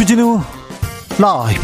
[0.00, 0.40] 주진우
[1.18, 1.60] 라이브.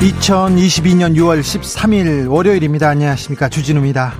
[0.00, 2.88] (2022년 6월 13일) 월요일입니다.
[2.88, 3.50] 안녕하십니까.
[3.50, 4.14] 주진우입니다.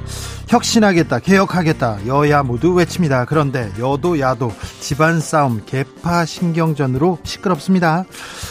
[0.49, 3.25] 혁신하겠다 개혁하겠다 여야 모두 외칩니다.
[3.25, 8.05] 그런데 여도 야도 집안 싸움 개파 신경전으로 시끄럽습니다.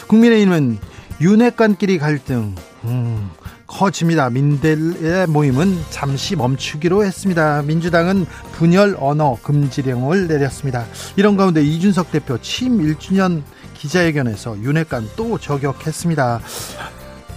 [0.08, 0.80] 국민의힘은
[1.22, 2.56] 윤핵관끼리 갈등.
[2.86, 3.30] 음,
[3.74, 4.30] 커집니다.
[4.30, 7.64] 민들의 모임은 잠시 멈추기로 했습니다.
[7.64, 10.86] 민주당은 분열 언어 금지령을 내렸습니다.
[11.16, 13.42] 이런 가운데 이준석 대표 취임 1주년
[13.74, 16.40] 기자회견에서 윤핵관 또 저격했습니다.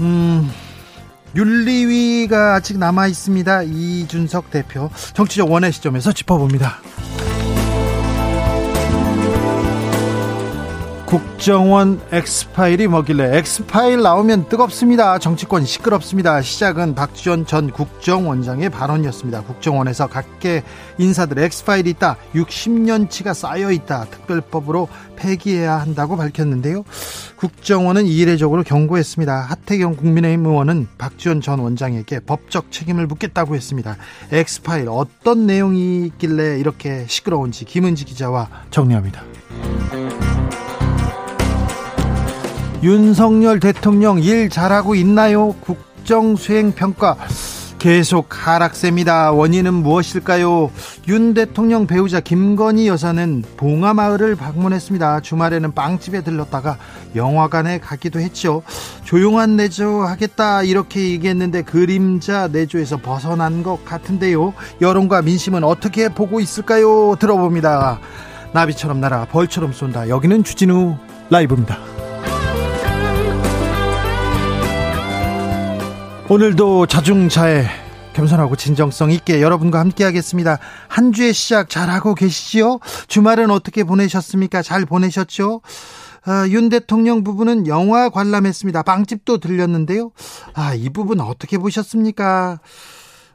[0.01, 0.51] 음,
[1.35, 3.63] 윤리위가 아직 남아 있습니다.
[3.63, 6.81] 이준석 대표 정치적 원의 시점에서 짚어봅니다.
[11.07, 15.21] 국정원 엑스파일이 뭐길래 엑스파일 나오면 뜨겁습니다.
[15.21, 16.43] 정치권 시끄럽습니다.
[16.43, 19.43] 시작은 박지원 전 국정원장의 발언이었습니다.
[19.43, 20.65] 국정원에서 각계
[20.99, 22.17] 인사들 엑스파일이 있다.
[22.35, 24.07] 60년치가 쌓여 있다.
[24.07, 26.85] 특별법으로 폐기해야 한다고 밝혔는데요.
[27.37, 29.33] 국정원은 이례적으로 경고했습니다.
[29.33, 33.97] 하태경 국민의힘 의원은 박지원 전 원장에게 법적 책임을 묻겠다고 했습니다.
[34.33, 39.23] 엑스파일 어떤 내용이 있길래 이렇게 시끄러운지 김은지 기자와 정리합니다.
[42.87, 45.57] 윤석열 대통령 일 잘하고 있나요?
[45.61, 47.17] 국정 수행 평가
[47.81, 49.33] 계속 하락세입니다.
[49.33, 50.71] 원인은 무엇일까요?
[51.09, 55.19] 윤 대통령 배우자 김건희 여사는 봉하마을을 방문했습니다.
[55.19, 56.79] 주말에는 빵집에 들렀다가
[57.17, 58.63] 영화관에 가기도 했죠.
[59.03, 64.55] 조용한 내조 하겠다 이렇게 얘기했는데 그림자 내조에서 벗어난 것 같은데요.
[64.81, 67.17] 여론과 민심은 어떻게 보고 있을까요?
[67.19, 67.99] 들어봅니다.
[68.53, 70.09] 나비처럼 날아 벌처럼 쏜다.
[70.09, 70.95] 여기는 주진우
[71.31, 71.96] 라이브입니다.
[76.29, 77.67] 오늘도 자중차에
[78.13, 80.59] 겸손하고 진정성 있게 여러분과 함께 하겠습니다.
[80.89, 82.81] 한 주의 시작 잘하고 계시지요?
[83.07, 84.63] 주말은 어떻게 보내셨습니까?
[84.63, 85.61] 잘 보내셨죠?
[86.25, 88.83] 아, 윤 대통령 부부는 영화 관람했습니다.
[88.83, 90.11] 빵집도 들렸는데요.
[90.55, 92.59] 아, 이 부분 어떻게 보셨습니까?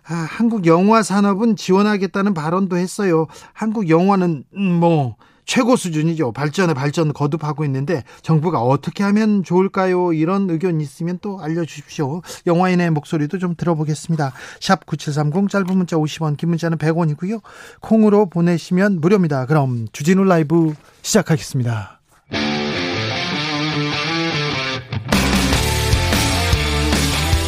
[0.09, 3.27] 아, 한국 영화 산업은 지원하겠다는 발언도 했어요.
[3.53, 5.15] 한국 영화는 음, 뭐
[5.51, 6.31] 최고 수준이죠.
[6.31, 10.13] 발전에 발전 거듭하고 있는데 정부가 어떻게 하면 좋을까요?
[10.13, 12.21] 이런 의견 있으면 또 알려주십시오.
[12.47, 14.31] 영화인의 목소리도 좀 들어보겠습니다.
[14.61, 17.41] 샵 9730 짧은 문자 50원 긴 문자는 100원이고요.
[17.81, 19.45] 콩으로 보내시면 무료입니다.
[19.45, 21.99] 그럼 주진우 라이브 시작하겠습니다.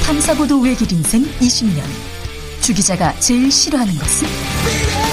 [0.05, 1.81] 탐사보도 외길 인생 20년
[2.59, 5.12] 주 기자가 제일 싫어하는 것은?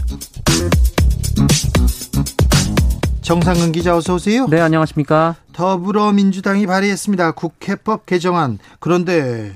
[3.31, 4.45] 정상근 기자 어서 오세요.
[4.49, 5.37] 네, 안녕하십니까?
[5.53, 7.31] 더불어민주당이 발의했습니다.
[7.31, 8.59] 국회법 개정안.
[8.81, 9.53] 그런데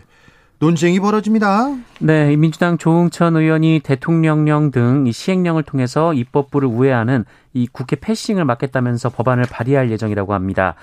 [0.59, 1.75] 논쟁이 벌어집니다.
[1.99, 9.43] 네, 민주당 조응천 의원이 대통령령 등 시행령을 통해서 입법부를 우회하는 이 국회 패싱을 막겠다면서 법안을
[9.51, 10.75] 발의할 예정이라고 합니다.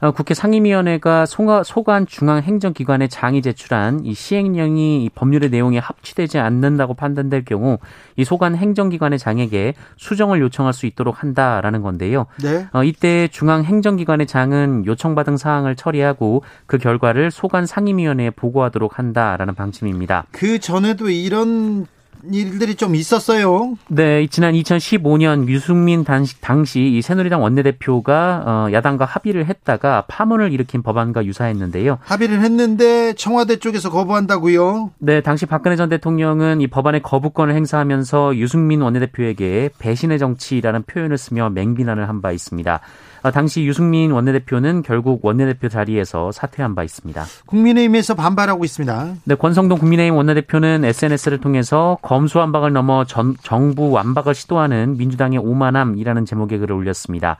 [0.00, 7.44] 어, 국회 상임위원회가 소관 중앙행정기관에 장이 제출한 이 시행령이 이 법률의 내용에 합치되지 않는다고 판단될
[7.44, 7.78] 경우
[8.16, 12.26] 이 소관 행정기관의 장에게 수정을 요청할 수 있도록 한다라는 건데요.
[12.42, 12.66] 네.
[12.72, 20.24] 어, 이때 중앙행정기관의 장은 요청받은 사항을 처리하고 그 결과를 소관 상임위원회에 보고하도록 한다라는 방침입니다.
[20.30, 21.86] 그 전에도 이런
[22.32, 23.74] 일들이 좀 있었어요.
[23.88, 31.24] 네, 지난 2015년 유승민 당시, 이 새누리당 원내대표가 어, 야당과 합의를 했다가 파문을 일으킨 법안과
[31.24, 31.98] 유사했는데요.
[32.02, 34.92] 합의를 했는데 청와대 쪽에서 거부한다고요?
[34.98, 41.50] 네, 당시 박근혜 전 대통령은 이 법안의 거부권을 행사하면서 유승민 원내대표에게 배신의 정치라는 표현을 쓰며
[41.50, 42.80] 맹비난을 한 바 있습니다.
[43.22, 47.24] 어, 당시 유승민 원내대표는 결국 원내대표 자리에서 사퇴한 바 있습니다.
[47.46, 49.14] 국민의힘에서 반발하고 있습니다.
[49.24, 56.24] 네, 권성동 국민의힘 원내대표는 SNS를 통해서 검수 완박을 넘어 전, 정부 완박을 시도하는 민주당의 오만함이라는
[56.24, 57.36] 제목의 글을 올렸습니다.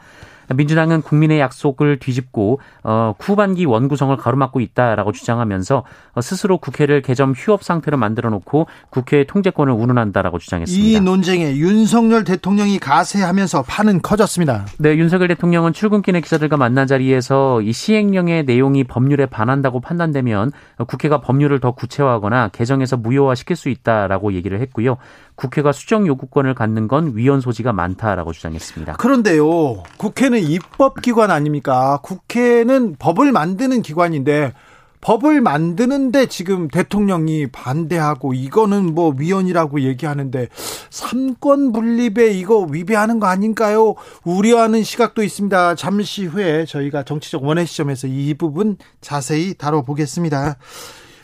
[0.55, 7.63] 민주당은 국민의 약속을 뒤집고 어, 후반기 원구성을 가로막고 있다라고 주장하면서 어, 스스로 국회를 개점 휴업
[7.63, 10.99] 상태로 만들어 놓고 국회의 통제권을 운운한다라고 주장했습니다.
[10.99, 14.67] 이 논쟁에 윤석열 대통령이 가세하면서 판은 커졌습니다.
[14.79, 20.53] 네, 윤석열 대통령은 출근길에 기자들과 만난 자리에서 이 시행령의 내용이 법률에 반한다고 판단되면
[20.87, 24.97] 국회가 법률을 더 구체화하거나 개정해서 무효화시킬 수 있다라고 얘기를 했고요.
[25.41, 28.93] 국회가 수정 요구권을 갖는 건 위헌 소지가 많다라고 주장했습니다.
[28.95, 31.99] 그런데요, 국회는 입법기관 아닙니까?
[32.03, 34.53] 국회는 법을 만드는 기관인데
[35.01, 40.49] 법을 만드는데 지금 대통령이 반대하고 이거는 뭐 위헌이라고 얘기하는데
[40.91, 43.95] 삼권 분립에 이거 위배하는 거 아닌가요?
[44.25, 45.75] 우려하는 시각도 있습니다.
[45.77, 50.57] 잠시 후에 저희가 정치적 원의 시점에서 이 부분 자세히 다뤄보겠습니다.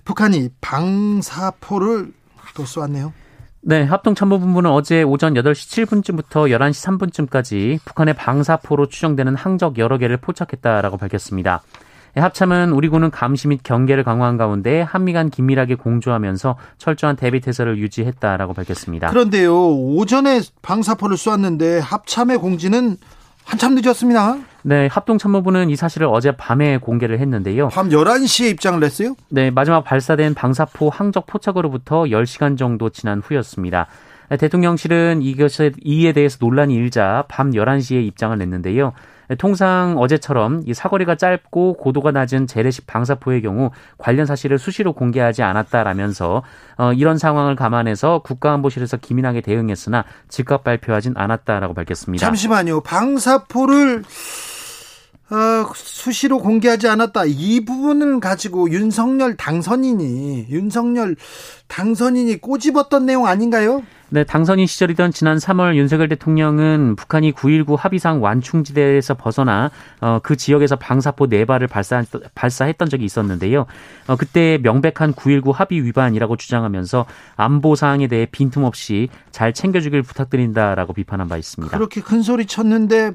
[0.06, 2.14] 북한이 방사포를
[2.54, 3.12] 또 쏘았네요.
[3.68, 10.98] 네, 합동참모본부는 어제 오전 8시 7분쯤부터 11시 3분쯤까지 북한의 방사포로 추정되는 항적 여러 개를 포착했다라고
[10.98, 11.64] 밝혔습니다.
[12.14, 17.78] 합참은 우리 군은 감시 및 경계를 강화한 가운데 한미 간 긴밀하게 공조하면서 철저한 대비 태세를
[17.78, 19.08] 유지했다라고 밝혔습니다.
[19.08, 22.96] 그런데요, 오전에 방사포를 쏘았는데 합참의 공지는
[23.46, 24.38] 한참 늦었습니다.
[24.62, 27.68] 네, 합동참모부는 이 사실을 어제 밤에 공개를 했는데요.
[27.68, 29.14] 밤 11시에 입장을 냈어요?
[29.28, 33.86] 네, 마지막 발사된 방사포 항적 포착으로부터 10시간 정도 지난 후였습니다.
[34.40, 38.92] 대통령실은 이것에 이에 대해서 논란이 일자 밤 11시에 입장을 냈는데요.
[39.38, 46.42] 통상 어제처럼 이 사거리가 짧고 고도가 낮은 재래식 방사포의 경우 관련 사실을 수시로 공개하지 않았다라면서
[46.78, 52.24] 어, 이런 상황을 감안해서 국가안보실에서 기민하게 대응했으나 즉각 발표하진 않았다라고 밝혔습니다.
[52.24, 52.82] 잠시만요.
[52.82, 54.04] 방사포를
[55.28, 57.24] 어, 수시로 공개하지 않았다.
[57.26, 61.16] 이 부분을 가지고 윤석열 당선인이 윤석열
[61.66, 63.82] 당선인이 꼬집었던 내용 아닌가요?
[64.08, 70.76] 네, 당선인 시절이던 지난 3월 윤석열 대통령은 북한이 9.19 합의상 완충지대에서 벗어나 어, 그 지역에서
[70.76, 72.04] 방사포 4발을 발사,
[72.36, 73.66] 발사했던 적이 있었는데요.
[74.06, 81.26] 어, 그때 명백한 9.19 합의 위반이라고 주장하면서 안보 사항에 대해 빈틈없이 잘 챙겨주길 부탁드린다라고 비판한
[81.26, 81.76] 바 있습니다.
[81.76, 83.14] 그렇게 큰 소리 쳤는데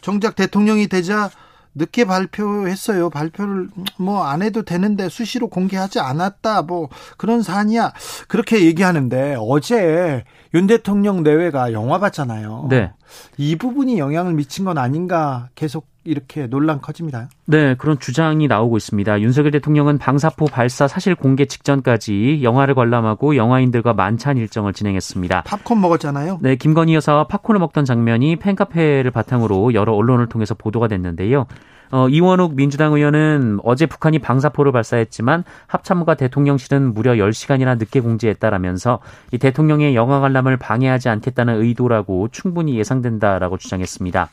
[0.00, 1.30] 정작 대통령이 되자
[1.74, 3.10] 늦게 발표했어요.
[3.10, 6.62] 발표를 뭐 안 해도 되는데 수시로 공개하지 않았다.
[6.62, 7.92] 뭐 그런 사안이야.
[8.28, 10.24] 그렇게 얘기하는데 어제
[10.54, 12.66] 윤 대통령 내외가 영화 봤잖아요.
[12.70, 12.92] 네.
[13.36, 17.28] 이 부분이 영향을 미친 건 아닌가 계속 이렇게 논란 커집니다.
[17.46, 19.20] 네, 그런 주장이 나오고 있습니다.
[19.20, 25.42] 윤석열 대통령은 방사포 발사 사실 공개 직전까지 영화를 관람하고 영화인들과 만찬 일정을 진행했습니다.
[25.42, 26.38] 팝콘 먹었잖아요.
[26.42, 31.46] 네, 김건희 여사와 팝콘을 먹던 장면이 팬카페를 바탕으로 여러 언론을 통해서 보도가 됐는데요.
[31.92, 39.00] 어, 이원욱 민주당 의원은 어제 북한이 방사포를 발사했지만 합참과 대통령실은 무려 10시간이나 늦게 공지했다라면서
[39.30, 44.30] 이 대통령의 영화 관람을 방해하지 않겠다는 의도라고 충분히 예상된다라고 주장했습니다.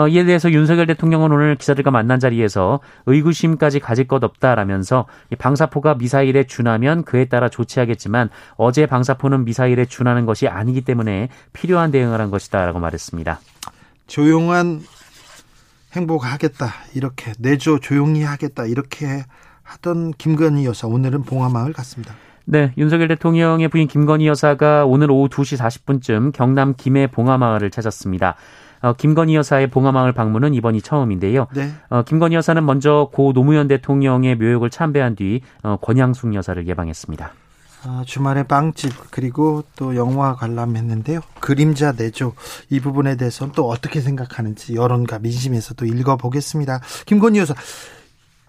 [0.00, 5.96] 어, 이에 대해서 윤석열 대통령은 오늘 기자들과 만난 자리에서 의구심까지 가질 것 없다라면서 이 방사포가
[5.96, 12.30] 미사일에 준하면 그에 따라 조치하겠지만 어제 방사포는 미사일에 준하는 것이 아니기 때문에 필요한 대응을 한
[12.30, 13.40] 것이다라고 말했습니다.
[14.06, 14.80] 조용한
[15.92, 19.24] 행복하겠다 이렇게 내조 조용히 하겠다 이렇게
[19.62, 22.14] 하던 김건희 여사 오늘은 봉화마을 갔습니다.
[22.46, 28.36] 네, 윤석열 대통령의 부인 김건희 여사가 오늘 오후 2시 40분쯤 경남 김해 봉화마을을 찾았습니다.
[28.82, 31.46] 어, 김건희 여사의 봉화마을 방문은 이번이 처음인데요.
[31.54, 31.70] 네.
[31.88, 37.32] 어, 김건희 여사는 먼저 고 노무현 대통령의 묘역을 참배한 뒤 어, 권양숙 여사를 예방했습니다.
[37.82, 41.20] 아, 주말에 빵집 그리고 또 영화 관람했는데요.
[41.40, 42.34] 그림자 내조
[42.68, 46.80] 이 부분에 대해서는 또 어떻게 생각하는지 여론과 민심에서 도 읽어보겠습니다.
[47.06, 47.54] 김건희 여사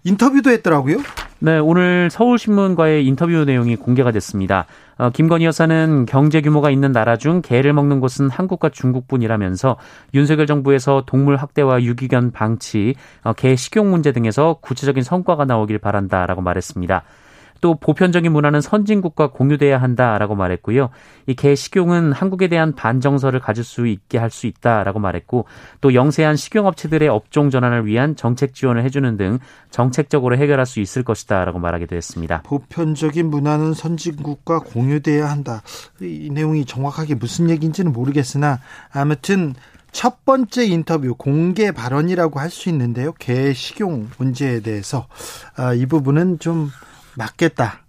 [0.03, 0.97] 인터뷰도 했더라고요.
[1.43, 4.67] 네, 오늘 서울신문과의 인터뷰 내용이 공개가 됐습니다.
[4.97, 9.77] 어, 김건희 여사는 경제 규모가 있는 나라 중 개를 먹는 곳은 한국과 중국뿐이라면서
[10.13, 12.93] 윤석열 정부에서 동물 학대와 유기견 방치,
[13.23, 17.03] 어, 개 식용 문제 등에서 구체적인 성과가 나오길 바란다라고 말했습니다.
[17.61, 20.89] 또 보편적인 문화는 선진국과 공유돼야 한다라고 말했고요.
[21.27, 25.45] 이 개 식용은 한국에 대한 반정서를 가질 수 있게 할 수 있다라고 말했고
[25.81, 29.39] 또 영세한 식용업체들의 업종 전환을 위한 정책 지원을 해주는 등
[29.69, 32.41] 정책적으로 해결할 수 있을 것이다라고 말하기도 했습니다.
[32.43, 35.61] 보편적인 문화는 선진국과 공유돼야 한다.
[36.01, 38.59] 이 내용이 정확하게 무슨 얘기인지는 모르겠으나
[38.91, 39.53] 아무튼
[39.91, 43.11] 첫 번째 인터뷰 공개 발언이라고 할 수 있는데요.
[43.19, 45.07] 개 식용 문제에 대해서
[45.57, 46.69] 아, 이 부분은 좀
[47.15, 47.81] 맞겠다.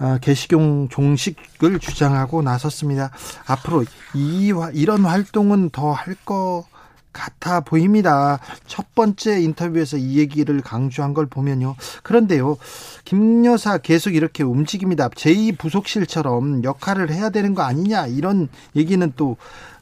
[0.00, 3.10] 어, 개식용 종식을 주장하고 나섰습니다.
[3.46, 6.64] 앞으로 이 이런 활동은 더 할 것
[7.12, 8.40] 같아 보입니다.
[8.66, 11.76] 첫 번째 인터뷰에서 이 얘기를 강조한 걸 보면요.
[12.02, 12.56] 그런데요,
[13.04, 15.08] 김 여사 계속 이렇게 움직입니다.
[15.10, 19.36] 제2부속실처럼 역할을 해야 되는 거 아니냐 이런 얘기는 또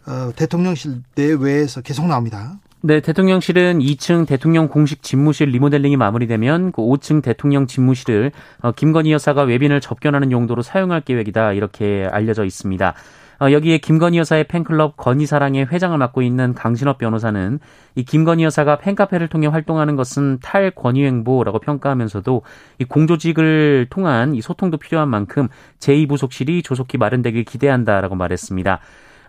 [0.04, 2.58] 어, 대통령실 내외에서 계속 나옵니다.
[2.84, 9.42] 네, 대통령실은 2층 대통령 공식 집무실 리모델링이 마무리되면 그 5층 대통령 집무실을 어, 김건희 여사가
[9.42, 12.94] 외빈을 접견하는 용도로 사용할 계획이다 이렇게 알려져 있습니다.
[13.40, 17.60] 어, 여기에 김건희 여사의 팬클럽 건희사랑의 회장을 맡고 있는 강신업 변호사는
[17.94, 22.42] 이 김건희 여사가 팬카페를 통해 활동하는 것은 탈권위행보라고 평가하면서도
[22.80, 25.46] 이 공조직을 통한 이 소통도 필요한 만큼
[25.78, 28.80] 제2부속실이 조속히 마련되길 기대한다라고 말했습니다.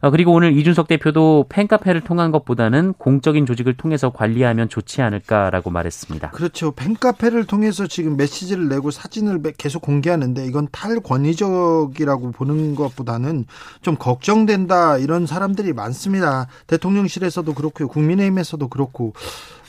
[0.04, 6.32] 어, 그리고 오늘 이준석 대표도 팬카페를 통한 것보다는 공적인 조직을 통해서 관리하면 좋지 않을까라고 말했습니다.
[6.32, 6.74] 그렇죠.
[6.74, 13.46] 팬카페를 통해서 지금 메시지를 내고 사진을 계속 공개하는데 이건 탈권위적이라고 보는 것보다는
[13.82, 16.48] 좀 걱정된다 이런 사람들이 많습니다.
[16.68, 17.88] 대통령실에서도 그렇고요.
[17.88, 19.14] 국민의힘에서도 그렇고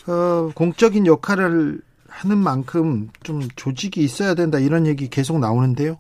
[0.09, 5.99] 어, 공적인 역할을 하는 만큼 좀 조직이 있어야 된다 이런 얘기 계속 나오는데요.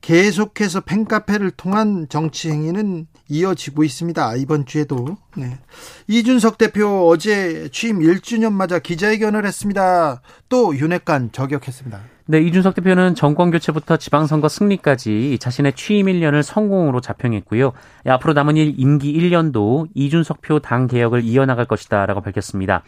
[0.00, 4.36] 계속해서 팬카페를 통한 정치 행위는 이어지고 있습니다.
[4.36, 5.16] 이번 주에도.
[5.36, 5.58] 네.
[6.08, 10.22] 이준석 대표 어제 취임 1주년 맞아 기자회견을 했습니다.
[10.48, 12.00] 또 윤핵관 저격했습니다.
[12.26, 17.72] 네, 이준석 대표는 정권 교체부터 지방선거 승리까지 자신의 취임 1년을 성공으로 자평했고요.
[18.06, 22.84] 앞으로 남은 일 임기 1년도 이준석 표 당 개혁을 이어나갈 것이다라고 밝혔습니다.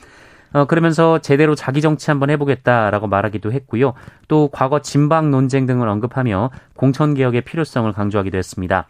[0.52, 3.94] 어, 그러면서 제대로 자기 정치 한번 해보겠다라고 말하기도 했고요.
[4.28, 8.86] 또 과거 진방 논쟁 등을 언급하며 공천 개혁의 필요성을 강조하기도 했습니다.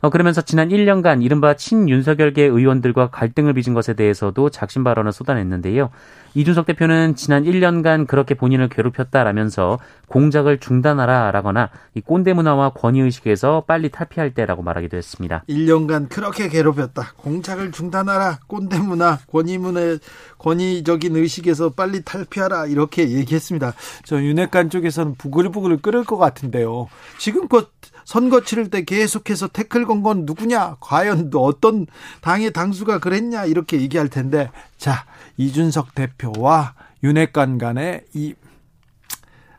[0.00, 5.90] 어, 그러면서 지난 1년간 이른바 친윤석열계 의원들과 갈등을 빚은 것에 대해서도 작심 발언을 쏟아냈는데요.
[6.34, 13.90] 이준석 대표는 지난 1년간 그렇게 본인을 괴롭혔다라면서 공작을 중단하라라거나 이 꼰대 문화와 권위 의식에서 빨리
[13.90, 15.44] 탈피할 때라고 말하기도 했습니다.
[15.48, 17.14] 1년간 그렇게 괴롭혔다.
[17.16, 18.40] 공작을 중단하라.
[18.46, 19.98] 꼰대 문화, 권위 문화,
[20.38, 23.72] 권위적인 의식에서 빨리 탈피하라 이렇게 얘기했습니다.
[24.04, 26.88] 저 윤핵관 쪽에서는 부글부글 끓을 것 같은데요.
[27.18, 27.70] 지금껏
[28.04, 30.78] 선거 치를 때 계속해서 태클 건 건 누구냐?
[30.80, 31.86] 과연 어떤
[32.22, 33.44] 당의 당수가 그랬냐?
[33.44, 35.04] 이렇게 얘기할 텐데, 자,
[35.36, 38.34] 이준석 대표와 윤핵관 간의 이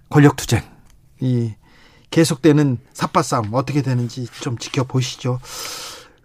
[0.09, 0.61] 권력 투쟁,
[1.19, 1.53] 이
[2.11, 5.39] 계속되는 삽바싸움 어떻게 되는지 좀 지켜보시죠.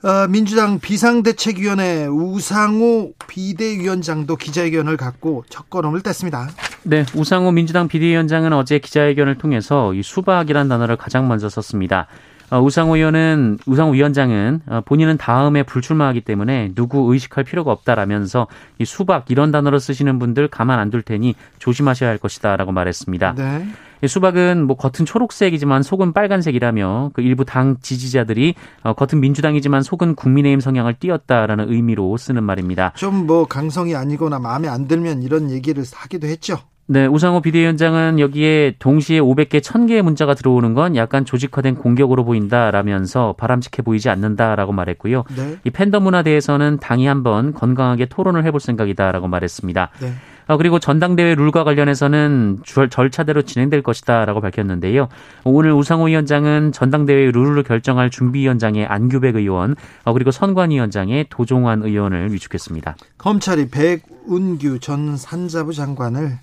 [0.04, 6.48] 어, 민주당 비상대책위원회 우상호 비대위원장도 기자회견을 갖고 첫 걸음을 뗐습니다.
[6.84, 12.06] 네, 우상호 민주당 비대위원장은 어제 기자회견을 통해서 이 수박이란 단어를 가장 먼저 썼습니다.
[12.50, 18.46] 어, 우상호 의원은 우상호 위원장은 어, 본인은 다음에 불출마하기 때문에 누구 의식할 필요가 없다라면서
[18.78, 23.34] 이 수박 이런 단어를 쓰시는 분들 가만 안 둘 테니 조심하셔야 할 것이다라고 말했습니다.
[23.36, 23.66] 네.
[24.06, 30.60] 수박은 뭐 겉은 초록색이지만 속은 빨간색이라며 그 일부 당 지지자들이 어, 겉은 민주당이지만 속은 국민의힘
[30.60, 32.92] 성향을 띄었다라는 의미로 쓰는 말입니다.
[32.96, 36.56] 좀 뭐 강성이 아니거나 마음에 안 들면 이런 얘기를 하기도 했죠.
[36.90, 43.82] 네, 우상호 비대위원장은 여기에 동시에 500개, 1000개의 문자가 들어오는 건 약간 조직화된 공격으로 보인다라면서 바람직해
[43.82, 45.24] 보이지 않는다라고 말했고요.
[45.36, 45.58] 네.
[45.64, 49.90] 이 팬덤 문화에 대해서는 당이 한번 건강하게 토론을 해볼 생각이다라고 말했습니다.
[50.00, 50.12] 네.
[50.46, 55.08] 어, 그리고 전당대회 룰과 관련해서는 절차대로 진행될 것이다라고 밝혔는데요.
[55.44, 62.96] 오늘 우상호 위원장은 전당대회 룰을 결정할 준비위원장의 안규백 의원 어, 그리고 선관위원장의 도종환 의원을 위촉했습니다.
[63.18, 66.38] 검찰이 백운규 전 산자부 장관을 에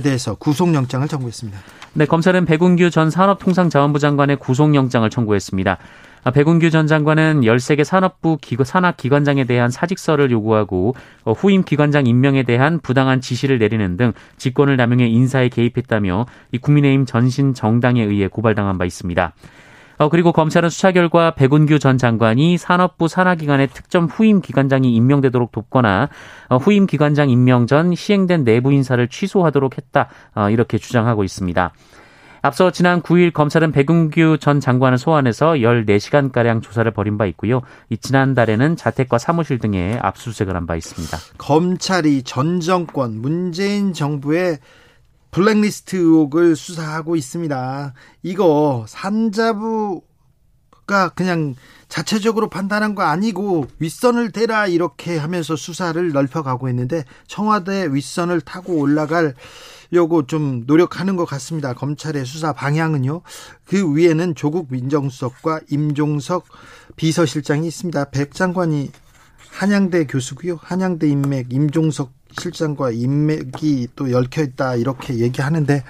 [0.00, 1.58] 대해서 구속영장을 청구했습니다.
[1.94, 5.78] 네, 검찰은 백운규 전 산업통상자원부 장관의 구속영장을 청구했습니다.
[6.24, 12.80] 아, 백운규 전 장관은 13개 산업부 산하기관장에 대한 사직서를 요구하고 어, 후임 기관장 임명에 대한
[12.80, 16.26] 부당한 지시를 내리는 등 직권을 남용해 인사에 개입했다며
[16.60, 19.32] 국민의힘 전신 정당에 의해 고발당한 바 있습니다.
[19.98, 26.08] 어, 그리고 검찰은 수사 결과 백운규 전 장관이 산업부 산하기관의 특정 후임 기관장이 임명되도록 돕거나
[26.48, 31.72] 어, 후임 기관장 임명 전 시행된 내부 인사를 취소하도록 했다 어, 이렇게 주장하고 있습니다.
[32.40, 37.62] 앞서 지난 9일 검찰은 백운규 전 장관을 소환해서 14시간가량 조사를 벌인 바 있고요.
[38.00, 41.16] 지난달에는 자택과 사무실 등에 압수수색을 한 바 있습니다.
[41.38, 44.58] 검찰이 전 정권 문재인 정부의
[45.30, 47.94] 블랙리스트 의혹을 수사하고 있습니다.
[48.22, 50.02] 이거 산자부가
[51.14, 51.54] 그냥
[51.88, 60.26] 자체적으로 판단한 거 아니고 윗선을 대라 이렇게 하면서 수사를 넓혀가고 있는데 청와대 윗선을 타고 올라가려고
[60.26, 61.72] 좀 노력하는 것 같습니다.
[61.72, 63.22] 검찰의 수사 방향은요.
[63.64, 66.44] 그 위에는 조국 민정수석과 임종석
[66.96, 68.10] 비서실장이 있습니다.
[68.10, 68.90] 백 장관이
[69.50, 70.58] 한양대 교수고요.
[70.60, 75.82] 한양대 인맥 임종석 실장과 인맥이 또 얽혀 있다 이렇게 얘기하는데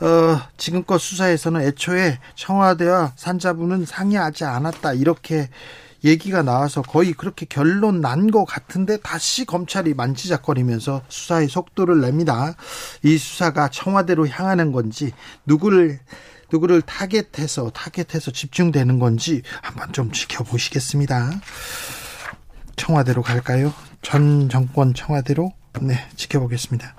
[0.00, 5.48] 어, 지금껏 수사에서는 애초에 청와대와 산자부는 상의하지 않았다 이렇게
[6.04, 12.54] 얘기가 나와서 거의 그렇게 결론 난 것 같은데 다시 검찰이 만지작거리면서 수사의 속도를 냅니다.
[13.02, 15.12] 이 수사가 청와대로 향하는 건지
[15.46, 15.98] 누구를
[16.52, 21.30] 누구를 타겟해서 타겟해서 집중되는 건지 한번 좀 지켜보시겠습니다.
[22.76, 23.72] 청와대로 갈까요?
[24.02, 25.52] 전 정권 청와대로
[25.82, 26.94] 네, 지켜보겠습니다.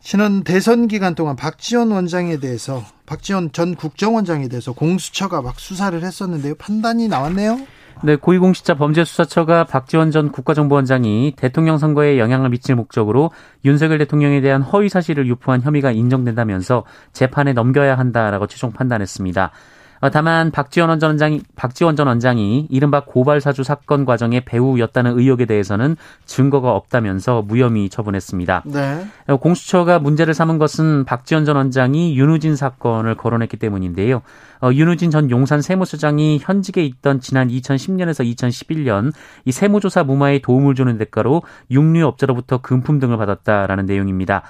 [0.00, 6.54] 지난 대선 기간 동안 박지원 원장에 대해서 박지원 전 국정원장에 대해서 공수처가 막 수사를 했었는데요.
[6.56, 7.58] 판단이 나왔네요.
[8.04, 13.30] 네, 고위공직자 범죄수사처가 박지원 전 국가정보원장이 대통령 선거에 영향을 미칠 목적으로
[13.64, 19.50] 윤석열 대통령에 대한 허위 사실을 유포한 혐의가 인정된다면서 재판에 넘겨야 한다라고 최종 판단했습니다.
[20.00, 25.46] 어, 다만 박지원 전 원장이 박지원 전 원장이 이른바 고발 사주 사건 과정의 배우였다는 의혹에
[25.46, 28.62] 대해서는 증거가 없다면서 무혐의 처분했습니다.
[28.66, 29.06] 네.
[29.28, 34.22] 어, 공수처가 문제를 삼은 것은 박지원 전 원장이 윤우진 사건을 거론했기 때문인데요.
[34.60, 39.12] 어, 윤우진 전 용산 세무서장이 현직에 있던 지난 2010년에서 2011년
[39.44, 44.42] 이 세무조사 무마에 도움을 주는 대가로 육류업자로부터 금품 등을 받았다라는 내용입니다.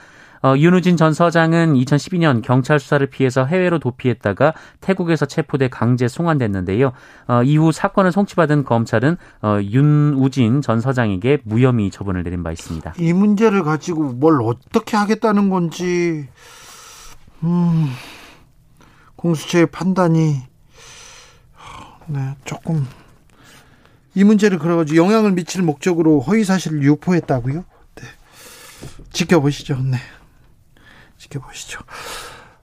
[0.42, 6.92] 어, 윤우진 전 서장은 2012년 경찰 수사를 피해서 해외로 도피했다가 태국에서 체포돼 강제 송환됐는데요.
[7.28, 12.94] 어, 이후 사건을 송치받은 검찰은 어, 윤우진 전 서장에게 무혐의 처분을 내린 바 있습니다.
[12.98, 16.28] 이 문제를 가지고 뭘 어떻게 하겠다는 건지
[17.42, 17.86] 음,
[19.16, 20.42] 공수처의 판단이
[22.08, 22.86] 네, 조금
[24.14, 27.64] 이 문제를 그래가지고 영향을 미칠 목적으로 허위 사실을 유포했다고요?
[27.96, 28.02] 네.
[29.12, 29.78] 지켜보시죠.
[29.82, 29.98] 네.
[31.18, 31.80] 지켜보시죠.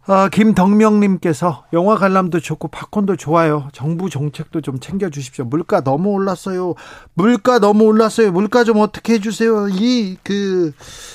[0.05, 3.69] 아, 김덕명님께서 영화 관람도 좋고 팝콘도 좋아요.
[3.71, 5.45] 정부 정책도 좀 챙겨주십시오.
[5.45, 6.75] 물가 너무 올랐어요.
[7.13, 8.31] 물가 너무 올랐어요.
[8.33, 9.69] 물가 좀 어떻게 해주세요.
[9.69, 10.73] 이 그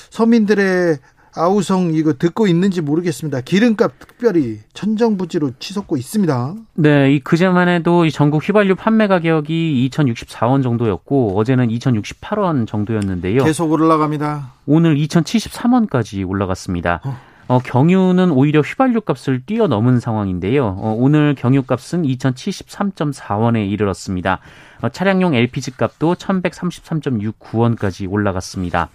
[0.09, 0.97] 서민들의
[1.35, 3.41] 아우성 이거 듣고 있는지 모르겠습니다.
[3.41, 6.55] 기름값 특별히 천정부지로 치솟고 있습니다.
[6.73, 13.43] 네, 이 그제만 해도 이 전국 휘발유 판매 가격이 2,064원 정도였고 어제는 2,068원 정도였는데요.
[13.43, 14.53] 계속 올라갑니다.
[14.65, 17.01] 오늘 2,073원까지 올라갔습니다.
[17.05, 17.28] 어.
[17.49, 20.67] 어, 경유는 오히려 휘발유 값을 뛰어넘은 상황인데요.
[20.67, 24.39] 어, 오늘 경유 값은 2,073.4원에 이르렀습니다.
[24.81, 28.91] 어, 차량용 LPG 값도 1,133.69원까지 올라갔습니다.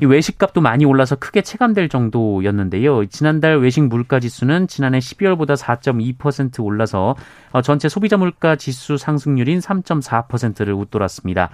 [0.00, 3.04] 이 외식값도 많이 올라서 크게 체감될 정도였는데요.
[3.06, 7.16] 지난달 외식 물가 지수는 지난해 12월보다 4.2% 올라서
[7.52, 11.50] 어, 전체 소비자 물가 지수 상승률인 3.4%를 웃돌았습니다.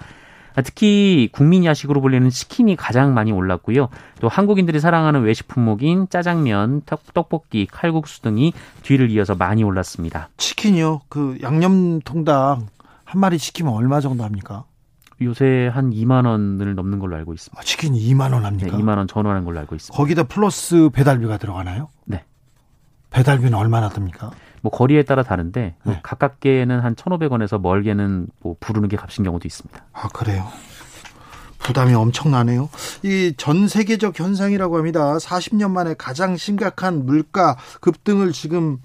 [0.63, 3.89] 특히 국민 야식으로 불리는 치킨이 가장 많이 올랐고요.
[4.19, 6.81] 또 한국인들이 사랑하는 외식 품목인 짜장면,
[7.13, 8.53] 떡볶이, 칼국수 등이
[8.83, 10.29] 뒤를 이어서 많이 올랐습니다.
[10.37, 11.01] 치킨이요?
[11.09, 12.61] 그 양념 통닭
[13.05, 14.65] 한 마리 시키면 얼마 정도 합니까?
[15.21, 17.59] 요새 한 2만 원을 넘는 걸로 알고 있습니다.
[17.59, 18.75] 아, 치킨이 2만 원 합니까?
[18.75, 19.95] 네, 2만 원 전원하는 걸로 알고 있습니다.
[19.95, 21.89] 거기다 플러스 배달비가 들어가나요?
[22.05, 22.23] 네.
[23.11, 24.31] 배달비는 얼마나 듭니까?
[24.61, 25.99] 뭐 거리에 따라 다른데 네.
[26.03, 29.85] 가깝게는 한 1,500원에서 멀게는 뭐 부르는 게 값인 경우도 있습니다.
[29.93, 30.47] 아, 그래요.
[31.59, 32.69] 부담이 엄청나네요.
[33.03, 35.17] 이 전 세계적 현상이라고 합니다.
[35.17, 38.79] 40년 만에 가장 심각한 물가 급등을 지금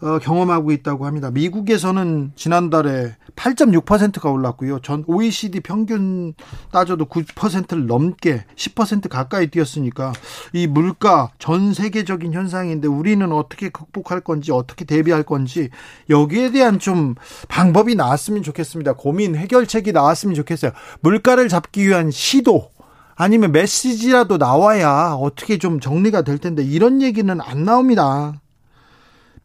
[0.00, 1.30] 어, 경험하고 있다고 합니다.
[1.32, 4.80] 미국에서는 지난달에 8.6%가 올랐고요.
[4.80, 6.34] 전 OECD 평균
[6.70, 10.12] 따져도 9%를 넘게 10% 가까이 뛰었으니까
[10.52, 15.68] 이 물가 전 세계적인 현상인데 우리는 어떻게 극복할 건지 어떻게 대비할 건지
[16.10, 17.16] 여기에 대한 좀
[17.48, 18.92] 방법이 나왔으면 좋겠습니다.
[18.94, 20.72] 고민 해결책이 나왔으면 좋겠어요.
[21.00, 22.70] 물가를 잡기 위한 시도
[23.16, 28.40] 아니면 메시지라도 나와야 어떻게 좀 정리가 될 텐데 이런 얘기는 안 나옵니다.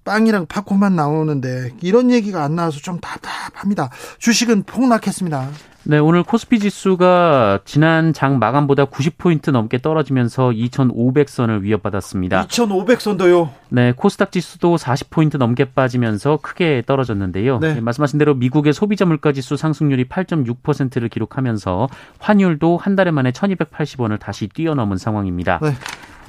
[0.04, 3.90] 빵이랑 팝콘만 나오는데 이런 얘기가 안 나와서 좀 답답합니다.
[4.20, 5.50] 주식은 폭락했습니다.
[5.86, 12.48] 네, 오늘 코스피 지수가 지난 장 마감보다 90포인트 넘게 떨어지면서 2,500선을 위협받았습니다.
[12.48, 13.50] 2,500선도요?
[13.68, 17.60] 네, 코스닥 지수도 40포인트 넘게 빠지면서 크게 떨어졌는데요.
[17.60, 17.74] 네.
[17.74, 21.90] 네, 말씀하신 대로 미국의 소비자 물가 지수 상승률이 8.6%를 기록하면서
[22.20, 25.60] 환율도 한 달에 만에 1,280원을 다시 뛰어넘은 상황입니다.
[25.62, 25.74] 네.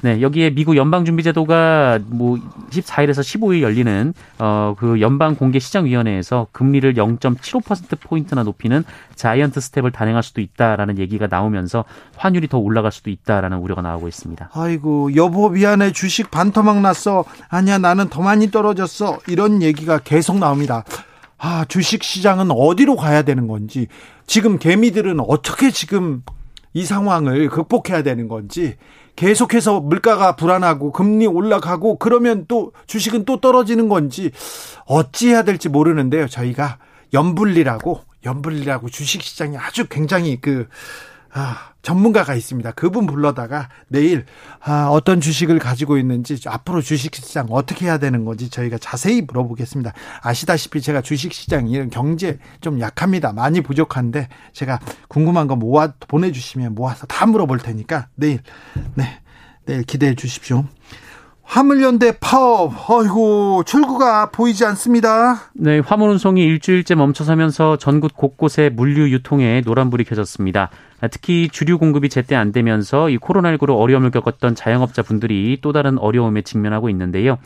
[0.05, 2.37] 네, 여기에 미국 연방준비제도가 뭐
[2.69, 8.83] 14일에서 15일 열리는 어 그 연방 공개 시장 위원회에서 금리를 0.75% 포인트나 높이는
[9.15, 11.85] 자이언트 스텝을 단행할 수도 있다라는 얘기가 나오면서
[12.17, 14.51] 환율이 더 올라갈 수도 있다라는 우려가 나오고 있습니다.
[14.53, 15.91] 아이고, 여보 미안해.
[15.91, 17.25] 주식 반토막 났어.
[17.49, 19.19] 아니야, 나는 더 많이 떨어졌어.
[19.27, 20.83] 이런 얘기가 계속 나옵니다.
[21.37, 23.87] 아, 주식 시장은 어디로 가야 되는 건지,
[24.27, 26.21] 지금 개미들은 어떻게 지금
[26.73, 28.75] 이 상황을 극복해야 되는 건지,
[29.15, 34.31] 계속해서 물가가 불안하고 금리 올라가고 그러면 또 주식은 또 떨어지는 건지
[34.85, 36.27] 어찌해야 될지 모르는데요.
[36.27, 36.79] 저희가
[37.13, 40.67] 연불리라고 연불리라고 주식 시장이 아주 굉장히 그
[41.33, 42.71] 아, 전문가가 있습니다.
[42.71, 44.25] 그분 불러다가 내일
[44.59, 49.93] 아, 어떤 주식을 가지고 있는지 앞으로 주식시장 어떻게 해야 되는 건지 저희가 자세히 물어보겠습니다.
[50.21, 53.33] 아시다시피 제가 주식시장 이런 경제 좀 약합니다.
[53.33, 58.39] 많이 부족한데 제가 궁금한 거 모아 보내주시면 모아서 다 물어볼 테니까 내일
[58.95, 59.21] 네
[59.65, 60.65] 내일 기대해 주십시오.
[61.45, 65.51] 화물연대 파업, 어이고, 출구가 보이지 않습니다.
[65.53, 70.69] 네, 화물 운송이 일주일째 멈춰서면서 전국 곳곳에 물류 유통에 노란불이 켜졌습니다.
[71.11, 76.41] 특히 주류 공급이 제때 안 되면서 이 코로나19로 어려움을 겪었던 자영업자 분들이 또 다른 어려움에
[76.41, 77.37] 직면하고 있는데요.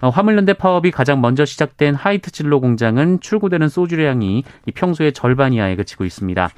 [0.00, 6.04] 어, 화물연대 파업이 가장 먼저 시작된 하이트 진로 공장은 출고되는 소주량이 평소의 절반 이하에 그치고
[6.04, 6.50] 있습니다.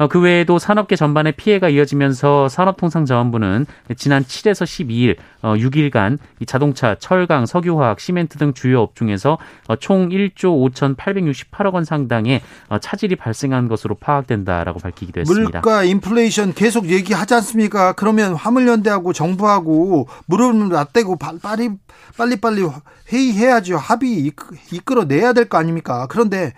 [0.00, 3.66] 어, 그 외에도 산업계 전반에 피해가 이어지면서 산업통상자원부는
[3.98, 9.36] 지난 7에서 12일 6일간 어, 자동차, 철강, 석유화학, 시멘트 등 주요 업종에서
[9.68, 12.40] 어, 총 1조 5,868억 원 상당의
[12.80, 15.60] 차질이 발생한 것으로 파악된다라고 밝히기도 했습니다.
[15.60, 17.92] 물가 인플레이션 계속 얘기하지 않습니까?
[17.92, 21.68] 그러면 화물연대하고 정부하고 무릎을 맞대고 빨리
[22.16, 22.66] 빨리 빨리
[23.12, 23.76] 회의해야죠.
[23.76, 24.32] 합의
[24.72, 26.06] 이끌어내야 될 거 아닙니까?
[26.08, 26.54] 그런데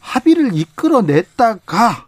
[0.00, 2.06] 합의를 이끌어냈다가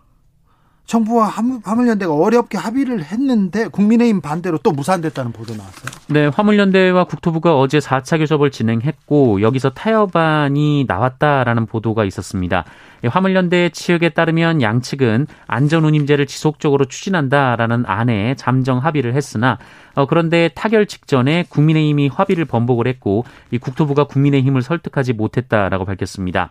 [0.87, 1.29] 정부와
[1.65, 5.87] 화물연대가 어렵게 합의를 했는데 국민의힘 반대로 또 무산됐다는 보도 나왔어요.
[6.09, 12.65] 네, 화물연대와 국토부가 어제 4차 교섭을 진행했고 여기서 타협안이 나왔다라는 보도가 있었습니다.
[13.07, 19.59] 화물연대 측에 따르면 양측은 안전운임제를 지속적으로 추진한다라는 안에 잠정 합의를 했으나
[19.95, 26.51] 어, 그런데 타결 직전에 국민의힘이 합의를 번복을 했고 이 국토부가 국민의힘을 설득하지 못했다라고 밝혔습니다.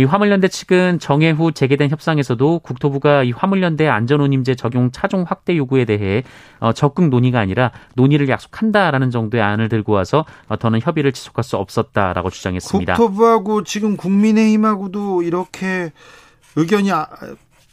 [0.00, 5.84] 이 화물연대 측은 정해 후 재개된 협상에서도 국토부가 이 화물연대 안전운임제 적용 차종 확대 요구에
[5.84, 6.22] 대해
[6.58, 11.58] 어, 적극 논의가 아니라 논의를 약속한다라는 정도의 안을 들고 와서 어, 더는 협의를 지속할 수
[11.58, 12.94] 없었다라고 주장했습니다.
[12.94, 15.92] 국토부하고 지금 국민의힘하고도 이렇게
[16.56, 17.06] 의견이 아,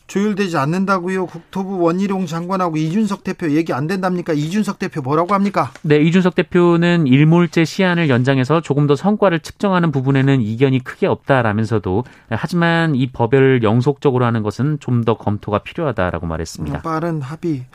[0.07, 1.25] 조율되지 않는다고요.
[1.25, 4.33] 국토부 원희룡 장관하고 이준석 대표 얘기 안 된답니까?
[4.33, 5.71] 이준석 대표 뭐라고 합니까?
[5.81, 12.95] 네, 이준석 대표는 일몰제 시한을 연장해서 조금 더 성과를 측정하는 부분에는 이견이 크게 없다라면서도 하지만
[12.95, 16.81] 이 법을 영속적으로 하는 것은 좀 더 검토가 필요하다라고 말했습니다.
[16.81, 17.65] 빠른 합의,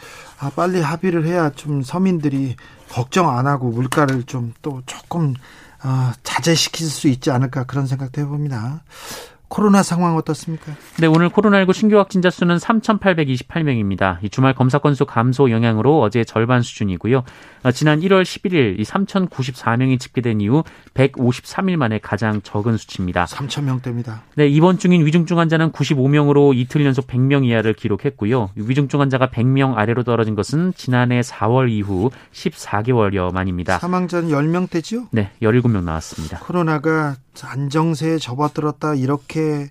[0.40, 2.57] 아, 빨리 합의를 해야 좀 서민들이
[2.90, 5.35] 걱정 안 하고 물가를 좀 또 조금
[5.85, 8.83] 어, 자제시킬 수 있지 않을까 그런 생각도 해봅니다.
[9.53, 10.73] 코로나 상황 어떻습니까?
[10.99, 14.17] 네, 오늘 코로나19 신규 확진자 수는 3,828명입니다.
[14.23, 17.23] 이 주말 검사 건수 감소 영향으로 어제 절반 수준이고요.
[17.65, 23.27] 어, 지난 1월 11일 이 3,094명이 집계된 이후 153일 만에 가장 적은 수치입니다.
[23.27, 24.21] 3,000명대입니다.
[24.37, 28.53] 네, 입원 중인 위중증 환자는 95명으로 이틀 연속 100명 이하를 기록했고요.
[28.57, 33.81] 위중증 환자가 100명 아래로 떨어진 것은 지난해 4월 이후 14개월여 만입니다.
[33.81, 35.09] 사망자는 10명대죠?
[35.11, 36.38] 네, 17명 나왔습니다.
[36.38, 39.71] 코로나가 안정세에 접어들었다 이렇게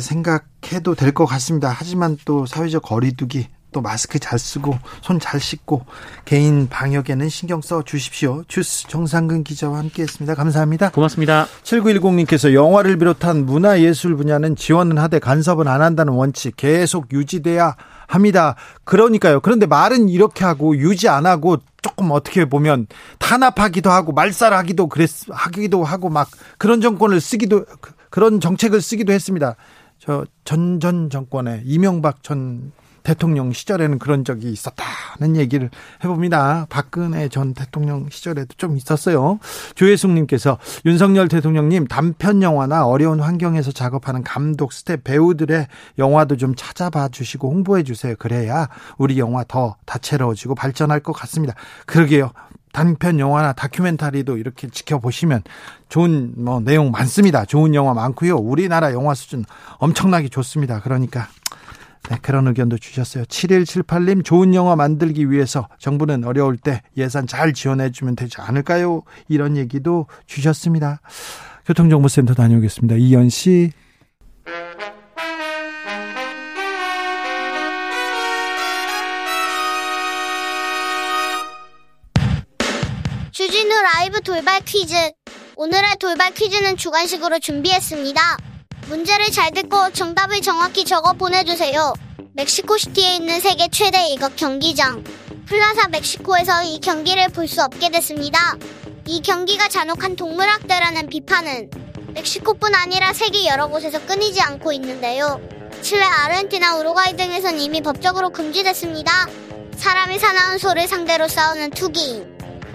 [0.00, 1.68] 생각해도 될 것 같습니다.
[1.68, 5.84] 하지만 또 사회적 거리두기 또 마스크 잘 쓰고 손 잘 씻고
[6.24, 8.44] 개인 방역에는 신경 써 주십시오.
[8.48, 10.34] 주스 정상근 기자와 함께했습니다.
[10.34, 10.90] 감사합니다.
[10.90, 11.46] 고맙습니다.
[11.62, 18.56] 7910님께서 영화를 비롯한 문화예술 분야는 지원은 하되 간섭은 안 한다는 원칙 계속 유지돼야 합니다.
[18.84, 19.40] 그러니까요.
[19.40, 22.86] 그런데 말은 이렇게 하고 유지 안 하고 조금 어떻게 보면
[23.18, 27.64] 탄압하기도 하고 말살하기도 그랬 하기도 하고 막 그런 정권을 쓰기도
[28.10, 29.56] 그런 정책을 쓰기도 했습니다.
[29.98, 32.72] 저 전전 정권에 이명박 전
[33.08, 35.70] 대통령 시절에는 그런 적이 있었다는 얘기를
[36.04, 36.66] 해봅니다.
[36.68, 39.38] 박근혜 전 대통령 시절에도 좀 있었어요.
[39.76, 47.50] 조혜숙님께서 윤석열 대통령님 단편 영화나 어려운 환경에서 작업하는 감독, 스태프, 배우들의 영화도 좀 찾아봐 주시고
[47.50, 48.14] 홍보해 주세요.
[48.18, 48.68] 그래야
[48.98, 51.54] 우리 영화 더 다채로워지고 발전할 것 같습니다.
[51.86, 52.32] 그러게요.
[52.72, 55.42] 단편 영화나 다큐멘터리도 이렇게 지켜보시면
[55.88, 57.46] 좋은 뭐 내용 많습니다.
[57.46, 58.36] 좋은 영화 많고요.
[58.36, 59.46] 우리나라 영화 수준
[59.78, 60.80] 엄청나게 좋습니다.
[60.80, 61.28] 그러니까
[62.08, 63.24] 네, 그런 의견도 주셨어요.
[63.24, 69.02] 7178님, 좋은 영화 만들기 위해서 정부는 어려울 때 예산 잘 지원해주면 되지 않을까요?
[69.28, 71.00] 이런 얘기도 주셨습니다.
[71.66, 72.96] 교통정보센터 다녀오겠습니다.
[72.96, 73.72] 이현 씨.
[83.32, 84.94] 주진우 라이브 돌발 퀴즈.
[85.56, 88.47] 오늘의 돌발 퀴즈는 주관식으로 준비했습니다.
[88.88, 91.92] 문제를 잘 듣고 정답을 정확히 적어 보내주세요.
[92.32, 95.04] 멕시코시티에 있는 세계 최대 이것 경기장.
[95.46, 98.56] 플라사 멕시코에서 이 경기를 볼 수 없게 됐습니다.
[99.06, 101.70] 이 경기가 잔혹한 동물학대라는 비판은
[102.14, 105.38] 멕시코뿐 아니라 세계 여러 곳에서 끊이지 않고 있는데요.
[105.82, 109.28] 칠레, 아르헨티나, 우루과이 등에선 이미 법적으로 금지됐습니다.
[109.76, 112.26] 사람이 사나운 소를 상대로 싸우는 투기인.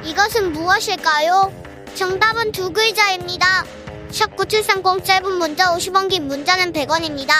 [0.06, 1.52] 이것은 무엇일까요?
[1.96, 3.66] 정답은 두 글자입니다.
[4.14, 7.34] 샵9730 짧은 문자 50원 긴 문자는 100원입니다.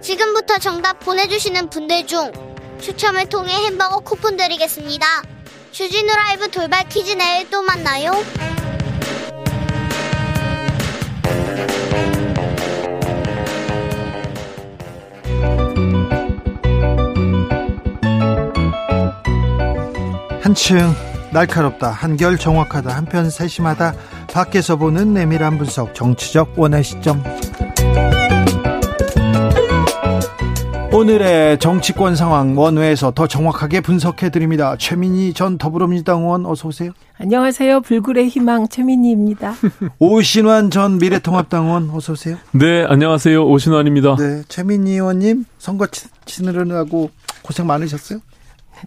[0.00, 2.32] 지금부터 정답 보내주시는 분들 중
[2.80, 5.06] 추첨을 통해 햄버거 쿠폰 드리겠습니다.
[5.72, 8.12] 주진우 라이브 돌발 퀴즈 내일 또 만나요.
[20.40, 20.94] 한층
[21.32, 23.94] 날카롭다 한결 정확하다 한편 세심하다
[24.36, 27.24] 밖에서 보는 내밀한 분석 정치적 원의 시점
[30.92, 34.76] 오늘의 정치권 상황 원회에서 더 정확하게 분석해 드립니다.
[34.78, 36.92] 최민희 전 더불어민주당 의원 어서 오세요.
[37.18, 37.80] 안녕하세요.
[37.80, 39.54] 불굴의 희망 최민희입니다.
[40.00, 42.36] 오신환 전 미래통합당 의원 어서 오세요.
[42.52, 43.42] 네, 안녕하세요.
[43.42, 44.16] 오신환입니다.
[44.16, 45.86] 네, 최민희 의원님 선거
[46.26, 48.20] 치느라고 고생 많으셨어요?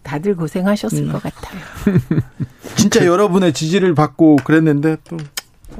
[0.03, 1.11] 다들 고생하셨을 음.
[1.11, 1.59] 것 같아요.
[2.75, 5.17] 진짜 여러분의 지지를 받고 그랬는데 또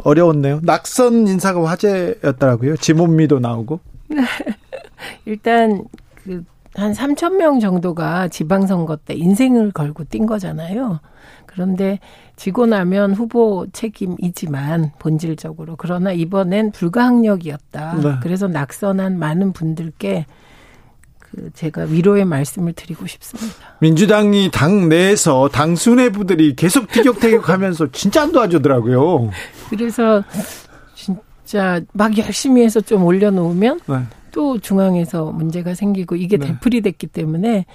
[0.04, 0.62] 어려웠네요.
[0.64, 2.78] 낙선 인사가 화제였더라고요.
[2.78, 3.80] 지몬미도 나오고.
[5.26, 5.84] 일단
[6.24, 6.44] 그
[6.80, 11.00] 한 3천 명 정도가 지방선거 때 인생을 걸고 뛴 거잖아요.
[11.46, 12.00] 그런데
[12.36, 17.96] 지고 나면 후보 책임이지만 본질적으로 그러나 이번엔 불가항력이었다.
[17.96, 18.16] 네.
[18.22, 20.26] 그래서 낙선한 많은 분들께
[21.20, 23.56] 그 제가 위로의 말씀을 드리고 싶습니다.
[23.80, 29.32] 민주당이 당 내에서 당 수뇌부들이 계속 티격태격하면서 진짜 안 도와주더라고요.
[29.70, 30.24] 그래서
[30.96, 33.96] 진짜 막 열심히 해서 좀 올려놓으면 네.
[34.32, 36.48] 또 중앙에서 문제가 생기고 이게 네.
[36.48, 37.66] 되풀이 됐기 때문에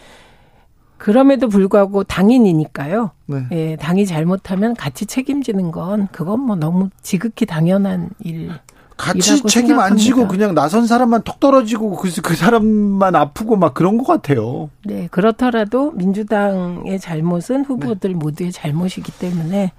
[0.97, 3.11] 그럼에도 불구하고 당인이니까요.
[3.27, 3.47] 네.
[3.53, 8.51] 예, 당이 잘못하면 같이 책임지는 건 그건 뭐 너무 지극히 당연한 일.
[8.97, 13.99] 같이 책임 안 지고 그냥 나선 사람만 톡 떨어지고 그, 그 사람만 아프고 막 그런
[13.99, 14.71] 것 같아요.
[14.85, 18.17] 네, 그렇더라도 민주당의 잘못은 후보들 네.
[18.17, 19.73] 모두의 잘못이기 때문에 예,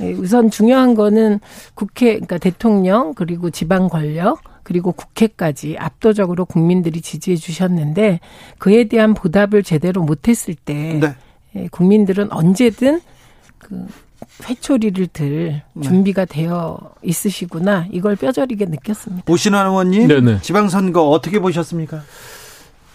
[0.00, 1.40] 우선 중요한 거는
[1.74, 8.20] 국회, 그러니까 대통령 그리고 지방 권력 그리고 국회까지 압도적으로 국민들이 지지해 주셨는데
[8.58, 11.14] 그에 대한 보답을 제대로 못했을 때 네.
[11.56, 13.00] 예, 국민들은 언제든
[13.58, 13.86] 그
[14.48, 15.82] 회초리를 들 네.
[15.82, 19.30] 준비가 되어 있으시구나 이걸 뼈저리게 느꼈습니다.
[19.30, 20.40] 오신환 의원님 네네.
[20.42, 22.02] 지방선거 어떻게 보셨습니까?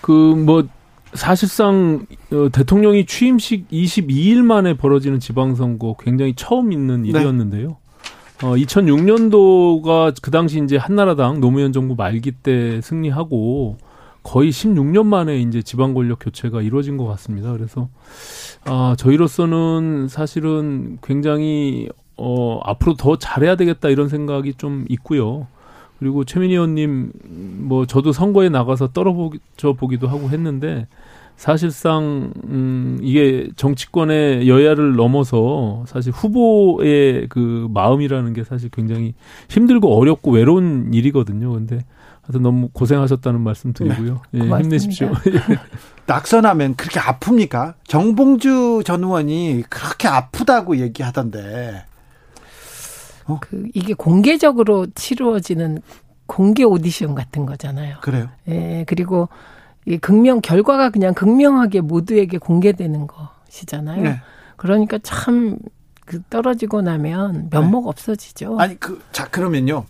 [0.01, 0.67] 그 뭐
[1.13, 7.09] 사실상 어, 대통령이 취임식 22일 만에 벌어지는 지방선거 굉장히 처음 있는 네.
[7.09, 7.67] 일이었는데요.
[7.67, 8.45] 네.
[8.45, 13.77] 어, 2006년도가 그 당시 이제 한나라당 노무현 정부 말기 때 승리하고
[14.21, 17.51] 거의 16년 만에 이제 지방 권력 교체가 이루어진 것 같습니다.
[17.53, 17.89] 그래서
[18.65, 25.47] 아, 저희로서는 사실은 굉장히 어, 앞으로 더 잘해야 되겠다 이런 생각이 좀 있고요.
[25.99, 27.11] 그리고 최민희 의원님
[27.67, 30.87] 뭐 저도 선거에 나가서 떨어져 보기도 하고 했는데
[31.37, 39.13] 사실상 음 이게 정치권의 여야를 넘어서 사실 후보의 그 마음이라는 게 사실 굉장히
[39.49, 41.53] 힘들고 어렵고 외로운 일이거든요.
[41.53, 41.85] 근데
[42.23, 44.21] 하여튼 너무 고생하셨다는 말씀 드리고요.
[44.31, 45.11] 네, 예, 힘내십시오.
[46.07, 47.75] 낙선하면 그렇게 아픕니까?
[47.85, 51.85] 정봉주 전 의원이 그렇게 아프다고 얘기하던데.
[53.27, 53.39] 어?
[53.41, 55.81] 그 이게 공개적으로 치루어지는
[56.25, 57.97] 공개 오디션 같은 거잖아요.
[58.01, 58.29] 그래요.
[58.47, 59.29] 예, 그리고
[59.85, 64.03] 이 극명 결과가 그냥 극명하게 모두에게 공개되는 것이잖아요.
[64.03, 64.21] 네.
[64.57, 65.57] 그러니까 참
[66.07, 67.89] 그 떨어지고 나면 면목 네.
[67.89, 68.57] 없어지죠.
[68.61, 69.83] 아니 그 자 그러면요.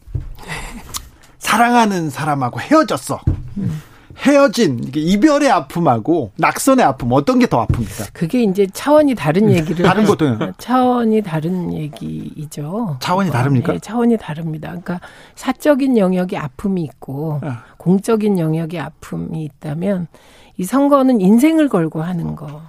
[1.38, 3.22] 사랑하는 사람하고 헤어졌어.
[3.58, 3.82] 음.
[4.20, 8.08] 헤어진 이별의 아픔하고 낙선의 아픔 어떤 게 더 아픕니까?
[8.14, 12.98] 그게 이제 차원이 다른 얘기를 다른 것도 차원이 다른 얘기이죠.
[13.00, 13.74] 차원이 다릅니까?
[13.74, 14.70] 네, 차원이 다릅니다.
[14.70, 15.00] 그러니까
[15.36, 17.64] 사적인 영역의 아픔이 있고 아.
[17.78, 20.08] 공적인 영역의 아픔이 있다면
[20.58, 22.62] 이 선거는 인생을 걸고 하는 거.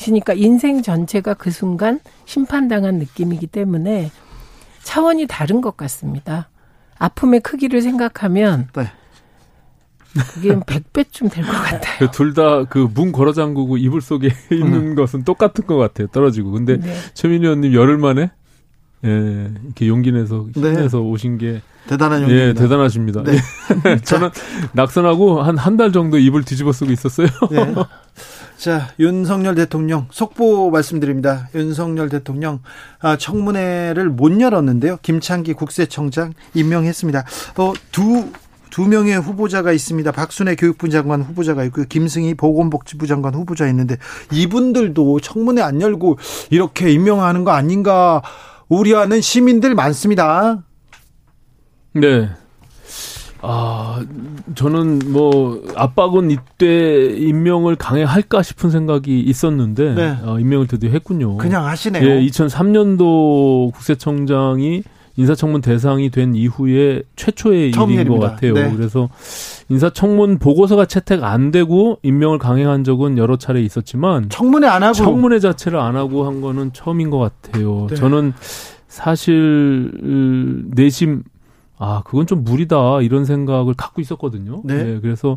[0.00, 4.10] 그러니까 인생 전체가 그 순간 심판당한 느낌이기 때문에
[4.82, 6.48] 차원이 다른 것 같습니다.
[6.98, 8.84] 아픔의 크기를 생각하면 네.
[10.34, 11.98] 그게 100배쯤 될 것 같아요.
[11.98, 14.94] 그 둘다 그 문 걸어 잠그고 이불 속에 있는 음.
[14.94, 16.06] 것은 똑같은 것 같아요.
[16.08, 16.50] 떨어지고.
[16.52, 16.94] 근데 네.
[17.14, 18.30] 최민희 의원님 열흘 만에
[19.04, 21.04] 예, 이렇게 용기 내서 힘내서 네.
[21.04, 23.22] 오신 게 대단한 용기 예, 대단하십니다.
[23.22, 23.36] 네.
[23.86, 23.96] 예.
[24.02, 24.30] 저는
[24.72, 27.28] 낙선하고 한 한 달 정도 이불 뒤집어 쓰고 있었어요.
[27.50, 27.74] 네.
[28.56, 31.48] 자, 윤석열 대통령 속보 말씀드립니다.
[31.54, 32.60] 윤석열 대통령
[33.00, 34.96] 아, 청문회를 못 열었는데요.
[35.02, 37.24] 김창기 국세청장 임명했습니다.
[37.58, 38.30] 어, 두
[38.76, 40.12] 두 명의 후보자가 있습니다.
[40.12, 41.86] 박순애 교육부 장관 후보자가 있고요.
[41.88, 43.96] 김승희 보건복지부 장관 후보자 있는데
[44.30, 46.18] 이분들도 청문회 안 열고
[46.50, 48.20] 이렇게 임명하는 거 아닌가
[48.68, 50.62] 우려하는 시민들 많습니다.
[51.94, 52.28] 네.
[53.40, 54.04] 아,
[54.54, 60.18] 저는 뭐 압박은 이때 임명을 강행할까 싶은 생각이 있었는데 네.
[60.22, 61.38] 어, 임명을 드디어 했군요.
[61.38, 62.04] 그냥 하시네요.
[62.06, 64.82] 예, 2003년도 국세청장이
[65.16, 68.10] 인사청문 대상이 된 이후에 최초의 일인 일입니다.
[68.10, 68.52] 것 같아요.
[68.54, 68.72] 네.
[68.74, 69.08] 그래서
[69.68, 75.38] 인사청문 보고서가 채택 안 되고 임명을 강행한 적은 여러 차례 있었지만 청문회 안 하고 청문회
[75.38, 77.86] 자체를 안 하고 한 거는 처음인 것 같아요.
[77.88, 77.96] 네.
[77.96, 78.34] 저는
[78.88, 79.90] 사실
[80.74, 81.22] 내심
[81.78, 84.62] 아 그건 좀 무리다 이런 생각을 갖고 있었거든요.
[84.64, 84.84] 네.
[84.84, 85.36] 네 그래서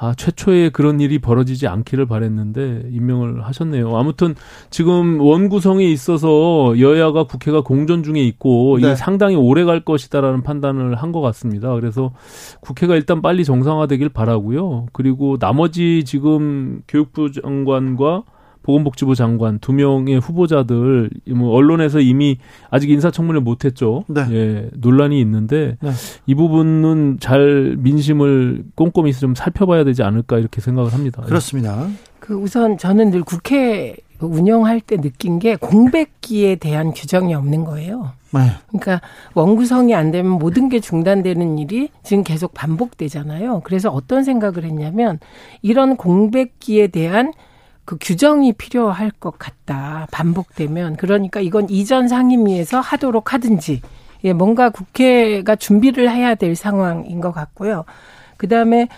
[0.00, 3.96] 아, 최초에 그런 일이 벌어지지 않기를 바랬는데 임명을 하셨네요.
[3.96, 4.34] 아무튼
[4.70, 8.86] 지금 원구성에 있어서 여야가 국회가 공전 중에 있고 네.
[8.86, 11.74] 이게 상당히 오래 갈 것이다라는 판단을 한 것 같습니다.
[11.74, 12.12] 그래서
[12.60, 14.86] 국회가 일단 빨리 정상화되길 바라고요.
[14.92, 18.24] 그리고 나머지 지금 교육부 장관과
[18.62, 22.38] 보건복지부 장관 두 명의 후보자들 뭐 언론에서 이미
[22.70, 24.04] 아직 인사청문회 못했죠.
[24.08, 24.26] 네.
[24.30, 25.90] 예, 논란이 있는데 네.
[26.26, 31.22] 이 부분은 잘 민심을 꼼꼼히 좀 살펴봐야 되지 않을까 이렇게 생각을 합니다.
[31.22, 31.88] 그렇습니다.
[32.20, 38.12] 그 우선 저는 늘 국회 운영할 때 느낀 게 공백기에 대한 규정이 없는 거예요.
[38.32, 38.50] 네.
[38.68, 39.00] 그러니까
[39.34, 43.62] 원구성이 안 되면 모든 게 중단되는 일이 지금 계속 반복되잖아요.
[43.64, 45.18] 그래서 어떤 생각을 했냐면
[45.62, 47.32] 이런 공백기에 대한
[47.88, 50.06] 그 규정이 필요할 것 같다.
[50.10, 53.80] 반복되면 그러니까 이건 이전 상임위에서 하도록 하든지
[54.24, 57.86] 예, 뭔가 국회가 준비를 해야 될 상황인 것 같고요.
[58.36, 58.88] 그 다음에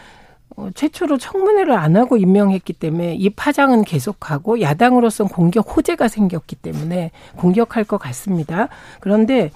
[0.57, 7.13] 어, 최초로 청문회를 안 하고 임명했기 때문에 이 파장은 계속하고 야당으로서는 공격 호재가 생겼기 때문에
[7.37, 8.67] 공격할 것 같습니다.
[8.99, 9.53] 그런데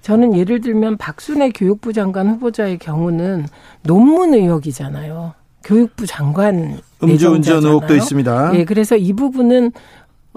[0.00, 3.48] 저는 예를 들면 박순애 교육부 장관 후보자의 경우는
[3.82, 5.34] 논문 의혹이잖아요.
[5.64, 7.64] 교육부 장관 음주운전.
[7.64, 8.52] 의혹도 있습니다.
[8.54, 9.72] 예, 그래서 이 부분은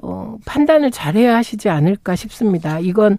[0.03, 2.79] 어, 판단을 잘해야 하시지 않을까 싶습니다.
[2.79, 3.17] 이건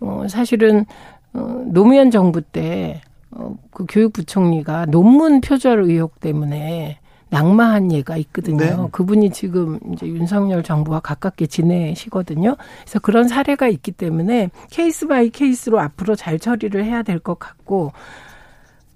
[0.00, 0.84] 어, 사실은
[1.32, 3.00] 어, 노무현 정부 때
[3.30, 6.98] 어, 그 교육부총리가 논문 표절 의혹 때문에
[7.30, 8.58] 낙마한 예가 있거든요.
[8.58, 8.76] 네.
[8.92, 12.56] 그분이 지금 이제 윤석열 정부와 가깝게 지내시거든요.
[12.82, 17.92] 그래서 그런 사례가 있기 때문에 case by case로 앞으로 잘 처리를 해야 될 것 같고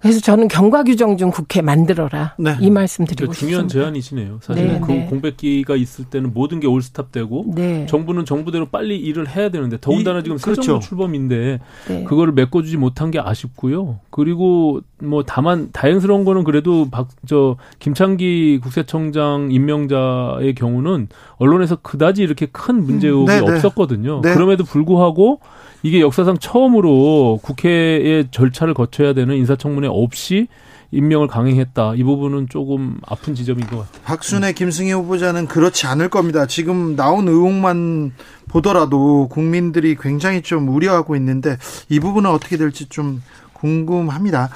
[0.07, 2.57] 그래서 저는 경과 규정 좀 국회 만들어라 네.
[2.61, 3.85] 이 말씀 드리고 그 중요한 싶습니다.
[3.87, 4.39] 제안이시네요.
[4.41, 5.07] 사실 네, 그 네.
[5.07, 7.87] 공백기가 있을 때는 모든 게 all stop되고 네.
[7.87, 10.63] 정부는 정부대로 빨리 일을 해야 되는데 더군다나 이- 지금 그렇죠.
[10.63, 12.05] 새정부 출범인데 네.
[12.05, 13.99] 그거를 메꿔주지 못한 게 아쉽고요.
[14.11, 22.47] 그리고 뭐 다만 다행스러운 거는 그래도 박 저 김창기 국세청장 임명자의 경우는 언론에서 그다지 이렇게
[22.47, 23.51] 큰 문제 의혹이 네, 네.
[23.53, 24.21] 없었거든요.
[24.23, 24.33] 네.
[24.35, 25.41] 그럼에도 불구하고
[25.87, 30.49] 이게 역사상 처음으로 국회의 절차를 거쳐야 되는 인사청문회 없이
[30.91, 31.95] 임명을 강행했다.
[31.95, 34.03] 이 부분은 조금 아픈 지점인 것 같아요.
[34.03, 36.47] 박순애 김승희 후보자는 그렇지 않을 겁니다.
[36.47, 38.15] 지금 나온 의혹만
[38.49, 41.57] 보더라도 국민들이 굉장히 좀 우려하고 있는데
[41.89, 43.23] 이 부분은 어떻게 될지 좀
[43.53, 44.51] 궁금합니다.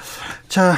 [0.49, 0.75] 자,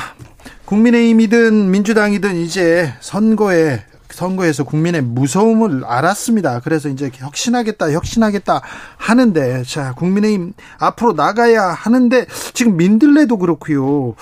[0.65, 3.79] 국민의힘이든 민주당이든 이제 선거에
[4.13, 6.61] 선거에서 국민의 무서움을 알았습니다.
[6.61, 8.61] 그래서 이제 혁신하겠다, 혁신하겠다
[8.97, 14.15] 하는데, 자, 국민의힘 앞으로 나가야 하는데, 지금 민들레도 그렇고요.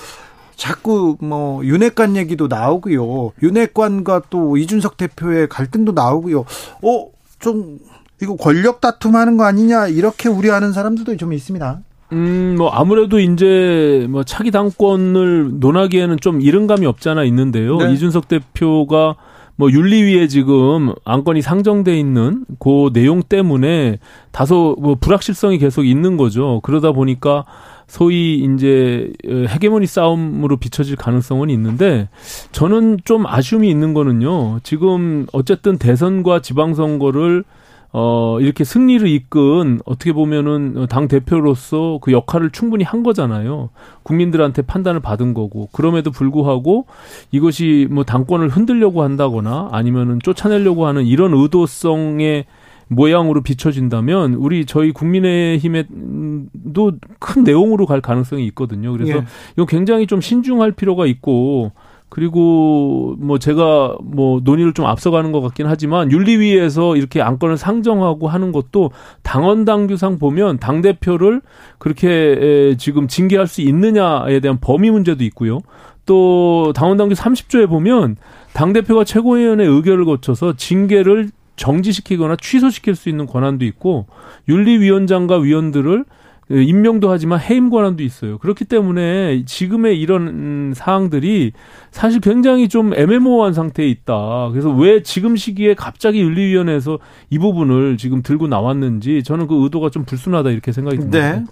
[0.56, 3.32] 자꾸 뭐 윤핵관 얘기도 나오고요.
[3.42, 6.40] 윤핵관과 또 이준석 대표의 갈등도 나오고요.
[6.82, 7.06] 어,
[7.40, 7.78] 좀
[8.22, 11.80] 이거 권력 다툼하는 거 아니냐 이렇게 우려하는 사람들도 좀 있습니다.
[12.12, 17.78] 음, 뭐 아무래도 이제 뭐 차기 당권을 논하기에는 좀 이른 감이 없잖아 있는데요.
[17.78, 17.92] 네.
[17.92, 19.16] 이준석 대표가
[19.56, 23.98] 뭐 윤리위에 지금 안건이 상정돼 있는 그 내용 때문에
[24.30, 26.60] 다소 뭐 불확실성이 계속 있는 거죠.
[26.62, 27.44] 그러다 보니까
[27.86, 32.08] 소위 이제 어, 헤게모니 싸움으로 비춰질 가능성은 있는데
[32.52, 34.60] 저는 좀 아쉬움이 있는 거는요.
[34.62, 37.44] 지금 어쨌든 대선과 지방선거를
[37.94, 43.68] 어, 이렇게 승리를 이끈 어떻게 보면은 당 대표로서 그 역할을 충분히 한 거잖아요.
[44.02, 45.68] 국민들한테 판단을 받은 거고.
[45.72, 46.86] 그럼에도 불구하고
[47.32, 52.46] 이것이 뭐 당권을 흔들려고 한다거나 아니면은 쫓아내려고 하는 이런 의도성의
[52.88, 58.92] 모양으로 비춰진다면 우리 저희 국민의힘에도 큰 내용으로 갈 가능성이 있거든요.
[58.92, 59.24] 그래서 예.
[59.56, 61.72] 이거 굉장히 좀 신중할 필요가 있고
[62.12, 68.52] 그리고 뭐 제가 뭐 논의를 좀 앞서가는 것 같긴 하지만 윤리위에서 이렇게 안건을 상정하고 하는
[68.52, 68.90] 것도
[69.22, 71.40] 당원 당규상 보면 당 대표를
[71.78, 75.60] 그렇게 에, 지금 징계할 수 있느냐에 대한 범위 문제도 있고요.
[76.04, 78.16] 또 당원 당규 30조에 보면
[78.52, 84.04] 당 대표가 최고위원회 의결을 거쳐서 징계를 정지시키거나 취소시킬 수 있는 권한도 있고
[84.50, 86.04] 윤리위원장과 위원들을
[86.50, 88.38] 임명도 하지만 해임 권한도 있어요.
[88.38, 91.52] 그렇기 때문에 지금의 이런 음, 사항들이
[91.90, 94.48] 사실 굉장히 좀 애매모호한 상태에 있다.
[94.50, 96.98] 그래서 왜 지금 시기에 갑자기 윤리위원회에서
[97.30, 101.36] 이 부분을 지금 들고 나왔는지 저는 그 의도가 좀 불순하다 이렇게 생각이 듭니다.
[101.36, 101.44] 네.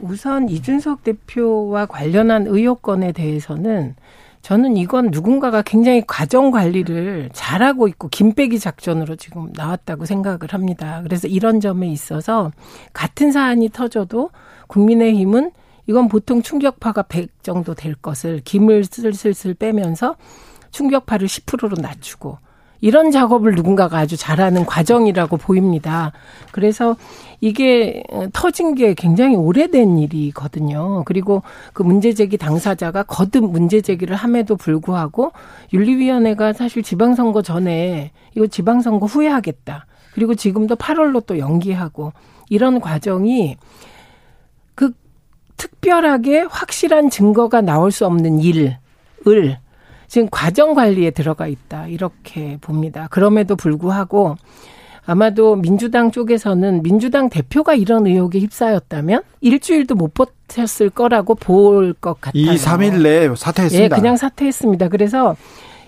[0.00, 3.94] 우선 이준석 대표와 관련한 의혹건에 대해서는
[4.42, 11.00] 저는 이건 누군가가 굉장히 과정 관리를 잘하고 있고 김빼기 작전으로 지금 나왔다고 생각을 합니다.
[11.04, 12.50] 그래서 이런 점에 있어서
[12.92, 14.30] 같은 사안이 터져도
[14.66, 15.52] 국민의힘은
[15.86, 20.16] 이건 보통 충격파가 100 정도 될 것을 김을 슬슬슬 빼면서
[20.72, 22.38] 충격파를 10%로 낮추고
[22.82, 26.12] 이런 작업을 누군가가 아주 잘하는 과정이라고 보입니다.
[26.50, 26.96] 그래서
[27.40, 28.02] 이게
[28.32, 31.04] 터진 게 굉장히 오래된 일이거든요.
[31.06, 31.42] 그리고
[31.72, 35.32] 그 문제 제기 당사자가 거듭 문제 제기를 함에도 불구하고
[35.72, 39.86] 윤리위원회가 사실 지방선거 전에 이거 지방선거 후에 하겠다.
[40.12, 42.12] 그리고 지금도 8월로 또 연기하고
[42.48, 43.56] 이런 과정이
[44.74, 44.92] 그
[45.56, 48.76] 특별하게 확실한 증거가 나올 수 없는 일을
[50.12, 51.86] 지금 과정 관리에 들어가 있다.
[51.86, 53.08] 이렇게 봅니다.
[53.10, 54.36] 그럼에도 불구하고
[55.06, 62.42] 아마도 민주당 쪽에서는 민주당 대표가 이런 의혹에 휩싸였다면 일주일도 못 버텼을 거라고 볼 것 같아요.
[62.42, 63.84] 2, 3일 내에 사퇴했습니다.
[63.84, 64.88] 예, 그냥 사퇴했습니다.
[64.88, 65.34] 그래서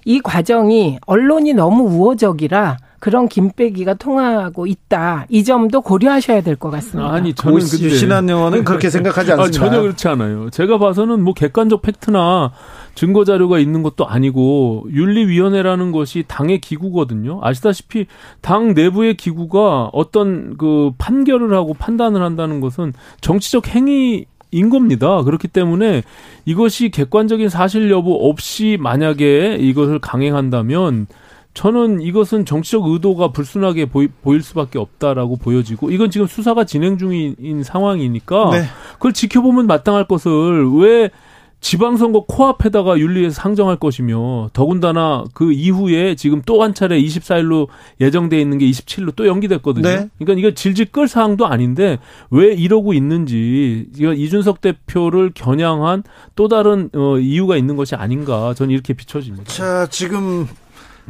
[0.06, 5.26] 이 과정이 언론이 너무 우호적이라 그런 김빼기가 통하고 있다.
[5.28, 7.12] 이 점도 고려하셔야 될 것 같습니다.
[7.12, 9.58] 아니 저는 근데 신한 의원은 그렇게 생각하지 않습니다.
[9.66, 10.48] 아, 전혀 그렇지 않아요.
[10.48, 12.52] 제가 봐서는 뭐 객관적 팩트나
[12.94, 17.40] 증거 자료가 있는 것도 아니고 윤리위원회라는 것이 당의 기구거든요.
[17.42, 18.06] 아시다시피
[18.40, 25.20] 당 내부의 기구가 어떤 그 판결을 하고 판단을 한다는 것은 정치적 행위 인 겁니다.
[25.22, 26.04] 그렇기 때문에
[26.44, 31.08] 이것이 객관적인 사실 여부 없이 만약에 이것을 강행한다면
[31.54, 37.62] 저는 이것은 정치적 의도가 불순하게 보이, 보일 수밖에 없다라고 보여지고 이건 지금 수사가 진행 중인
[37.64, 38.64] 상황이니까 네.
[38.94, 41.10] 그걸 지켜보면 마땅할 것을 왜
[41.64, 47.68] 지방선거 코앞에다가 윤리에서 상정할 것이며 더군다나 그 이후에 지금 또 한 차례 24일로
[48.00, 49.88] 예정돼 있는 게 27일로 또 연기됐거든요.
[49.88, 50.08] 네.
[50.18, 51.98] 그러니까 이거 질질 끌 사항도 아닌데
[52.30, 56.04] 왜 이러고 있는지 이거 이준석 대표를 겨냥한
[56.36, 59.44] 또 다른 어, 이유가 있는 것이 아닌가 저는 이렇게 비춰집니다.
[59.52, 60.46] 자 지금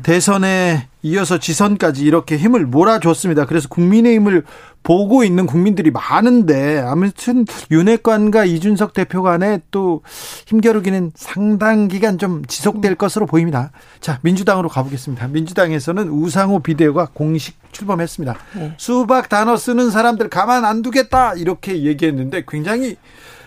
[0.03, 3.47] 대선에 이어서 지선까지 이렇게 힘을 몰아줬습니다.
[3.47, 4.45] 그래서 국민의힘을
[4.83, 10.03] 보고 있는 국민들이 많은데 아무튼 윤핵관과 이준석 대표 간에 또
[10.47, 13.71] 힘겨루기는 상당 기간 좀 지속될 것으로 보입니다.
[14.01, 15.29] 자 민주당으로 가보겠습니다.
[15.29, 18.37] 민주당에서는 우상호 비대위가 공식 출범했습니다.
[18.57, 18.75] 네.
[18.77, 22.97] 수박 단어 쓰는 사람들 가만 안 두겠다 이렇게 얘기했는데 굉장히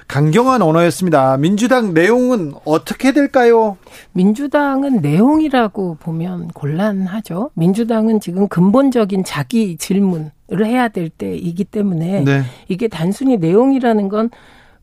[0.07, 1.37] 강경한 언어였습니다.
[1.37, 3.77] 민주당 내용은 어떻게 될까요?
[4.13, 7.51] 민주당은 내용이라고 보면 곤란하죠.
[7.55, 10.31] 민주당은 지금 근본적인 자기 질문을
[10.65, 12.43] 해야 될 때이기 때문에 네.
[12.69, 14.29] 이게 단순히 내용이라는 건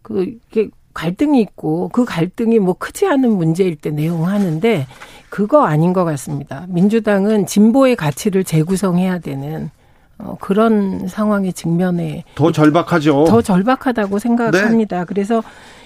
[0.03, 4.87] 그게 갈등이 있고 그 갈등이 뭐 크지 않은 문제일 때 내용하는데
[5.31, 6.67] 그거 아닌 것 같습니다.
[6.69, 9.71] 민주당은 진보의 가치를 재구성해야 되는
[10.19, 13.25] 어, 그런 상황에 직면해 더 절박하죠.
[13.25, 14.99] 더 절박하다고 생각합니다.
[14.99, 15.05] 네.
[15.07, 15.43] 그래서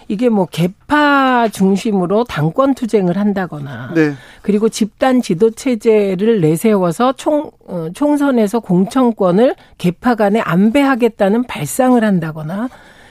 [0.08, 4.14] 이게 뭐 개파 중심으로 당권 투쟁을 한다거나 네.
[4.42, 12.68] 그리고 집단 지도 체제를 내세워서 총 어, 총선에서 공천권을 개파 간에 안배하겠다는 발상을 한다거나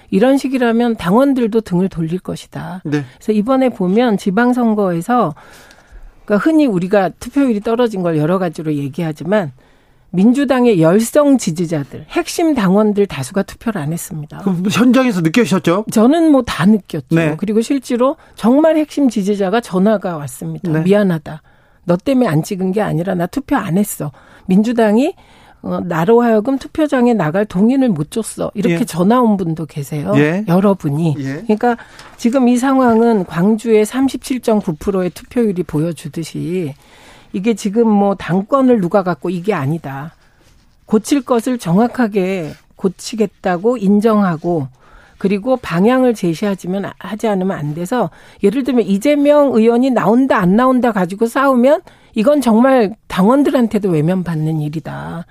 [0.09, 2.81] 이런 식이라면 당원들도 등을 돌릴 것이다.
[2.85, 3.03] 네.
[3.15, 5.35] 그래서 이번에 보면 지방선거에서
[6.25, 9.51] 그러니까 흔히 우리가 투표율이 떨어진 걸 여러 가지로 얘기하지만
[10.17, 14.39] 민주당의 열성 지지자들, 핵심 당원들 다수가 투표를 안 했습니다.
[14.39, 15.85] 그럼 현장에서 느끼셨죠?
[15.91, 17.15] 저는 뭐 다 느꼈죠.
[17.15, 17.35] 네.
[17.37, 20.71] 그리고 실제로 정말 핵심 지지자가 전화가 왔습니다.
[20.71, 20.81] 네.
[20.81, 21.41] 미안하다.
[21.85, 24.11] 너 때문에 안 찍은 게 아니라 나 투표 안 했어.
[24.47, 25.13] 민주당이
[25.61, 28.51] 어, 나로 하여금 투표장에 나갈 동의를 못 줬어.
[28.55, 28.85] 이렇게 예.
[28.85, 30.13] 전화 온 분도 계세요.
[30.15, 30.43] 예.
[30.47, 31.15] 여러분이.
[31.19, 31.33] 예.
[31.43, 31.77] 그러니까
[32.15, 36.73] 지금 이 상황은 광주의 37.9%의 투표율이 보여주듯이
[37.37, 40.15] 이게 지금 뭐 당권을 누가 갖고 이게 아니다.
[40.87, 44.67] 고칠 것을 정확하게 고치겠다고 인정하고
[45.19, 48.09] 그리고 방향을 제시하지면 하지 않으면 안 돼서
[48.41, 51.81] 예를 들면 이재명 의원이 나온다 안 나온다 가지고 싸우면
[52.15, 55.27] 이건 정말 당원들한테도 외면받는 일이다.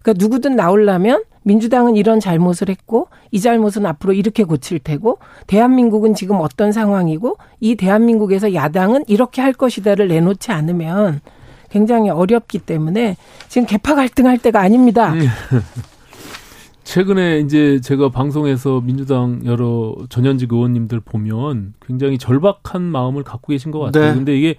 [0.00, 6.36] 그러니까 누구든 나오려면 민주당은 이런 잘못을 했고 이 잘못은 앞으로 이렇게 고칠 테고 대한민국은 지금
[6.40, 11.20] 어떤 상황이고 이 대한민국에서 야당은 이렇게 할 것이다를 내놓지 않으면
[11.70, 13.16] 굉장히 어렵기 때문에
[13.48, 15.14] 지금 개파 갈등할 때가 아닙니다.
[15.14, 15.26] 네.
[16.90, 23.78] 최근에 이제 제가 방송에서 민주당 여러 전현직 의원님들 보면 굉장히 절박한 마음을 갖고 계신 것
[23.78, 24.06] 같아요.
[24.06, 24.14] 네.
[24.14, 24.56] 근데 이게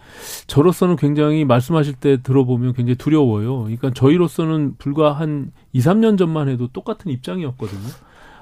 [0.47, 3.63] 저로서는 굉장히 말씀하실 때 들어보면 굉장히 두려워요.
[3.63, 7.89] 그러니까 저희로서는 불과 한 2, 3년 전만 해도 똑같은 입장이었거든요.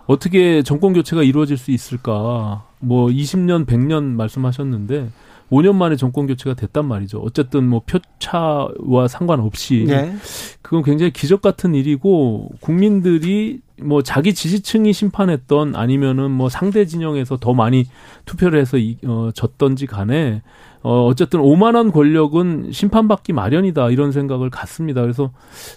[0.05, 2.65] 어떻게 정권 교체가 이루어질 수 있을까?
[2.79, 5.09] 뭐 20년, 100년 말씀하셨는데
[5.51, 7.19] 5년 만에 정권 교체가 됐단 말이죠.
[7.19, 10.15] 어쨌든 뭐 표차와 상관없이 네.
[10.61, 17.53] 그건 굉장히 기적 같은 일이고 국민들이 뭐 자기 지지층이 심판했던 아니면은 뭐 상대 진영에서 더
[17.53, 17.85] 많이
[18.25, 20.41] 투표를 해서 이, 어, 졌던지 간에
[20.81, 25.01] 어, 어쨌든 오만한 권력은 심판받기 마련이다 이런 생각을 갖습니다.
[25.01, 25.31] 그래서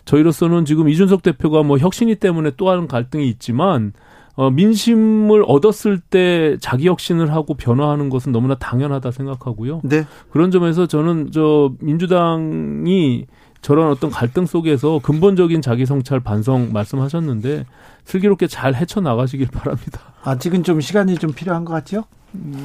[0.05, 3.93] 저희로서는 지금 이준석 대표가 뭐 혁신이 때문에 또 다른 갈등이 있지만
[4.35, 9.83] 어, 민심을 얻었을 때 자기 혁신을 하고 변화하는 것은 너무나 당연하다 생각하고요.
[9.85, 10.07] 네.
[10.31, 13.27] 그런 점에서 저는 저 민주당이
[13.61, 17.65] 저런 어떤 갈등 속에서 근본적인 자기 성찰 반성 말씀하셨는데
[18.05, 20.01] 슬기롭게 잘 헤쳐 나가시길 바랍니다.
[20.25, 22.05] 아직은 좀 시간이 좀 필요한 것 같죠?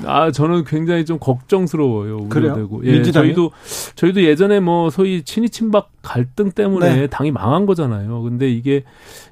[0.05, 2.27] 아 저는 굉장히 좀 걱정스러워요.
[2.29, 2.85] 우려되고.
[2.85, 3.51] 예, 저희도
[3.95, 7.07] 저희도 예전에 뭐 소위 친이 친박 갈등 때문에 네.
[7.07, 8.21] 당이 망한 거잖아요.
[8.21, 8.83] 근데 이게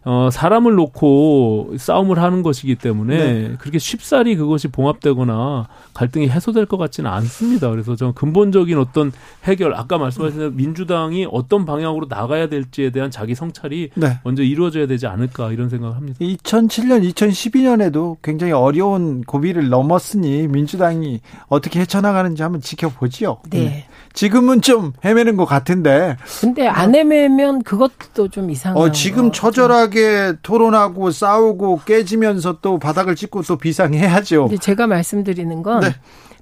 [0.03, 3.55] 어 사람을 놓고 싸움을 하는 것이기 때문에 네.
[3.59, 7.69] 그렇게 쉽사리 그것이 봉합되거나 갈등이 해소될 것 같지는 않습니다.
[7.69, 9.13] 그래서 저는 근본적인 어떤
[9.45, 14.19] 해결 아까 말씀하신 대로 민주당이 어떤 방향으로 나가야 될지에 대한 자기 성찰이 네.
[14.25, 16.17] 먼저 이루어져야 되지 않을까 이런 생각을 합니다.
[16.19, 23.37] 2007년, 2012년에도 굉장히 어려운 고비를 넘었으니 민주당이 어떻게 헤쳐나가는지 한번 지켜보지요.
[23.49, 23.59] 네.
[23.59, 23.85] 네.
[24.13, 26.15] 지금은 좀 헤매는 것 같은데.
[26.39, 28.81] 근데 안 헤매면 그것도 좀 이상해요.
[28.81, 34.49] 어, 지금 처절하게 토론하고 싸우고 깨지면서 또 바닥을 찍고 또 비상해야죠.
[34.61, 35.95] 제가 말씀드리는 건 네.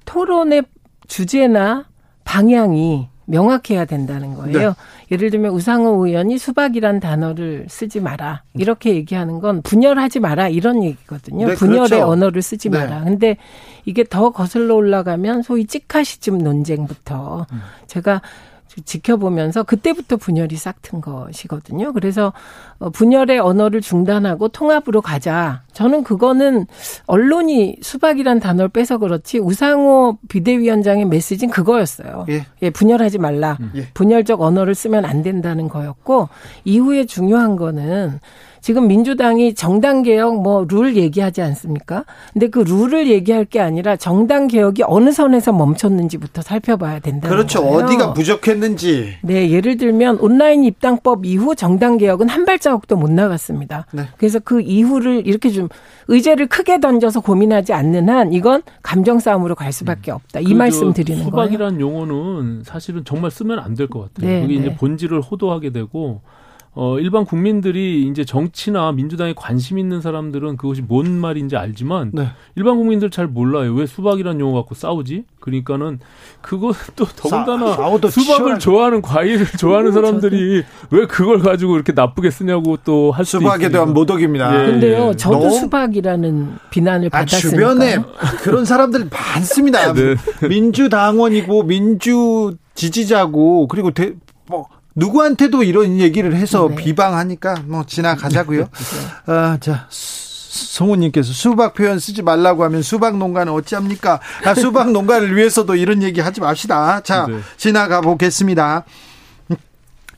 [0.06, 0.64] 토론의
[1.08, 1.86] 주제나
[2.24, 4.70] 방향이 명확해야 된다는 거예요.
[4.70, 4.76] 네.
[5.12, 8.44] 예를 들면 우상호 의원이 수박이란 단어를 쓰지 마라.
[8.56, 10.50] 이렇게 얘기하는 건 분열하지 마라.
[10.50, 11.48] 이런 얘기거든요.
[11.48, 12.08] 네, 분열의 그렇죠.
[12.08, 12.80] 언어를 쓰지 네.
[12.80, 13.04] 마라.
[13.04, 13.38] 근데
[13.86, 17.62] 이게 더 거슬러 올라가면 소위 찍카시즘 논쟁부터 음.
[17.88, 18.22] 제가
[18.86, 21.94] 지켜보면서 그때부터 분열이 싹튼 것이거든요.
[21.94, 22.34] 그래서
[22.80, 25.62] 어, 분열의 언어를 중단하고 통합으로 가자.
[25.74, 26.66] 저는 그거는
[27.06, 32.26] 언론이 수박이란 단어를 빼서 그렇지 우상호 비대위원장의 메시지는 그거였어요.
[32.30, 32.46] 예.
[32.62, 33.58] 예 분열하지 말라.
[33.60, 33.72] 음.
[33.76, 33.88] 예.
[33.94, 36.30] 분열적 언어를 쓰면 안 된다는 거였고
[36.66, 38.20] 이후에 중요한 거는
[38.64, 42.06] 지금 민주당이 정당 개혁 뭐 룰 얘기하지 않습니까?
[42.32, 47.62] 근데 그 룰을 얘기할 게 아니라 정당 개혁이 어느 선에서 멈췄는지부터 살펴봐야 된다는 그렇죠.
[47.62, 47.86] 거예요.
[47.86, 49.16] 어디가 부족했는지.
[49.22, 53.86] 네, 예를 들면 온라인 입당법 이후 정당 개혁은 한 발자국도 못 나갔습니다.
[53.92, 54.04] 네.
[54.18, 55.68] 그래서 그 이후를 이렇게 좀
[56.08, 60.16] 의제를 크게 던져서 고민하지 않는 한 이건 감정 싸움으로 갈 수밖에 음.
[60.16, 60.40] 없다.
[60.40, 61.48] 이 말씀 드리는 거예요.
[61.48, 64.30] 수박이란 용어는 사실은 정말 쓰면 안 될 것 같아요.
[64.32, 64.60] 네, 그게 네.
[64.62, 66.22] 이제 본질을 호도하게 되고
[66.76, 72.30] 어, 일반 국민들이 이제 정치나 민주당에 관심 있는 사람들은 그것이 뭔 말인지 알지만 네.
[72.56, 73.74] 일반 국민들 잘 몰라요.
[73.76, 75.26] 왜 수박이란 용어 갖고 싸우지?
[75.40, 76.00] 그러니까는
[76.42, 83.12] 그것도 더군다나 사, 수박을 좋아하는 과일을 좋아하는 사람들이 왜 그걸 가지고 이렇게 나쁘게 쓰냐고 또
[83.12, 84.64] 할수 수박에 대한 모독입니다.
[84.64, 84.72] 예.
[84.72, 85.52] 근데요, 저도 너무...
[85.52, 87.98] 수박이라는 비난을 아, 받았으니까 주변에
[88.42, 89.94] 그런 사람들 많습니다.
[89.94, 90.16] 네.
[90.48, 94.14] 민주당원이고 민주 지지자고 그리고 대,
[94.48, 94.66] 뭐
[94.96, 96.76] 누구한테도 이런 얘기를 해서 네.
[96.76, 98.62] 비방하니까 뭐 지나가자고요.
[99.26, 99.34] 네.
[99.34, 99.88] 아, 자.
[100.54, 104.20] 성우님께서 수박 표현 쓰지 말라고 하면 수박 농가는 어찌합니까?
[104.46, 107.02] 아, 수박 농가를 위해서도 이런 얘기 하지 맙시다.
[107.02, 107.40] 자, 네.
[107.58, 108.86] 지나가 보겠습니다.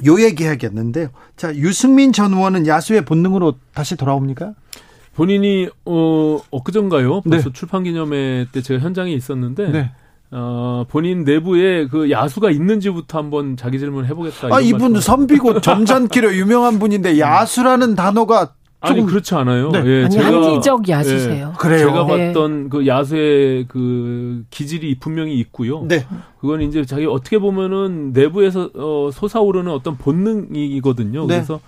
[0.06, 1.08] 요 얘기 해야겠는데요.
[1.38, 4.54] 자, 유승민 전 의원은 야수의 본능으로 다시 돌아옵니까?
[5.16, 7.22] 본인이, 어, 엊그전가요?
[7.22, 7.54] 벌써 네.
[7.54, 9.72] 출판 기념회 때 제가 현장에 있었는데.
[10.32, 10.38] 네.
[10.38, 14.50] 어, 본인 내부에 그 야수가 있는지부터 한번 자기 질문을 해보겠다.
[14.52, 19.72] 아, 이분 선비고 점잖기로 유명한 분인데 야수라는 단어가 아니 그렇지 않아요.
[19.72, 19.84] 네.
[19.86, 21.54] 예, 아니 제가, 한기적 야수세요.
[21.54, 21.88] 예, 그래요.
[21.88, 22.28] 제가 네.
[22.28, 25.84] 봤던 그 야수의 그 기질이 분명히 있고요.
[25.88, 26.06] 네.
[26.40, 31.22] 그건 이제 자기 어떻게 보면은 내부에서 어, 솟아오르는 어떤 본능이거든요.
[31.22, 31.36] 네.
[31.36, 31.60] 그래서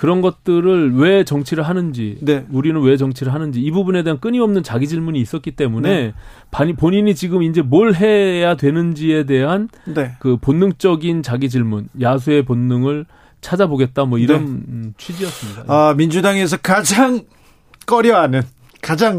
[0.00, 2.46] 그런 것들을 왜 정치를 하는지, 네.
[2.50, 6.14] 우리는 왜 정치를 하는지 이 부분에 대한 끊임없는 자기 질문이 있었기 때문에
[6.50, 6.72] 네.
[6.72, 10.12] 본인이 지금 이제 뭘 해야 되는지에 대한 네.
[10.18, 13.04] 그 본능적인 자기 질문, 야수의 본능을
[13.42, 14.50] 찾아보겠다 뭐 이런 네.
[14.52, 15.64] 음, 취지였습니다.
[15.68, 17.20] 아, 민주당에서 가장
[17.84, 18.40] 꺼려하는
[18.80, 19.18] 가장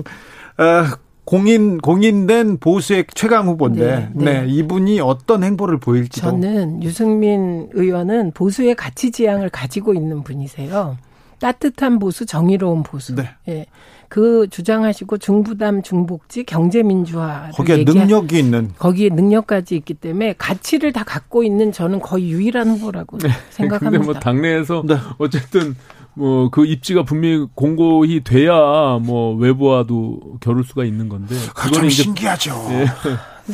[0.57, 4.41] 어, 공인 공인된 보수의 최강 후보인데 네, 네.
[4.41, 10.97] 네, 이분이 어떤 행보를 보일지도 저는 유승민 의원은 보수의 가치 지향을 가지고 있는 분이세요.
[11.39, 13.15] 따뜻한 보수, 정의로운 보수.
[13.15, 13.29] 네.
[13.49, 13.65] 예.
[14.09, 21.05] 그 주장하시고 중부담 중복지 경제 민주화 거기에 능력이 있는 거기에 능력까지 있기 때문에 가치를 다
[21.05, 23.29] 갖고 있는 저는 거의 유일한 후보라고 네.
[23.51, 23.89] 생각합니다.
[23.89, 24.95] 근데 뭐 당내에서 네.
[25.17, 25.75] 어쨌든
[26.13, 32.65] 뭐 그 입지가 분명히 공고히 돼야 뭐 외부와도 겨룰 수가 있는 건데 그건 신기하죠.
[32.69, 32.85] 네.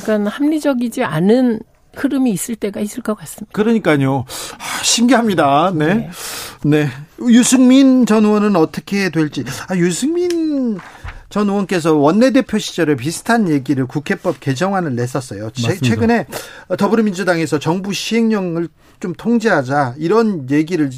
[0.03, 1.59] 그러니까 합리적이지 않은
[1.95, 3.51] 흐름이 있을 때가 있을 것 같습니다.
[3.53, 4.25] 그러니까요.
[4.57, 5.71] 아, 신기합니다.
[5.75, 5.95] 네.
[5.95, 6.09] 네.
[6.63, 6.89] 네.
[7.27, 9.43] 유승민 전 의원은 어떻게 될지.
[9.67, 10.77] 아, 유승민
[11.29, 15.45] 전 의원께서 원내대표 시절에 비슷한 얘기를 국회법 개정안을 냈었어요.
[15.45, 15.85] 맞습니다.
[15.85, 16.25] 최근에
[16.77, 20.89] 더불어민주당에서 정부 시행령을 좀 통제하자 이런 얘기를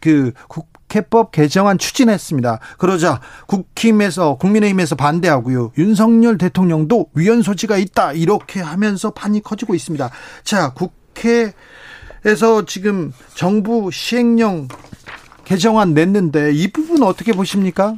[0.00, 2.60] 그 국 회법 개정안 추진했습니다.
[2.78, 5.72] 그러자 국힘에서 국민의힘에서 반대하고요.
[5.78, 10.10] 윤석열 대통령도 위헌 소지가 있다 이렇게 하면서 판이 커지고 있습니다.
[10.44, 14.68] 자, 국회에서 지금 정부 시행령
[15.44, 17.94] 개정안 냈는데 이 부분 어떻게 보십니까?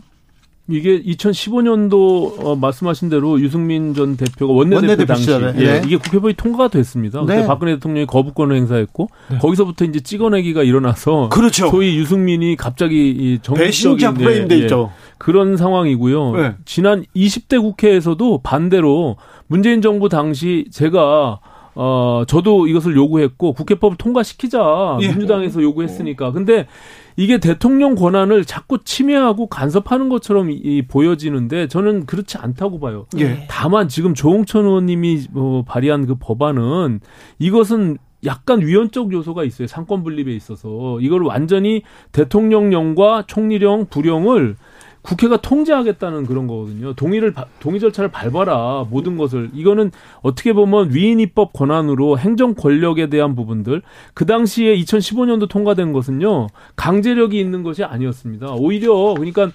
[0.70, 5.82] 이게 2015년도 어, 말씀하신 대로 유승민 전 대표가 원내대표, 원내대표 당시 예, 네.
[5.84, 7.20] 이게 국회법이 통과가 됐습니다.
[7.20, 7.46] 그때 네.
[7.46, 9.38] 박근혜 대통령이 거부권을 행사했고 네.
[9.38, 11.68] 거기서부터 이제 찍어내기가 일어나서 그렇죠.
[11.68, 14.92] 소위 유승민이 갑자기 정치적인 프레임돼 예, 있죠.
[15.18, 16.32] 그런 상황이고요.
[16.36, 16.54] 네.
[16.64, 19.16] 지난 20대 국회에서도 반대로
[19.46, 21.40] 문재인 정부 당시 제가
[21.74, 25.08] 어 저도 이것을 요구했고 국회법을 통과시키자 예.
[25.08, 26.32] 민주당에서 요구했으니까.
[26.32, 26.66] 근데
[27.20, 33.04] 이게 대통령 권한을 자꾸 침해하고 간섭하는 것처럼 이, 보여지는데 저는 그렇지 않다고 봐요.
[33.18, 33.46] 예.
[33.46, 37.00] 다만 지금 조홍천 의원님이 뭐 발의한 그 법안은
[37.38, 39.68] 이것은 약간 위헌적 요소가 있어요.
[39.68, 44.56] 상권 분립에 있어서 이걸 완전히 대통령령과 총리령, 부령을
[45.02, 46.94] 국회가 통제하겠다는 그런 거거든요.
[46.94, 49.90] 동의를 동의 절차를 밟아라 모든 것을 이거는
[50.22, 53.82] 어떻게 보면 위인 입법 권한으로 행정 권력에 대한 부분들
[54.14, 58.52] 그 당시에 2015년도 통과된 것은요 강제력이 있는 것이 아니었습니다.
[58.52, 59.50] 오히려 그러니까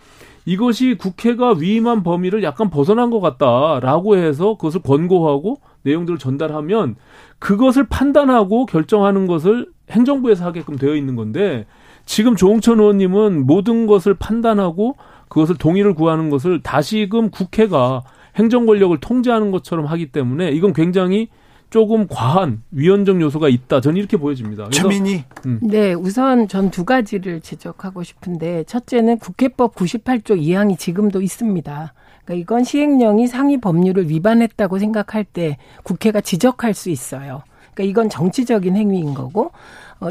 [0.46, 6.96] 이것이 국회가 위임한 범위를 약간 벗어난 것 같다라고 해서 그것을 권고하고 내용들을 전달하면
[7.40, 11.66] 그것을 판단하고 결정하는 것을 행정부에서 하게끔 되어 있는 건데
[12.06, 14.96] 지금 조홍천 의원님은 모든 것을 판단하고
[15.28, 18.04] 그것을 동의를 구하는 것을 다시금 국회가
[18.36, 21.30] 행정 권력을 통제하는 것처럼 하기 때문에 이건 굉장히
[21.70, 23.82] 조금 과한 위헌적 요소가 있다.
[23.82, 24.70] 저는 이렇게 보여집니다.
[24.70, 25.24] 최민희.
[25.46, 25.60] 음.
[25.62, 31.94] 네, 우선 전 두 가지를 지적하고 싶은데 첫째는 국회법 98조 2항이 지금도 있습니다.
[32.24, 37.44] 그러니까 이건 시행령이 상위 법률을 위반했다고 생각할 때 국회가 지적할 수 있어요.
[37.74, 39.52] 그러니까 이건 정치적인 행위인 거고 어,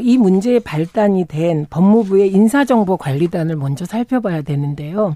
[0.01, 5.15] 이 문제의 발단이 된 법무부의 인사정보관리단을 먼저 살펴봐야 되는데요.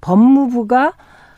[0.00, 0.94] 법무부가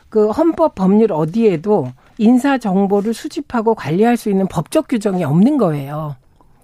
[0.09, 6.15] 그 헌법 법률 어디에도 인사 정보를 수집하고 관리할 수 있는 법적 규정이 없는 거예요.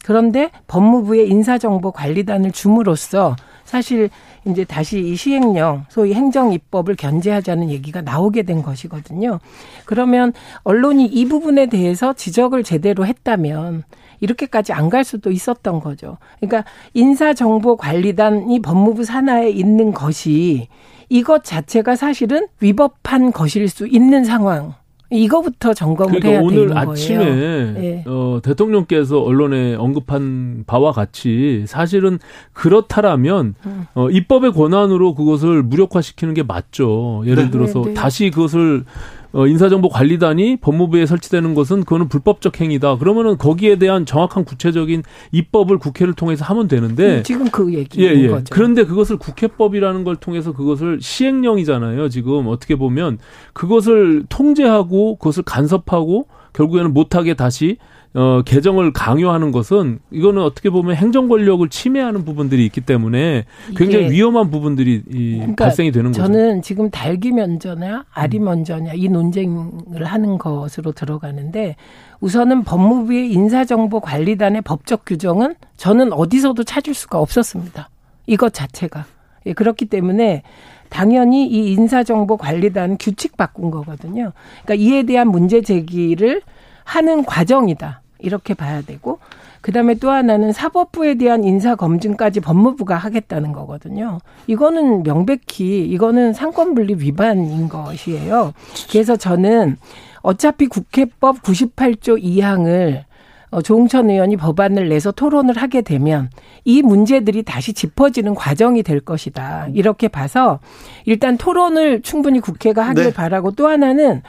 [0.04, 4.10] 그런데 법무부의 인사정보관리단을 줌으로써 사실
[4.46, 9.40] 이제 다시 이 시행령, 소위 행정입법을 견제하자는 얘기가 나오게 된 것이거든요.
[9.86, 10.34] 그러면
[10.64, 13.84] 언론이 이 부분에 대해서 지적을 제대로 했다면
[14.22, 16.18] 이렇게까지 안 갈 수도 있었던 거죠.
[16.40, 20.68] 그러니까 인사정보관리단이 법무부 산하에 있는 것이
[21.10, 24.74] 이것 자체가 사실은 위법한 것일 수 있는 상황.
[25.14, 27.74] 이거부터 점검을 그러니까 해야 오늘 되는 아침에 거예요.
[27.74, 28.04] 네.
[28.08, 32.18] 어, 대통령께서 언론에 언급한 바와 같이 사실은
[32.54, 33.86] 그렇다라면 음.
[33.94, 37.24] 어, 입법의 권한으로 그것을 무력화시키는 게 맞죠.
[37.26, 37.52] 예를 네.
[37.52, 37.94] 들어서 네, 네.
[37.94, 38.86] 다시 그것을
[39.34, 42.98] 어, 인사정보관리단이 법무부에 설치되는 것은 그거는 불법적 행위다.
[42.98, 48.14] 그러면은 거기에 대한 정확한 구체적인 입법을 국회를 통해서 하면 되는데 음, 지금 그 얘기인 예,
[48.14, 48.28] 예.
[48.28, 48.46] 거죠.
[48.52, 52.10] 그런데 그것을 국회법이라는 걸 통해서 그것을 시행령이잖아요.
[52.10, 53.20] 지금 어떻게 보면
[53.54, 57.78] 그것을 통제하고 그것을 간섭하고 결국에는 못하게 다시
[58.14, 63.46] 어, 개정을 강요하는 것은 이거는 어떻게 보면 행정 권력을 침해하는 부분들이 있기 때문에
[63.78, 66.22] 굉장히 위험한 부분들이 이 그러니까 발생이 되는 거죠.
[66.22, 71.78] 저는 지금 달기 면저냐 아리 먼저냐 이 논쟁을 하는 것으로 들어가는데
[72.20, 77.90] 우선은 법무부의 인사정보관리단의 법적 규정은 저는 어디서도 찾을 수가 없었습니다.
[78.28, 79.06] 이것 자체가.
[79.46, 80.44] 예, 그렇기 때문에
[80.90, 84.34] 당연히 이 인사정보관리단 규칙 바꾼 거거든요.
[84.66, 86.42] 그러니까 이에 대한 문제 제기를
[86.84, 88.02] 하는 과정이다.
[88.20, 89.20] 이렇게 봐야 되고
[89.62, 94.20] 그다음에 또 하나는 사법부에 대한 인사 검증까지 법무부가 하겠다는 거거든요.
[94.48, 98.54] 이거는 명백히 이거는 삼권 분립 위반인 것이에요.
[98.92, 99.78] 그래서 저는
[100.22, 103.04] 어차피 국회법 98조 2항을
[103.52, 106.30] 어, 조응천 의원이 법안을 내서 토론을 하게 되면
[106.64, 109.68] 이 문제들이 다시 짚어지는 과정이 될 것이다.
[109.74, 110.60] 이렇게 봐서
[111.06, 113.14] 일단 토론을 충분히 국회가 하길 네.
[113.14, 114.22] 바라고 또 하나는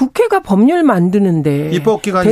[0.00, 1.74] 국회가 법률 만드는데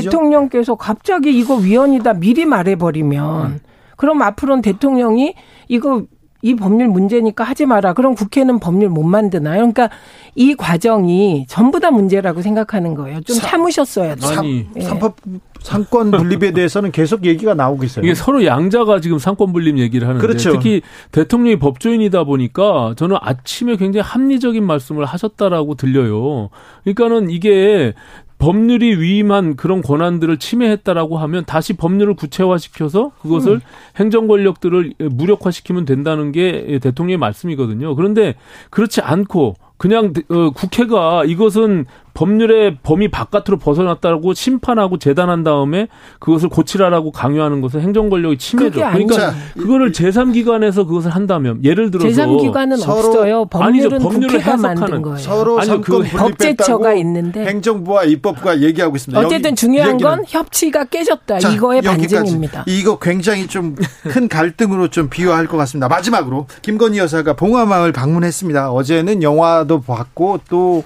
[0.00, 3.60] 대통령께서 갑자기 이거 위헌이다 미리 말해버리면 음.
[3.98, 5.34] 그럼 앞으로는 대통령이
[5.68, 6.04] 이거
[6.40, 7.92] 이 법률 문제니까 하지 마라.
[7.92, 9.58] 그럼 국회는 법률 못 만드나요?
[9.58, 9.90] 그러니까
[10.34, 13.20] 이 과정이 전부 다 문제라고 생각하는 거예요.
[13.20, 14.38] 좀 참으셨어야 돼요.
[14.38, 14.80] 아니, 예.
[14.80, 15.16] 삼법
[15.60, 18.04] 삼권 분립에 대해서는 계속 얘기가 나오고 있어요.
[18.04, 20.52] 이게 서로 양자가 지금 삼권 분립 얘기를 하는데 그렇죠.
[20.52, 20.82] 특히
[21.12, 26.50] 대통령이 법조인이다 보니까 저는 아침에 굉장히 합리적인 말씀을 하셨다라고 들려요.
[26.84, 27.94] 그러니까는 이게
[28.38, 33.60] 법률이 위임한 그런 권한들을 침해했다라고 하면 다시 법률을 구체화시켜서 그것을 음.
[33.96, 37.96] 행정 권력들을 무력화시키면 된다는 게 대통령의 말씀이거든요.
[37.96, 38.36] 그런데
[38.70, 41.86] 그렇지 않고 그냥 어, 국회가 이것은
[42.18, 45.86] 법률의 범위 바깥으로 벗어났다고 심판하고 재단한 다음에
[46.18, 48.70] 그것을 고치라라고 강요하는 것은 행정 권력의 침해죠.
[48.72, 48.88] 그러니까
[49.28, 49.38] 아니죠.
[49.56, 53.46] 그거를 제3기관에서 그것을 한다면 예를 들어서 제3기관은 서로- 없어요.
[53.52, 53.88] 아니죠.
[53.90, 55.18] 법률은 법률을 국회가 만든 해석하는 거예요.
[55.18, 57.46] 서로 상권 그 법제처가 있는데.
[57.46, 59.20] 행정부와 입법부가 얘기하고 있습니다.
[59.20, 61.38] 어쨌든 여기 중요한 얘기는 건 협치가 깨졌다.
[61.38, 62.14] 자, 이거의 여기까지.
[62.16, 62.64] 반증입니다.
[62.66, 65.86] 이거 굉장히 좀 큰 갈등으로 좀 비유할 것 같습니다.
[65.86, 68.72] 마지막으로 김건희 여사가 봉화마을 방문했습니다.
[68.72, 70.82] 어제는 영화도 봤고 또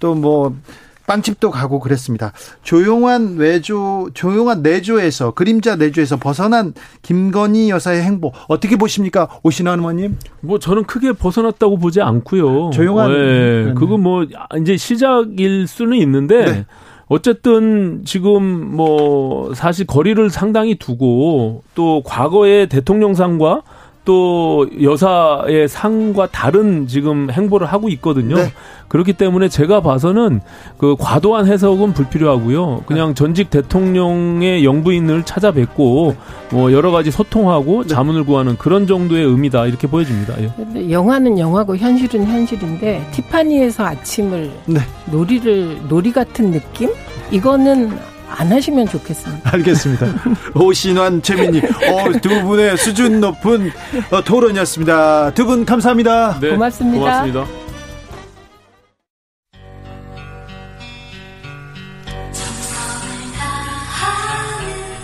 [0.00, 0.56] 또뭐
[1.06, 2.32] 빵집도 가고 그랬습니다.
[2.62, 6.72] 조용한 외조 조용한 내조에서 그림자 내조에서 벗어난
[7.02, 9.28] 김건희 여사의 행보 어떻게 보십니까?
[9.42, 10.16] 오신환 의원님?
[10.40, 12.70] 뭐 저는 크게 벗어났다고 보지 않고요.
[12.70, 13.74] 조용한- 예, 네.
[13.74, 14.24] 그거 뭐
[14.58, 16.66] 이제 시작일 수는 있는데 네.
[17.06, 23.60] 어쨌든 지금 뭐 사실 거리를 상당히 두고 또 과거의 대통령상과
[24.04, 28.36] 또 여사의 상과 다른 지금 행보를 하고 있거든요.
[28.36, 28.52] 네.
[28.88, 30.40] 그렇기 때문에 제가 봐서는
[30.76, 32.82] 그 과도한 해석은 불필요하고요.
[32.86, 36.16] 그냥 전직 대통령의 영부인을 찾아뵙고
[36.52, 40.34] 뭐 여러 가지 소통하고 자문을 구하는 그런 정도의 의미다 이렇게 보여집니다.
[40.40, 40.90] 예.
[40.90, 44.80] 영화는 영화고 현실은 현실인데 티파니에서 아침을 네.
[45.10, 46.90] 놀이를 놀이 같은 느낌?
[47.30, 47.90] 이거는
[48.36, 49.50] 안 하시면 좋겠습니다.
[49.52, 50.06] 알겠습니다.
[50.54, 53.70] 오신환 최민희 어, 두 분의 수준 높은
[54.10, 55.32] 어, 토론이었습니다.
[55.34, 56.38] 두 분 감사합니다.
[56.40, 56.98] 네, 고맙습니다.
[56.98, 57.46] 고맙습니다.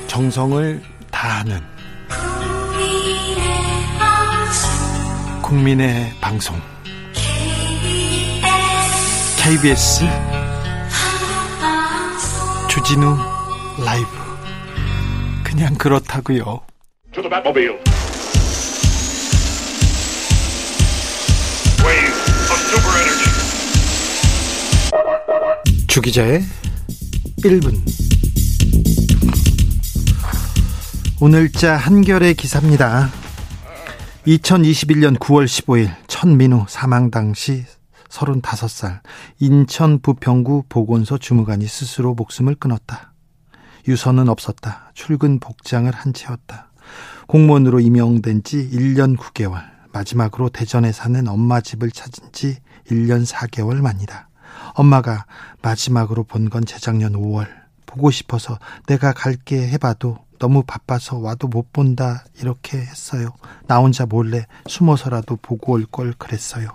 [0.07, 1.61] 정성을 다하는
[5.43, 6.57] 국민의 방송
[9.37, 10.05] KBS
[12.71, 13.17] 주진우
[13.85, 14.07] 라이브
[15.43, 16.61] 그냥 그렇다고요.
[22.97, 23.31] Energy.
[25.89, 26.43] 주기자의
[27.43, 27.75] 1분
[31.21, 33.11] 오늘자 한결의 기사입니다.
[34.29, 37.65] 2021년 9월 15일 천민우 사망 당시
[38.11, 39.01] 35살
[39.39, 43.13] 인천 부평구 보건소 주무관이 스스로 목숨을 끊었다.
[43.89, 44.91] 유서는 없었다.
[44.95, 46.71] 출근 복장을 한 채였다.
[47.29, 49.63] 공무원으로 임용된 지 1년 9개월.
[49.93, 52.59] 마지막으로 대전에 사는 엄마 집을 찾은 지
[52.91, 54.29] 1년 4개월 만이다.
[54.75, 55.25] 엄마가
[55.63, 57.49] 마지막으로 본 건 재작년 5월.
[57.87, 63.31] 보고 싶어서 내가 갈게 해봐도 너무 바빠서 와도 못 본다 이렇게 했어요.
[63.67, 66.69] 나 혼자 몰래 숨어서라도 보고 올 걸 그랬어요.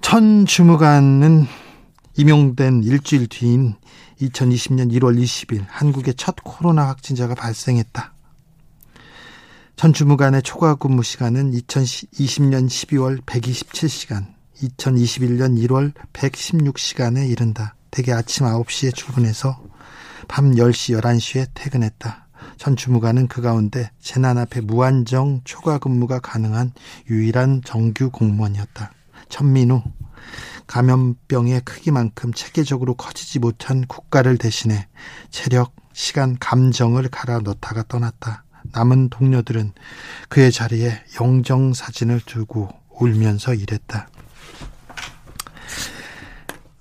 [0.00, 1.46] 천 주무관은
[2.16, 3.74] 임용된 일주일 뒤인
[4.20, 8.12] 2020년 1월 20일 한국의 첫 코로나 확진자가 발생했다.
[9.76, 14.26] 전 주무관의 초과 근무 시간은 2020년 12월 127시간,
[14.62, 17.74] 2021년 1월 116시간에 이른다.
[17.90, 19.60] 대개 아침 9시에 출근해서
[20.28, 22.26] 밤 10시, 11시에 퇴근했다.
[22.56, 26.72] 전 주무관은 그 가운데 재난 앞에 무한정 초과 근무가 가능한
[27.10, 28.92] 유일한 정규 공무원이었다.
[29.28, 29.82] 천민우,
[30.66, 34.88] 감염병의 크기만큼 체계적으로 커지지 못한 국가를 대신해
[35.30, 38.44] 체력, 시간, 감정을 갈아 넣다가 떠났다.
[38.72, 39.72] 남은 동료들은
[40.28, 44.08] 그의 자리에 영정 사진을 두고 울면서 일했다.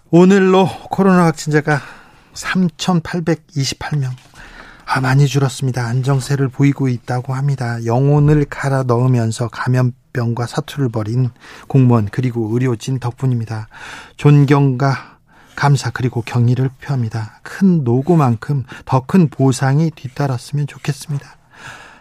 [0.09, 1.81] 오늘로 코로나 확진자가
[2.33, 4.11] 3,828명.
[4.85, 5.85] 아, 많이 줄었습니다.
[5.85, 7.83] 안정세를 보이고 있다고 합니다.
[7.85, 11.31] 영혼을 갈아 넣으면서 감염병과 사투를 벌인
[11.67, 13.67] 공무원 그리고 의료진 덕분입니다.
[14.17, 15.17] 존경과
[15.55, 17.39] 감사 그리고 경의를 표합니다.
[17.43, 21.37] 큰 노고만큼 더 큰 보상이 뒤따랐으면 좋겠습니다.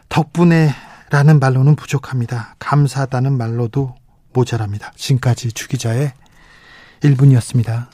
[0.08, 0.74] 덕분에
[1.10, 2.56] 라는 말로는 부족합니다.
[2.58, 3.94] 감사하다는 말로도
[4.32, 4.92] 모자랍니다.
[4.96, 6.12] 지금까지 주기자의
[7.00, 7.86] 1분이었습니다.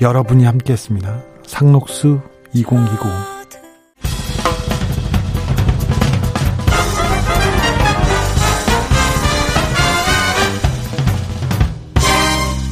[0.00, 1.22] 여러분이 함께했습니다.
[1.44, 2.20] 상록수
[2.54, 2.88] 2020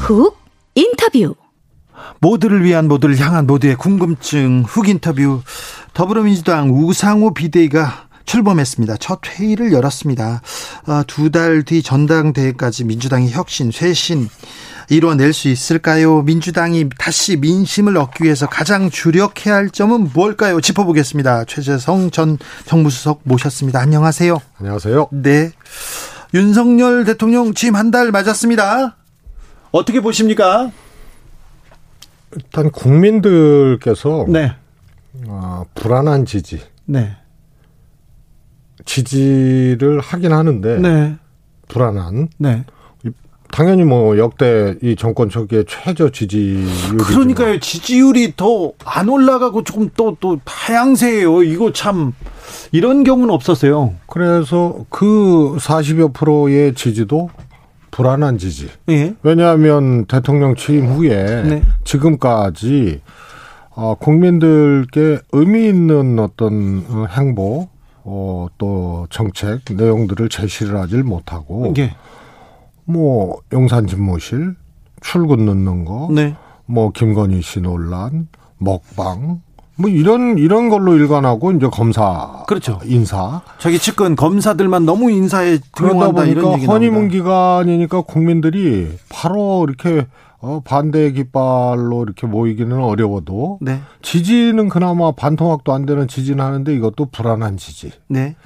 [0.01, 0.39] 훅
[0.77, 1.35] 인터뷰.
[2.21, 5.43] 모두를 위한 모두를 향한 모두의 궁금증 훅 인터뷰
[5.95, 8.97] 더불어민주당 우상호 비대위가 출범했습니다.
[8.99, 10.43] 첫 회의를 열었습니다.
[10.87, 14.29] 아, 두달 뒤 전당대회까지 민주당이 혁신, 쇄신
[14.91, 16.23] 이뤄낼 수 있을까요?
[16.23, 20.61] 민주당이 다시 민심을 얻기 위해서 가장 주력해야 할 점은 뭘까요?
[20.61, 21.45] 짚어보겠습니다.
[21.47, 23.81] 최재성 전 정무수석 모셨습니다.
[23.81, 24.39] 안녕하세요.
[24.59, 25.09] 안녕하세요.
[25.13, 25.51] 네.
[26.35, 28.97] 윤석열 대통령 취임 한달 맞았습니다.
[29.73, 30.71] 어떻게 보십니까?
[32.35, 34.55] 일단 국민들께서 네.
[35.27, 37.17] 어, 불안한 지지, 네.
[38.87, 41.17] 지지를 하긴 하는데 네.
[41.69, 42.65] 불안한 네.
[43.53, 47.61] 당연히 뭐 역대 이 정권 초기에 최저 지지율이 그러니까요.
[47.61, 51.43] 지지율이 더 안 올라가고 조금 또또 하향세예요.
[51.45, 52.13] 이거 참
[52.73, 53.95] 이런 경우는 없었어요.
[54.09, 57.31] 그래서 그 40여 프로의 지지도
[57.93, 58.69] 불안한 지지.
[58.89, 59.15] 예.
[59.23, 61.63] 왜냐하면 대통령 취임 후에 네.
[61.85, 63.01] 지금까지
[63.71, 67.69] 어, 국민들께 의미 있는 어떤 어, 행보,
[68.09, 71.97] 어, 또 정책 내용들을 제시를 하질 못하고 예.
[72.85, 74.55] 뭐 용산 집무실
[75.01, 76.37] 출근 넣는 거, 네.
[76.67, 78.29] 뭐 김건희 씨 논란,
[78.59, 79.41] 먹방,
[79.75, 82.79] 뭐 이런 이런 걸로 일관하고 이제 검사 그렇죠.
[82.85, 87.09] 인사 자기 측근 검사들만 너무 인사에 그러다 보니까 얘기 허니문.
[87.09, 90.07] 기간이니까 국민들이 바로 이렇게
[90.47, 93.81] 어, 반대의 깃발로 이렇게 모이기는 어려워도 네.
[94.01, 97.91] 지지는 그나마 반통학도 안 되는 지지는 하는데 이것도 불안한 지지.
[98.07, 98.37] 네.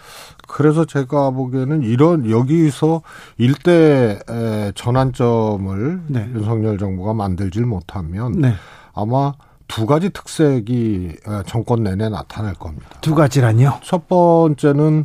[0.48, 3.03] 그래서 제가 보기에는 이런 여기서
[3.36, 6.30] 일대 에, 전환점을 네.
[6.34, 8.55] 윤석열 정부가 만들질 못하면 네.
[8.94, 9.34] 아마
[9.68, 12.88] 두 가지 특색이 에, 정권 내내 나타날 겁니다.
[13.03, 13.80] 두 가지란요.
[13.82, 15.05] 첫 번째는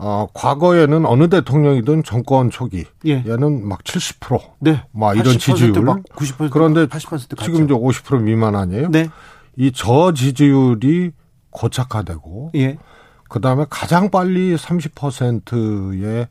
[0.00, 3.24] 어, 과거에는 어느 대통령이든 정권 초기 예.
[3.26, 4.82] 얘는 막 70%, 네.
[4.92, 5.72] 막 이런 80% 지지율.
[5.82, 7.44] 막 90% 그런데 80% 갔죠.
[7.44, 8.88] 지금 이제 50% 미만 아니에요?
[8.90, 9.08] 네.
[9.56, 11.10] 이 저 지지율이
[11.50, 12.78] 고착화되고 예.
[13.28, 16.28] 그 다음에 가장 빨리 30%의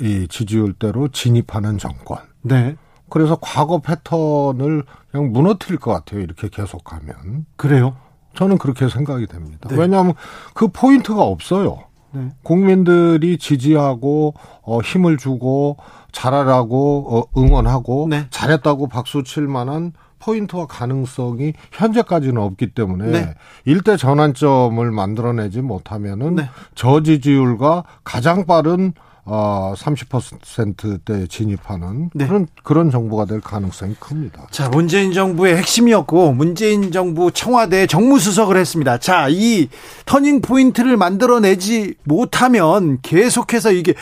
[0.00, 2.18] 이 지지율대로 진입하는 정권.
[2.42, 2.76] 네.
[3.08, 6.20] 그래서 과거 패턴을 그냥 무너뜨릴 것 같아요.
[6.20, 7.46] 이렇게 계속하면.
[7.56, 7.96] 그래요.
[8.34, 9.68] 저는 그렇게 생각이 됩니다.
[9.70, 9.76] 네.
[9.78, 10.12] 왜냐하면
[10.52, 11.84] 그 포인트가 없어요.
[12.12, 12.28] 네.
[12.42, 15.76] 국민들이 지지하고 어, 힘을 주고
[16.12, 18.26] 잘하라고 어, 응원하고 네.
[18.30, 23.34] 잘했다고 박수 칠 만한 포인트와 가능성이 현재까지는 없기 때문에 네.
[23.64, 26.48] 일대 전환점을 만들어내지 못하면은 네.
[26.74, 28.92] 저지지율과 가장 빠른
[29.28, 32.26] 어 30%대 진입하는 네.
[32.28, 34.46] 그런 그런 정부가 될 가능성이 큽니다.
[34.52, 38.98] 자, 문재인 정부의 핵심이었고 문재인 정부 청와대 정무수석을 했습니다.
[38.98, 39.68] 자, 이
[40.04, 43.94] 터닝 포인트를 만들어내지 못하면 계속해서 이게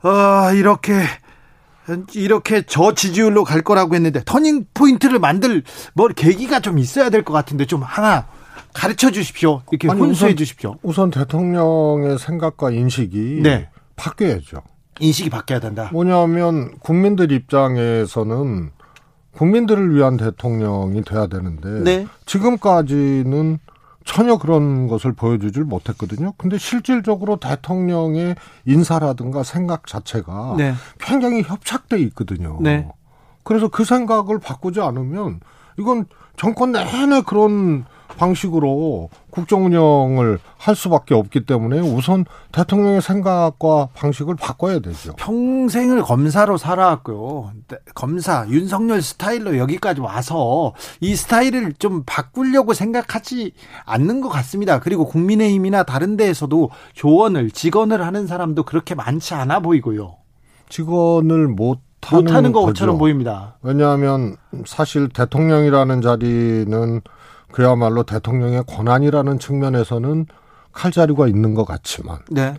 [0.00, 1.02] 아, 이렇게
[2.14, 5.62] 이렇게 저 지지율로 갈 거라고 했는데 터닝 포인트를 만들
[5.92, 8.26] 뭐 계기가 좀 있어야 될 것 같은데 좀 하나
[8.72, 9.60] 가르쳐 주십시오.
[9.70, 10.76] 이렇게 아니, 우선- 주십시오.
[10.82, 13.68] 우선 대통령의 생각과 인식이 네.
[13.96, 14.62] 바뀌어야죠.
[15.00, 15.88] 인식이 바뀌어야 된다.
[15.92, 18.70] 뭐냐면 국민들 입장에서는
[19.32, 22.06] 국민들을 위한 대통령이 돼야 되는데 네.
[22.26, 23.58] 지금까지는
[24.04, 26.34] 전혀 그런 것을 보여주질 못했거든요.
[26.36, 28.36] 근데 실질적으로 대통령의
[28.66, 30.74] 인사라든가 생각 자체가 네.
[31.00, 32.58] 굉장히 협착돼 있거든요.
[32.60, 32.88] 네.
[33.42, 35.40] 그래서 그 생각을 바꾸지 않으면
[35.78, 37.86] 이건 정권 내내 그런
[38.16, 45.14] 방식으로 국정 운영을 할 수밖에 없기 때문에 우선 대통령의 생각과 방식을 바꿔야 되죠.
[45.16, 47.52] 평생을 검사로 살아왔고요.
[47.68, 53.52] 네, 검사 윤석열 스타일로 여기까지 와서 이 스타일을 좀 바꾸려고 생각하지
[53.84, 54.78] 않는 것 같습니다.
[54.80, 60.16] 그리고 국민의힘이나 다른 데에서도 조언을 직언을 하는 사람도 그렇게 많지 않아 보이고요.
[60.68, 62.52] 직원을 못 하는, 못하는.
[62.52, 63.56] 것처럼 보입니다.
[63.62, 64.36] 왜냐하면
[64.66, 67.00] 사실 대통령이라는 자리는
[67.54, 70.26] 그야말로 대통령의 권한이라는 측면에서는
[70.72, 72.56] 칼자루가 있는 것 같지만 네.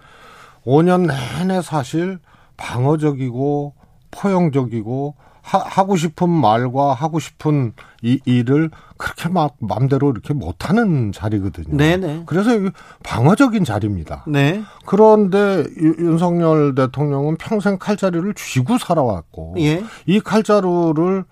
[0.66, 2.18] 5년 내내 사실
[2.56, 3.74] 방어적이고
[4.12, 7.74] 포용적이고 하, 고 싶은 말과 하고 싶은
[8.04, 11.76] 이 일을 그렇게 막 맘대로 이렇게 못하는 자리거든요.
[11.76, 12.24] 네네.
[12.26, 12.70] 그래서 이게
[13.04, 14.24] 방어적인 자리입니다.
[14.28, 14.64] 네.
[14.86, 19.84] 그런데 유- 윤석열 대통령은 평생 칼자루를 쥐고 살아왔고 예.
[20.06, 21.26] 이 칼자루를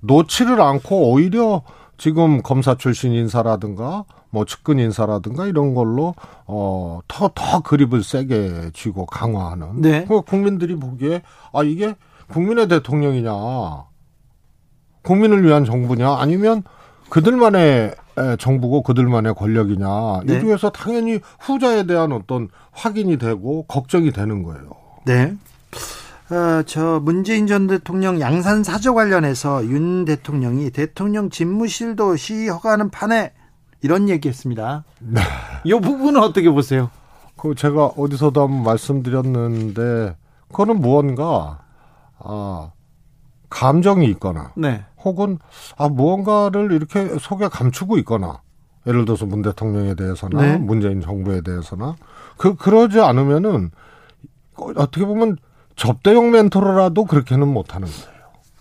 [0.00, 1.62] 놓지를 않고 오히려
[1.96, 6.14] 지금 검사 출신 인사라든가 뭐 측근 인사라든가 이런 걸로
[6.46, 10.04] 어더 더 그립을 세게 쥐고 강화하는 네.
[10.06, 11.22] 그 국민들이 보기에
[11.52, 11.94] 아 이게
[12.28, 13.32] 국민의 대통령이냐
[15.02, 16.62] 국민을 위한 정부냐 아니면
[17.10, 20.36] 그들만의 에, 정부고 그들만의 권력이냐 네.
[20.36, 24.70] 이 중에서 당연히 후자에 대한 어떤 확인이 되고 걱정이 되는 거예요.
[25.04, 25.36] 네.
[26.30, 33.32] 어, 저 문재인 전 대통령 양산 사저 관련해서 윤 대통령이 대통령 집무실도 시위 허가하는 판에
[33.82, 34.84] 이런 얘기했습니다.
[35.00, 35.20] 네.
[35.64, 36.90] 이 부분은 어떻게 보세요?
[37.36, 40.16] 그 제가 어디서도 한번 말씀드렸는데
[40.48, 41.58] 그거는 무언가
[42.18, 42.70] 아
[43.50, 44.82] 감정이 있거나 네.
[45.04, 45.38] 혹은
[45.76, 48.40] 아 무언가를 이렇게 속에 감추고 있거나
[48.86, 50.56] 예를 들어서 문 대통령에 대해서나 네.
[50.56, 51.96] 문재인 정부에 대해서나
[52.38, 53.70] 그 그러지 않으면은
[54.56, 55.36] 어떻게 보면
[55.76, 58.14] 접대용 멘토로라도 그렇게는 못하는 거예요.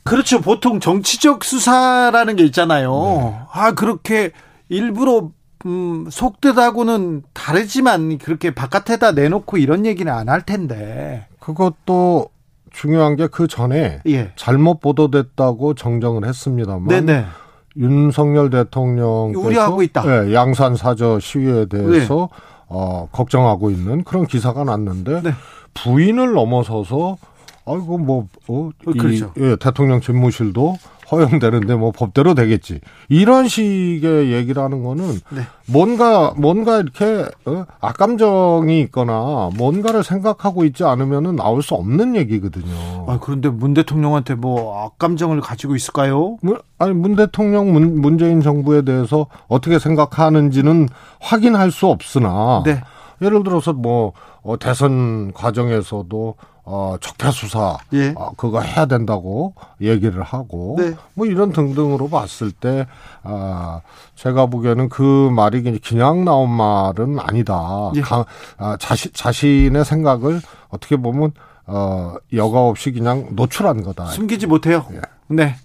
[0.04, 0.42] 그렇죠.
[0.42, 2.92] 보통 정치적 수사라는 게 있잖아요.
[2.94, 3.40] 네.
[3.52, 4.32] 아, 그렇게
[4.70, 5.30] 일부러
[5.66, 11.28] 음, 속뜻하고는 다르지만 그렇게 바깥에다 내놓고 이런 얘기는 안 할 텐데.
[11.40, 12.28] 그것도
[12.74, 14.32] 중요한 게 그 전에 예.
[14.36, 17.26] 잘못 보도됐다고 정정을 했습니다만 네네.
[17.78, 20.04] 윤석열 대통령께서 우려하고 있다.
[20.28, 22.30] 예, 양산 사저 시위에 대해서
[22.68, 25.32] 어, 걱정하고 있는 그런 기사가 났는데 네.
[25.74, 27.18] 부인을 넘어서서
[27.66, 29.32] 아이고 뭐 어, 이, 그렇죠.
[29.38, 30.76] 예, 대통령 집무실도
[31.12, 35.42] 허용되는데 뭐 법대로 되겠지 이런 식의 얘기를 하는 거는 네.
[35.68, 43.06] 뭔가 뭔가 이렇게 어, 악감정이 있거나 뭔가를 생각하고 있지 않으면은 나올 수 없는 얘기거든요.
[43.08, 46.38] 아, 그런데 문 대통령한테 뭐 악감정을 가지고 있을까요?
[46.42, 50.90] 문- 아니 문 대통령 문, 문재인 정부에 대해서 어떻게 생각하는지는
[51.22, 52.82] 확인할 수 없으나 네.
[53.24, 58.14] 예를 들어서 뭐 어, 대선 과정에서도 어, 적폐 수사 예.
[58.16, 60.94] 어, 그거 해야 된다고 얘기를 하고 네.
[61.14, 62.88] 뭐 이런 등등으로 봤을 때
[63.24, 63.82] 아,
[64.16, 67.92] 제가 보기에는 그 말이 그냥 나온 말은 아니다.
[67.96, 68.02] 예.
[68.02, 68.24] 강-
[68.58, 71.32] 아, 자신 자신의 생각을 어떻게 보면
[71.66, 74.06] 어, 여과 없이 그냥 노출한 거다.
[74.08, 74.86] 숨기지 못해요.
[74.94, 75.02] 예.
[75.28, 75.56] 네.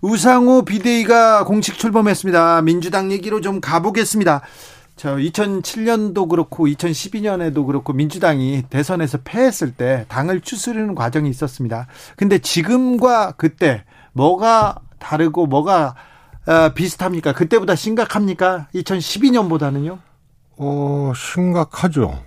[0.00, 2.62] 우상호 비대위가 공식 출범했습니다.
[2.62, 4.42] 민주당 얘기로 좀 가보겠습니다.
[4.98, 11.86] 저 2007년도 그렇고 2012년에도 그렇고 민주당이 대선에서 패했을 때 당을 추스르는 과정이 있었습니다.
[12.16, 15.94] 근데 지금과 그때 뭐가 다르고 뭐가
[16.46, 17.32] 어, 비슷합니까?
[17.32, 18.66] 그때보다 심각합니까?
[18.74, 19.98] 2012년보다는요?
[20.56, 22.20] 어, 심각하죠.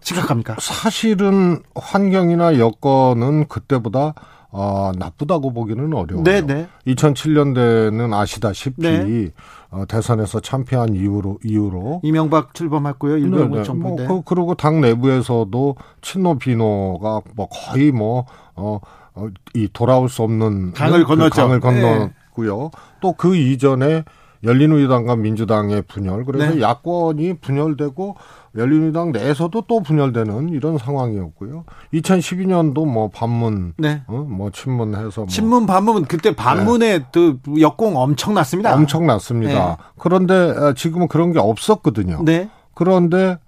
[0.00, 0.56] 심각합니까?
[0.60, 4.12] 사실은 환경이나 여건은 그때보다
[4.54, 6.24] 어, 나쁘다고 보기는 어려워요.
[6.24, 6.68] 네, 네.
[6.86, 9.30] 2007년대는 아시다시피 네.
[9.70, 13.16] 어, 대선에서 참패한 이후로 이후로 이명박 출범했고요.
[13.16, 13.62] 일본 네, 네.
[13.64, 14.06] 정부 뭐 때.
[14.06, 18.78] 그, 그리고 당 내부에서도 친노 비노가 뭐 거의 뭐 어,
[19.14, 21.34] 어, 이 돌아올 수 없는 강을 그 건넜죠.
[21.34, 21.80] 강을 네.
[21.80, 22.70] 건넜고요.
[23.00, 24.04] 또그 이전에
[24.44, 26.60] 열린우리당과 민주당의 분열 그래서 네.
[26.60, 28.16] 야권이 분열되고
[28.56, 31.64] 열린우리당 내에서도 또 분열되는 이런 상황이었고요.
[31.94, 34.02] 2012년도 뭐 반문 네.
[34.06, 38.74] 어, 뭐 친문해서 뭐 친문 반문 그때 반문에 그 역공 엄청났습니다.
[38.74, 39.52] 엄청났습니다.
[39.52, 39.76] 네.
[39.98, 42.22] 그런데 어, 지금은 그런 게 없었거든요.
[42.24, 42.50] 네.
[42.74, 43.38] 그런데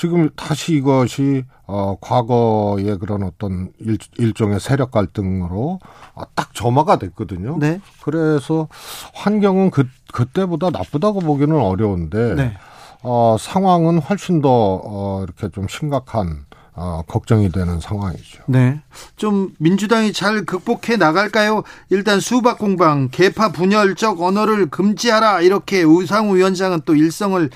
[0.00, 5.78] 지금 다시 이것이 어 과거의 그런 어떤 일, 일종의 세력 갈등으로
[6.14, 7.58] 어, 딱 점화가 됐거든요.
[7.58, 7.82] 네.
[8.02, 8.66] 그래서
[9.12, 12.56] 환경은 그 그때보다 나쁘다고 보기는 어려운데 네.
[13.02, 16.44] 어 상황은 훨씬 더 어, 이렇게 좀 심각한
[16.74, 18.44] 어, 걱정이 되는 상황이죠.
[18.46, 18.80] 네.
[19.16, 21.62] 좀 민주당이 잘 극복해 나갈까요?
[21.90, 27.50] 일단 수박 공방, 개파 분열적 언어를 금지하라 이렇게 우상우 위원장은 또 일성을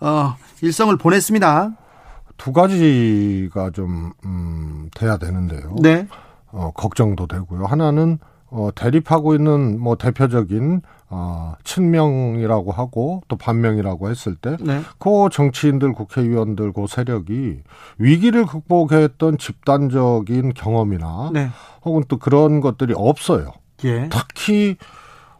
[0.00, 1.72] 어 일성을 보냈습니다.
[2.36, 5.76] 두 가지가 좀 음, 돼야 되는데요.
[5.80, 6.06] 네.
[6.50, 7.64] 어, 걱정도 되고요.
[7.64, 14.80] 하나는 어, 대립하고 있는 뭐 대표적인 어, 친명이라고 하고 또 반명이라고 했을 때, 네.
[14.98, 17.62] 그 정치인들, 국회의원들, 그 세력이
[17.98, 21.48] 위기를 극복했던 집단적인 경험이나 네.
[21.84, 23.52] 혹은 또 그런 것들이 없어요.
[23.84, 24.08] 예.
[24.10, 24.76] 특히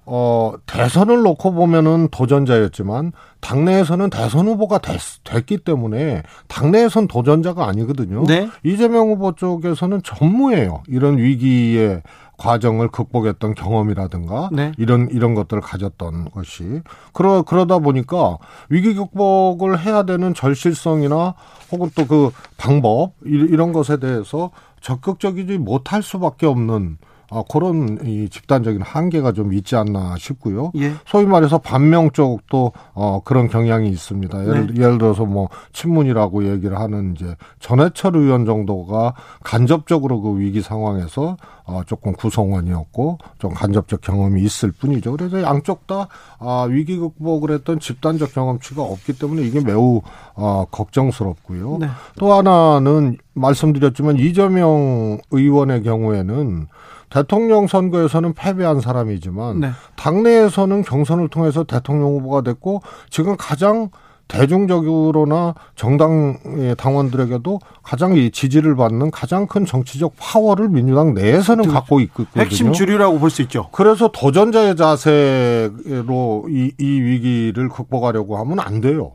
[0.09, 3.11] 어 대선을 놓고 보면은 도전자였지만
[3.41, 8.23] 당내에서는 대선 후보가 됐, 됐기 때문에 당내에선 도전자가 아니거든요.
[8.25, 8.49] 네.
[8.63, 10.85] 이재명 후보 쪽에서는 전무예요.
[10.87, 12.03] 이런 위기의
[12.39, 14.73] 과정을 극복했던 경험이라든가 네.
[14.79, 16.83] 이런 이런 것들을 가졌던 것이
[17.13, 21.35] 그러 그러다 보니까 위기 극복을 해야 되는 절실성이나
[21.73, 26.99] 혹은 또 그 방법 이- 이런 것에 대해서 적극적이지 못할 수밖에 없는
[27.31, 30.71] 아, 그런 이 집단적인 한계가 좀 있지 않나 싶고요.
[30.77, 30.93] 예.
[31.07, 34.47] 소위 말해서 반명 쪽도 어 그런 경향이 있습니다.
[34.47, 34.83] 예를, 네.
[34.83, 41.83] 예를 들어서 뭐 친문이라고 얘기를 하는 이제 전해철 의원 정도가 간접적으로 그 위기 상황에서 어
[41.85, 45.13] 조금 구성원이었고 좀 간접적 경험이 있을 뿐이죠.
[45.17, 46.09] 그래서 양쪽 다
[46.39, 50.01] 아, 위기 극복을 했던 집단적 경험치가 없기 때문에 이게 매우
[50.35, 51.79] 어 걱정스럽고요.
[51.81, 51.89] 네.
[52.19, 56.69] 또 하나는 말씀드렸지만 이재명 의원의 경우에는
[57.17, 59.71] 대통령 선거에서는 패배한 사람이지만 네.
[59.97, 63.89] 당내에서는 경선을 통해서 대통령 후보가 됐고 지금 가장
[64.29, 72.43] 대중적으로나 정당의 당원들에게도 가장 이 지지를 받는 가장 큰 정치적 파워를 민주당 내에서는 갖고 있거든요.
[72.45, 73.69] 핵심 주류라고 볼 수 있죠.
[73.73, 79.13] 그래서 도전자의 자세로 이, 이 위기를 극복하려고 하면 안 돼요.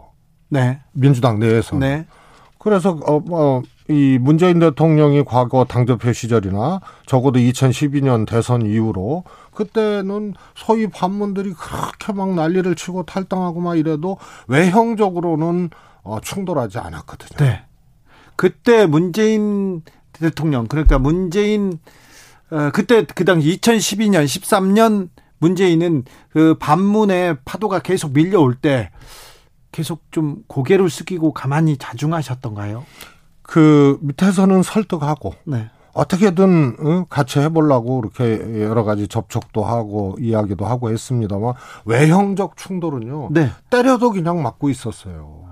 [0.50, 0.80] 네.
[0.94, 1.78] 민주당 내에서.
[1.78, 2.06] 는 네.
[2.58, 9.24] 그래서 어, 어, 이 문재인 대통령이 과거 당대표 시절이나 적어도 2012년 대선 이후로
[9.54, 14.18] 그때는 소위 반문들이 그렇게 막 난리를 치고 탈당하고 막 이래도
[14.48, 15.70] 외형적으로는
[16.04, 17.46] 어, 충돌하지 않았거든요.
[17.46, 17.64] 네.
[18.36, 19.82] 그때 문재인
[20.14, 21.80] 대통령 그러니까 문재인
[22.50, 25.10] 어, 그때 그 당시 2012년 13년
[25.40, 28.92] 문재인은 그 반문의 파도가 계속 밀려올 때
[29.72, 32.86] 계속 좀 고개를 숙이고 가만히 자중하셨던가요?
[33.42, 35.70] 그 밑에서는 설득하고 네.
[35.94, 41.54] 어떻게든 어, 같이 해보려고 이렇게 여러 가지 접촉도 하고 이야기도 하고 했습니다만
[41.86, 43.30] 외형적 충돌은요.
[43.32, 43.50] 네.
[43.70, 45.46] 때려도 그냥 맞고 있었어요.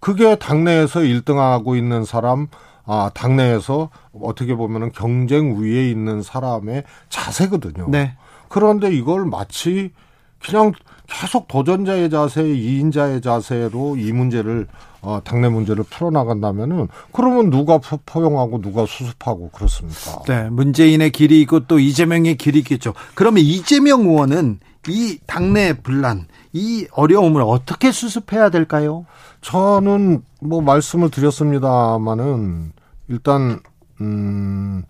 [0.00, 2.48] 그게 당내에서 1등하고 있는 사람,
[2.84, 3.88] 아 당내에서
[4.20, 7.86] 어떻게 보면은 경쟁 위에 있는 사람의 자세거든요.
[7.88, 8.16] 네.
[8.48, 9.92] 그런데 이걸 마치
[10.38, 10.72] 그냥
[11.08, 14.66] 계속 도전자의 자세, 이인자의 자세로 이 문제를
[15.02, 20.22] 어, 당내 문제를 풀어나간다면은 그러면 누가 포- 포용하고 누가 수습하고 그렇습니까?
[20.26, 22.94] 네, 문재인의 길이 있고 또 이재명의 길이 있겠죠.
[23.14, 29.04] 그러면 이재명 의원은 이 당내 분란, 이 어려움을 어떻게 수습해야 될까요?
[29.42, 32.72] 저는 뭐 말씀을 드렸습니다마는
[33.08, 33.60] 일단
[34.00, 34.84] 음,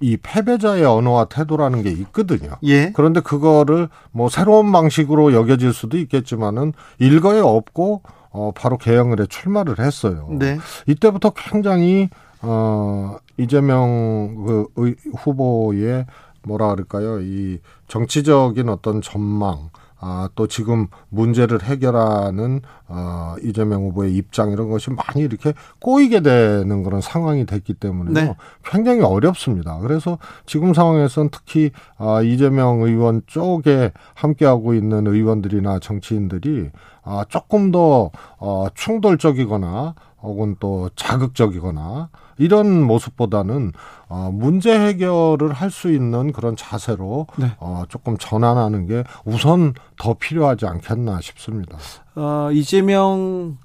[0.00, 2.52] 이 패배자의 언어와 태도라는 게 있거든요.
[2.64, 2.92] 예.
[2.92, 10.28] 그런데 그거를 뭐 새로운 방식으로 여겨질 수도 있겠지만은 일거에 없고 어 바로 개혁을에 출마를 했어요.
[10.30, 10.58] 네.
[10.86, 12.08] 이때부터 굉장히
[12.42, 16.06] 어 이재명 그 의- 후보의
[16.42, 17.20] 뭐라 그럴까요?
[17.20, 17.58] 이
[17.88, 25.22] 정치적인 어떤 전망 아, 또 지금 문제를 해결하는 어, 이재명 후보의 입장 이런 것이 많이
[25.22, 28.36] 이렇게 꼬이게 되는 그런 상황이 됐기 때문에 네.
[28.64, 29.78] 굉장히 어렵습니다.
[29.78, 36.70] 그래서 지금 상황에서는 특히 아, 이재명 의원 쪽에 함께하고 있는 의원들이나 정치인들이
[37.02, 43.72] 아, 조금 더 어, 충돌적이거나 혹은 또 자극적이거나 이런 모습보다는
[44.08, 47.52] 어, 문제 해결을 할 수 있는 그런 자세로 네.
[47.58, 51.76] 어, 조금 전환하는 게 우선 더 필요하지 않겠나 싶습니다.
[52.14, 53.58] 어, 이재명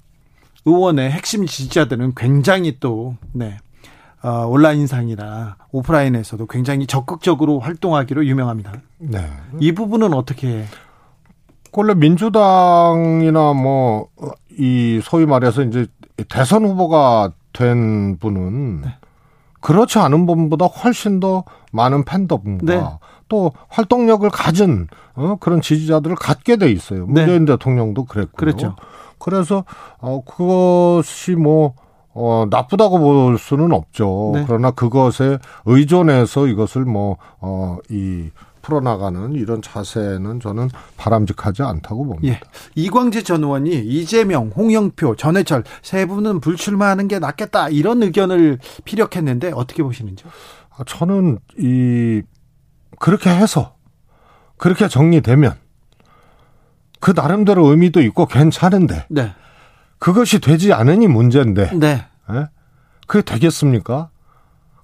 [0.64, 3.58] 의원의 핵심 지지자들은 굉장히 또, 네.
[4.22, 8.72] 어, 온라인상이나 오프라인에서도 굉장히 적극적으로 활동하기로 유명합니다.
[8.98, 9.26] 네.
[9.60, 10.64] 이 부분은 어떻게
[11.72, 14.08] 원래 민주당이나 뭐
[14.58, 15.86] 이 소위 말해서 이제
[16.28, 18.94] 대선 후보가 된 분은 네.
[19.60, 22.82] 그렇지 않은 분보다 훨씬 더 많은 팬덤과 네.
[23.28, 27.06] 또 활동력을 가진 어, 그런 지지자들을 갖게 돼 있어요.
[27.06, 27.20] 네.
[27.22, 28.36] 문재인 대통령도 그랬고요.
[28.36, 28.76] 그랬죠.
[29.18, 29.64] 그래서
[29.98, 31.74] 어 그것이 뭐
[32.14, 34.32] 어, 나쁘다고 볼 수는 없죠.
[34.34, 34.44] 네.
[34.46, 38.28] 그러나 그것에 의존해서 이것을 뭐, 어, 이,
[38.62, 42.34] 풀어나가는 이런 자세는 저는 바람직하지 않다고 봅니다.
[42.34, 42.40] 예.
[42.74, 49.82] 이광재 전 의원이 이재명, 홍영표, 전해철 세 분은 불출마하는 게 낫겠다 이런 의견을 피력했는데 어떻게
[49.82, 50.30] 보시는지요?
[50.70, 52.22] 아, 저는 이,
[52.98, 53.74] 그렇게 해서,
[54.56, 55.54] 그렇게 정리되면,
[57.00, 59.34] 그 나름대로 의미도 있고 괜찮은데, 네.
[59.98, 62.06] 그것이 되지 않으니 문제인데, 네.
[62.30, 62.48] 예?
[63.06, 64.08] 그게 되겠습니까?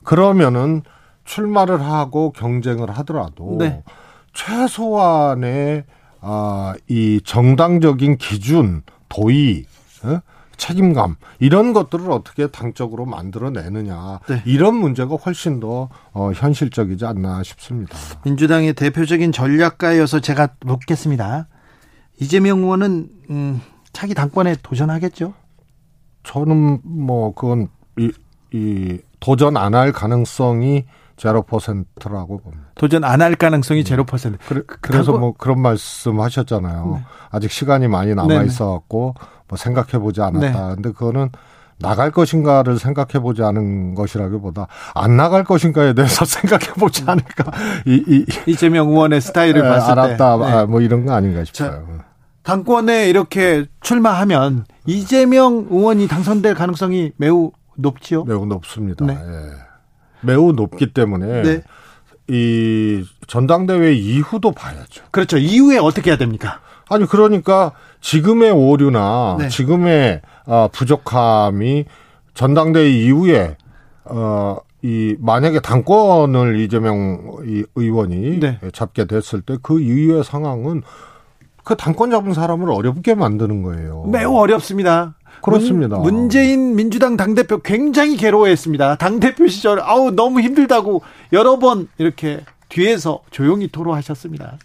[0.03, 0.83] 그러면은
[1.29, 3.85] 출마를 하고 경쟁을 하더라도 네.
[4.33, 5.85] 최소한의
[6.21, 9.67] 아, 이 정당적인 기준, 도의,
[10.07, 10.21] 예?
[10.57, 14.43] 책임감 이런 것들을 어떻게 당적으로 만들어내느냐 네.
[14.45, 17.97] 이런 문제가 훨씬 더 어, 현실적이지 않나 싶습니다.
[18.25, 21.47] 민주당의 대표적인 전략가여서 제가 묻겠습니다.
[22.21, 23.61] 이재명 의원은 음,
[23.93, 25.35] 차기 당권에 도전하겠죠?
[26.25, 28.11] 저는 뭐 그건 이,
[28.53, 30.85] 이 도전 안 할 가능성이
[31.19, 32.65] 제로 퍼센트라고 봅니다.
[32.77, 34.39] 도전 안 할 가능성이 제로 퍼센트.
[34.49, 37.03] 그래, 그래서 당권- 뭐 그런 말씀 하셨잖아요.
[37.31, 38.47] 아직 시간이 많이 남아 네네.
[38.47, 39.15] 있어 갖고
[39.49, 40.69] 뭐 생각해 보지 않았다.
[40.69, 40.75] 네.
[40.77, 41.31] 근데 그거는
[41.81, 47.53] 나갈 것인가를 생각해 보지 않은 것이라기보다 안 나갈 것인가에 대해서 생각해 보지 않을까.
[47.87, 50.39] 이, 이, 이재명 의원의 스타일을 에, 봤을 알았다.
[50.39, 50.53] 때 네.
[50.53, 51.85] 아, 뭐 이런 거 아닌가 싶어요.
[52.43, 58.25] 당권에 이렇게 출마하면 이재명 의원이 당선될 가능성이 매우 높지요.
[58.25, 59.05] 매우 높습니다.
[59.05, 59.13] 네.
[59.15, 59.68] 예.
[60.23, 61.63] 매우 높기 때문에 네.
[62.29, 65.05] 이 전당대회 이후도 봐야죠.
[65.11, 65.39] 그렇죠.
[65.39, 66.61] 이후에 어떻게 해야 됩니까?
[66.91, 69.49] 아니 그러니까 지금의 오류나 네.
[69.49, 71.85] 지금의 어, 부족함이
[72.35, 73.57] 전당대회 이후에
[74.05, 78.61] 어 이 만약에 당권을 이재명 이 의원이 네.
[78.73, 80.83] 잡게 됐을 때 그 이후의 상황은
[81.65, 84.05] 그 당권 잡은 사람을 어렵게 만드는 거예요.
[84.05, 85.17] 매우 어렵습니다.
[85.43, 85.99] 그렇습니다.
[85.99, 88.97] 문, 문재인 민주당 당대표 굉장히 괴로워했습니다.
[88.97, 94.59] 당대표 시절 아우 너무 힘들다고 여러 번 이렇게 뒤에서 조용히 토로하셨습니다.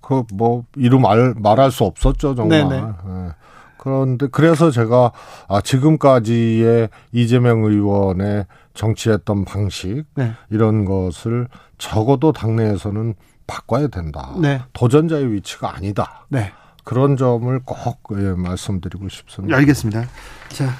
[0.00, 2.68] 그뭐 이루 말 말할 수 없었죠 정말.
[2.68, 2.76] 네네.
[2.76, 3.32] 예.
[3.78, 5.12] 그런데 그래서 제가
[5.48, 10.32] 아 지금까지의 이재명 의원의 정치했던 방식 네.
[10.50, 11.48] 이런 것을
[11.78, 13.14] 적어도 당내에서는
[13.46, 14.34] 바꿔야 된다.
[14.40, 14.60] 네.
[14.72, 16.26] 도전자의 위치가 아니다.
[16.28, 16.52] 네.
[16.86, 19.56] 그런 점을 꼭 예, 말씀드리고 싶습니다.
[19.56, 20.04] 알겠습니다.
[20.50, 20.70] 자,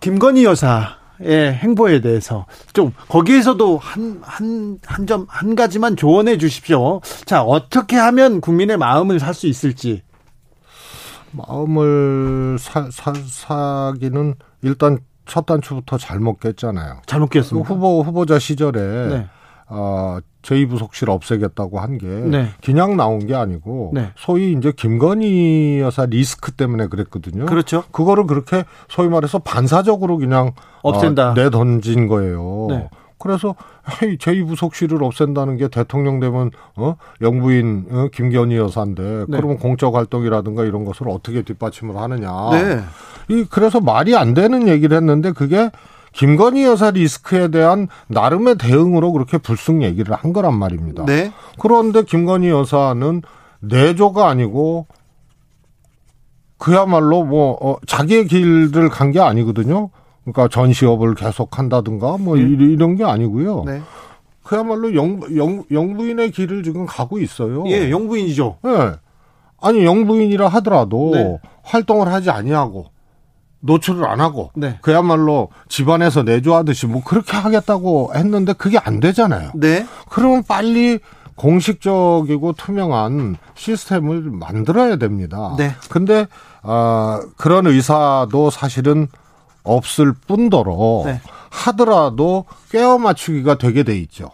[0.00, 7.00] 김건희 여사 의 행보에 대해서 좀 거기에서도 한 한 한점한 가지만 조언해 주십시오.
[7.24, 10.02] 자, 어떻게 하면 국민의 마음을 살 수 있을지.
[11.30, 17.02] 마음을 사, 사, 사기는 일단 첫 단추부터 잘못 깼잖아요.
[17.06, 17.68] 잘못 그 깼습니다.
[17.68, 19.26] 후보 후보자 시절에 네.
[19.68, 22.48] 어, 제2부속실 없애겠다고 한게 네.
[22.62, 24.10] 그냥 나온 게 아니고 네.
[24.16, 27.46] 소위 이제 김건희 여사 리스크 때문에 그랬거든요.
[27.46, 27.84] 그렇죠.
[27.92, 31.30] 그거를 그렇게 소위 말해서 반사적으로 그냥 없앤다.
[31.30, 32.66] 어, 내던진 거예요.
[32.68, 32.88] 네.
[33.18, 33.54] 그래서
[34.02, 38.08] 헤이, 제2부속실을 없앤다는 게 대통령 되면 어 영부인 어?
[38.12, 39.24] 김건희 여사인데 네.
[39.30, 42.50] 그러면 공적 활동이라든가 이런 것을 어떻게 뒷받침을 하느냐.
[42.50, 42.80] 네.
[43.28, 45.70] 이 그래서 말이 안 되는 얘기를 했는데 그게
[46.14, 51.04] 김건희 여사 리스크에 대한 나름의 대응으로 그렇게 불쑥 얘기를 한 거란 말입니다.
[51.06, 51.32] 네.
[51.58, 53.22] 그런데 김건희 여사는
[53.60, 54.86] 내조가 아니고
[56.58, 59.90] 그야말로 뭐 어, 자기의 길을 간 게 아니거든요.
[60.24, 63.64] 그러니까 전시업을 계속 한다든가 뭐 이- 이런 게 아니고요.
[63.66, 63.82] 네.
[64.42, 67.64] 그야말로 영, 영, 영부인의 길을 지금 가고 있어요.
[67.68, 68.58] 예, 영부인이죠.
[68.66, 68.92] 예.
[69.60, 71.38] 아니 영부인이라 하더라도 네.
[71.62, 72.86] 활동을 하지 아니하고
[73.64, 74.78] 노출을 안 하고 네.
[74.82, 79.52] 그야말로 집안에서 내조하듯이 뭐 그렇게 하겠다고 했는데 그게 안 되잖아요.
[79.54, 79.86] 네.
[80.10, 81.00] 그러면 빨리
[81.34, 85.54] 공식적이고 투명한 시스템을 만들어야 됩니다.
[85.58, 85.74] 네.
[85.90, 86.26] 근데
[86.62, 89.08] 어, 그런 의사도 사실은
[89.62, 91.20] 없을 뿐더러 네.
[91.50, 94.30] 하더라도 꿰어 맞추기가 되게 돼 있죠.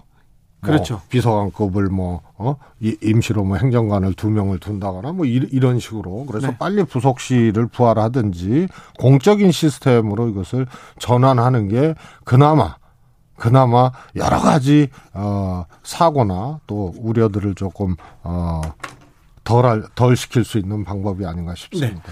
[0.62, 1.00] 뭐 그렇죠.
[1.08, 2.56] 비서관급을 뭐 어?
[2.80, 6.56] 이- 임시로 뭐 행정관을 두 명을 둔다거나 뭐 이- 이런 식으로 그래서 네.
[6.58, 8.68] 빨리 부속실을 부활하든지
[8.98, 10.66] 공적인 시스템으로 이것을
[10.98, 12.76] 전환하는 게 그나마
[13.36, 18.60] 그나마 여러 가지 어 사고나 또 우려들을 조금 어
[19.44, 22.02] 덜, 덜 시킬 수 있는 방법이 아닌가 싶습니다.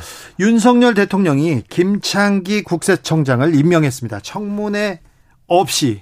[0.40, 4.20] 윤석열 대통령이 김창기 국세청장을 임명했습니다.
[4.20, 5.00] 청문회
[5.46, 6.00] 없이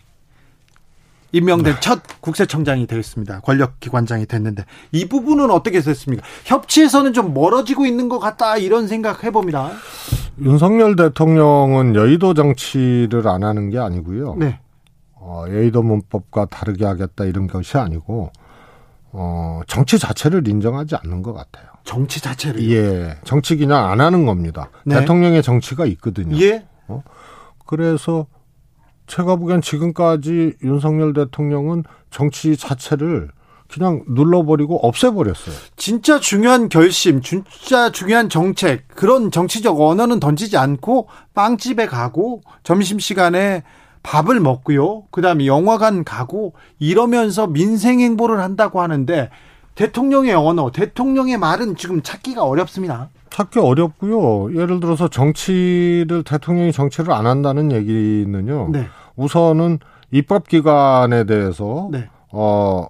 [1.32, 3.40] 임명된 첫 국세청장이 되겠습니다.
[3.40, 6.24] 권력기관장이 됐는데 이 부분은 어떻게 됐습니까?
[6.44, 9.72] 협치에서는 좀 멀어지고 있는 것 같다 이런 생각 해봅니다.
[10.40, 14.36] 윤석열 대통령은 여의도 정치를 안 하는 게 아니고요.
[14.36, 14.58] 네,
[15.14, 18.30] 어, 여의도 문법과 다르게 하겠다 이런 것이 아니고
[19.12, 21.66] 어, 정치 자체를 인정하지 않는 것 같아요.
[21.84, 24.70] 정치 자체를 예, 정치 그냥 안 하는 겁니다.
[24.84, 25.00] 네.
[25.00, 26.36] 대통령의 정치가 있거든요.
[26.40, 26.66] 예,
[27.66, 28.26] 그래서
[29.06, 33.30] 제가 보기엔 지금까지 윤석열 대통령은 정치 자체를
[33.72, 35.54] 그냥 눌러버리고 없애버렸어요.
[35.76, 43.64] 진짜 중요한 결심, 진짜 중요한 정책 그런 정치적 언어는 던지지 않고 빵집에 가고 점심 시간에
[44.02, 45.04] 밥을 먹고요.
[45.10, 49.30] 그 다음에 영화관 가고 이러면서 민생 행보를 한다고 하는데
[49.76, 53.10] 대통령의 언어, 대통령의 말은 지금 찾기가 어렵습니다.
[53.30, 54.58] 찾기 어렵고요.
[54.58, 58.70] 예를 들어서 정치를 대통령이 정치를 안 한다는 얘기는요.
[58.72, 58.86] 네.
[59.16, 59.78] 우선은
[60.10, 62.08] 입법 기관에 대해서 네.
[62.32, 62.86] 어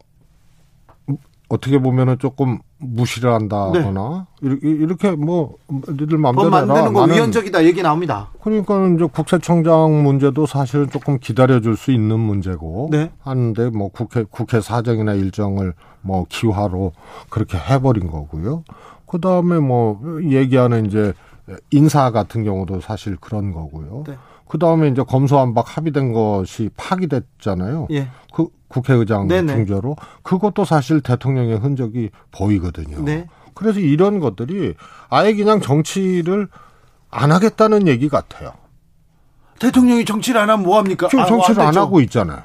[1.49, 7.83] 어떻게 보면은 조금 무시를 한다거나 이렇게, 이렇게 뭐 니들 마음대로 법 만드는 거 위헌적이다 얘기
[7.83, 8.31] 나옵니다.
[8.43, 13.11] 그러니까 이제 국세청장 문제도 사실은 조금 기다려줄 수 있는 문제고 네.
[13.21, 16.93] 하는데 뭐 국회 국회 사정이나 일정을 뭐 기화로
[17.31, 18.65] 그렇게 해버린 거고요.
[19.07, 21.15] 그 다음에 뭐 얘기하는 이제
[21.71, 24.05] 인사 같은 경우도 사실 그런 거고요.
[24.07, 24.17] 네.
[24.49, 27.89] 그 다음에 이제 검수안박 합의된 것이 파기됐잖아요.
[27.91, 28.09] 예.
[28.33, 29.55] 그 국회의장 네네.
[29.55, 33.03] 중재로 그것도 사실 대통령의 흔적이 보이거든요.
[33.03, 33.27] 네.
[33.55, 34.75] 그래서 이런 것들이
[35.09, 36.49] 아예 그냥 정치를
[37.11, 38.53] 안 하겠다는 얘기 같아요.
[39.59, 41.09] 대통령이 정치를 안 하면 뭐 합니까?
[41.09, 41.77] 지금 아, 정치를 안 안.
[41.79, 42.43] 하고 있잖아요.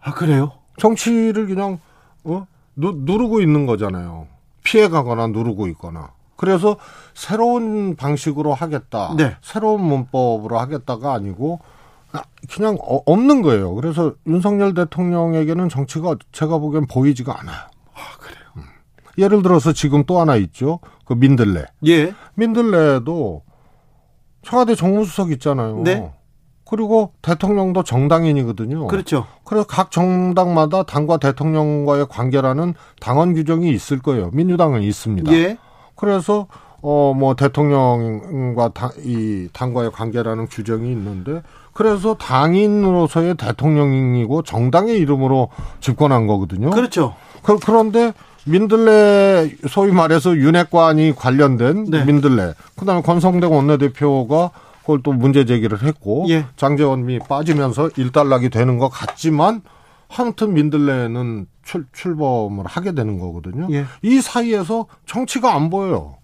[0.00, 0.52] 아 그래요?
[0.78, 1.78] 정치를 그냥
[2.24, 2.46] 어?
[2.74, 4.26] 누, 누르고 있는 거잖아요.
[4.62, 6.10] 피해가거나 누르고 있거나.
[6.36, 6.76] 그래서
[7.12, 9.14] 새로운 방식으로 하겠다.
[9.16, 9.36] 네.
[9.42, 11.73] 새로운 문법으로 하겠다가 아니고 아,
[12.54, 13.74] 그냥 어- 없는 거예요.
[13.74, 17.56] 그래서 윤석열 대통령에게는 정치가 제가 보기엔 보이지가 않아요.
[17.94, 18.38] 아 그래요.
[18.56, 18.62] 음.
[19.18, 20.80] 예를 들어서 지금 또 하나 있죠.
[21.04, 21.64] 그 민들레.
[21.86, 22.14] 예.
[22.34, 23.42] 민들레도
[24.42, 25.80] 청와대 정무수석 있잖아요.
[25.84, 26.12] 네.
[26.66, 28.86] 그리고 대통령도 정당인이거든요.
[28.88, 29.26] 그렇죠.
[29.44, 34.30] 그래서 각 정당마다 당과 대통령과의 관계라는 당원 규정이 있을 거예요.
[34.32, 35.32] 민주당은 있습니다.
[35.32, 35.58] 예.
[35.94, 36.46] 그래서
[36.86, 41.42] 어 뭐 대통령과 당, 이 당과의 관계라는 규정이 있는데
[41.74, 45.48] 그래서 당인으로서의 대통령이고 정당의 이름으로
[45.80, 46.70] 집권한 거거든요.
[46.70, 47.14] 그렇죠.
[47.42, 48.14] 그, 그런데
[48.46, 52.04] 민들레 소위 말해서 윤핵관이 관련된 네.
[52.04, 56.46] 민들레 그다음에 권성대 원내대표가 그걸 또 문제 제기를 했고 예.
[56.56, 59.62] 장재원이 빠지면서 일단락이 되는 것 같지만
[60.08, 63.66] 하여튼 민들레는 출, 출범을 하게 되는 거거든요.
[63.72, 63.86] 예.
[64.02, 66.18] 이 사이에서 정치가 안 보여요.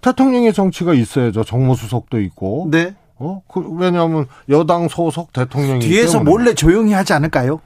[0.00, 1.44] 대통령의 정치가 있어야죠.
[1.44, 2.68] 정무수석도 있고.
[2.70, 2.94] 네.
[3.18, 3.42] 어?
[3.48, 6.30] 그, 왜냐하면 여당 소속 대통령이기 뒤에서 때문에.
[6.30, 7.60] 몰래 조용히 하지 않을까요?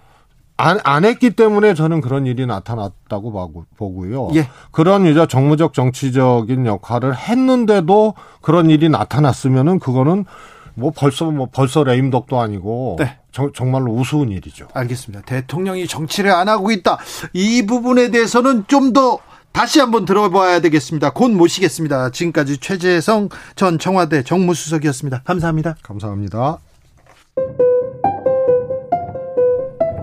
[0.56, 4.28] 안, 안 했기 때문에 저는 그런 일이 나타났다고 보고- 보고요.
[4.35, 4.48] 예.
[4.70, 10.27] 그런 이제 정무적 정치적인 역할을 했는데도 그런 일이 나타났으면은 그거는
[10.74, 13.16] 뭐 벌써 뭐 벌써 레임덕도 아니고 네.
[13.32, 14.68] 정, 정말로 우스운 일이죠.
[14.74, 15.24] 알겠습니다.
[15.24, 16.98] 대통령이 정치를 안 하고 있다.
[17.32, 19.18] 이 부분에 대해서는 좀더
[19.52, 21.10] 다시 한번 들어봐야 되겠습니다.
[21.10, 22.10] 곧 모시겠습니다.
[22.10, 25.22] 지금까지 최재성 전 청와대 정무수석이었습니다.
[25.24, 25.77] 감사합니다.
[25.82, 26.59] 감사합니다.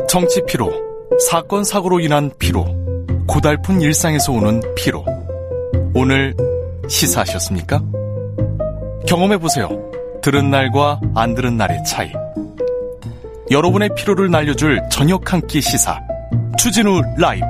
[0.09, 0.71] 정치 피로,
[1.29, 2.65] 사건 사고로 인한 피로,
[3.27, 5.05] 고달픈 일상에서 오는 피로.
[5.93, 6.35] 오늘
[6.87, 7.81] 시사하셨습니까?
[9.07, 9.69] 경험해 보세요.
[10.21, 12.11] 들은 날과 안 들은 날의 차이.
[13.49, 15.99] 여러분의 피로를 날려줄 저녁 한 끼 시사.
[16.57, 17.45] 추진우 라이브.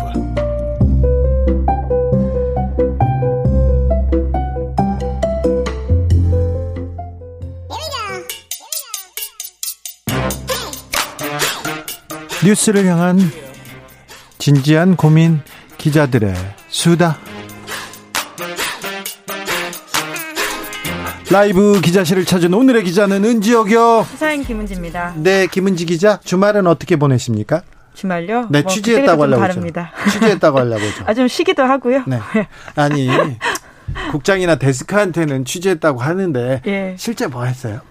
[12.48, 13.20] 뉴스를 향한
[14.38, 15.42] 진지한 고민
[15.78, 16.34] 기자들의
[16.70, 17.18] 수다.
[21.30, 24.08] 라이브 기자실을 찾은 오늘의 기자는 은지혁이요.
[24.10, 25.16] 시사인 김은지입니다.
[25.18, 26.22] 네, 김은지 기자.
[26.24, 27.64] 주말은 어떻게 보내십니까?
[27.94, 28.48] 주말요?
[28.50, 29.92] 네, 뭐 취재했다고 하려고 다릅니다.
[30.10, 31.04] 취재했다고 하려고 그러죠.
[31.06, 32.04] 아, 좀 쉬기도 하고요.
[32.08, 32.18] 네.
[32.76, 33.10] 아니,
[34.12, 36.96] 국장이나 데스크한테는 취재했다고 하는데 예.
[36.98, 37.82] 실제 뭐 했어요?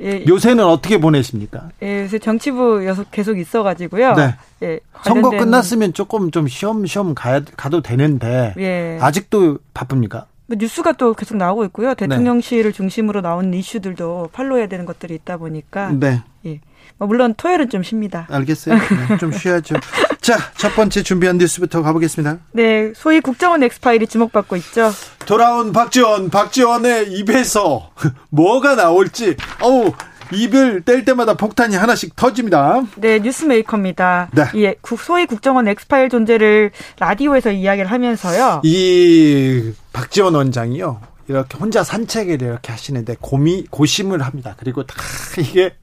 [0.00, 1.70] 예, 요새는 어떻게 보내십니까?
[1.82, 4.14] 예, 요새 정치부 계속, 있어가지고요.
[4.14, 4.34] 네.
[4.62, 8.98] 예, 선거 끝났으면 조금 좀 쉬엄쉬엄 가야, 가도 되는데 예.
[9.00, 10.26] 아직도 바쁩니까?
[10.46, 11.94] 뭐 뉴스가 또 계속 나오고 있고요.
[11.94, 15.90] 대통령실을 중심으로 나온 이슈들도 팔로우해야 되는 것들이 있다 보니까.
[15.92, 16.22] 네.
[16.46, 16.60] 예.
[16.98, 18.26] 뭐 물론 토요일은 좀 쉽니다.
[18.30, 18.76] 알겠어요.
[18.76, 19.76] 네, 좀 쉬어야죠.
[20.20, 22.38] 자, 첫 번째 준비한 뉴스부터 가보겠습니다.
[22.52, 24.90] 네, 소위 국정원 엑스파일이 주목받고 있죠.
[25.26, 27.90] 돌아온 박지원, 박지원의 입에서
[28.30, 29.92] 뭐가 나올지, 어우,
[30.32, 32.82] 입을 뗄 때마다 폭탄이 하나씩 터집니다.
[32.96, 34.30] 네, 뉴스메이커입니다.
[34.32, 34.44] 네.
[34.54, 38.62] 이 국- 소위 국정원 엑스파일 존재를 라디오에서 이야기를 하면서요.
[38.64, 41.00] 이 박지원 원장이요.
[41.28, 44.54] 이렇게 혼자 산책을 이렇게 하시는데 고미 고심을 합니다.
[44.58, 44.96] 그리고 다
[45.38, 45.74] 이게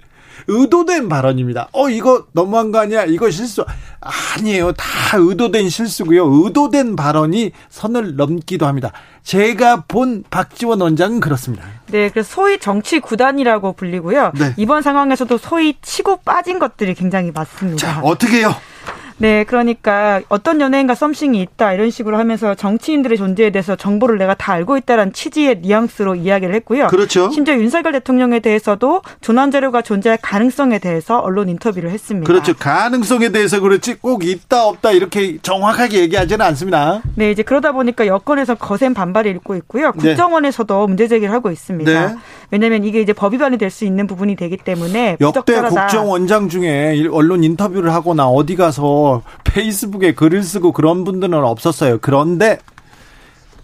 [0.48, 1.70] 의도된 발언입니다.
[1.72, 3.06] 어 이거 너무한 거 아니야?
[3.06, 3.66] 이거 실수
[4.38, 4.74] 아니에요.
[4.74, 6.26] 다 의도된 실수고요.
[6.26, 8.92] 의도된 발언이 선을 넘기도 합니다.
[9.24, 11.66] 제가 본 박지원 원장은 그렇습니다.
[11.88, 14.34] 네, 그래서 소위 정치 구단이라고 불리고요.
[14.38, 14.54] 네.
[14.58, 17.78] 이번 상황에서도 소위 치고 빠진 것들이 굉장히 많습니다.
[17.78, 18.54] 자 어떻게 해요?
[19.24, 24.52] 네, 그러니까 어떤 연예인과 썸씽이 있다 이런 식으로 하면서 정치인들의 존재에 대해서 정보를 내가 다
[24.52, 26.88] 알고 있다라는 취지의 뉘앙스로 이야기를 했고요.
[26.88, 27.30] 그렇죠.
[27.32, 32.28] 심지어 윤석열 대통령에 대해서도 조난 자료가 존재할 가능성에 대해서 언론 인터뷰를 했습니다.
[32.28, 32.54] 그렇죠.
[32.54, 37.02] 가능성에 대해서 그렇지 꼭 있다 없다 이렇게 정확하게 얘기하지는 않습니다.
[37.16, 39.94] 네, 이제 그러다 보니까 여권에서 거센 반발이 일고 있고요.
[39.96, 40.10] 네.
[40.10, 42.08] 국정원에서도 문제 제기를 하고 있습니다.
[42.10, 42.16] 네.
[42.52, 45.88] 왜냐하면 이게 이제 법 위반이 될 수 있는 부분이 되기 때문에 역대 부적절하다.
[45.88, 49.13] 국정원장 중에 일- 언론 인터뷰를 하거나 어디 가서
[49.44, 52.00] 페이스북에 글을 쓰고 그런 분들은 없었어요.
[52.02, 52.60] 그런데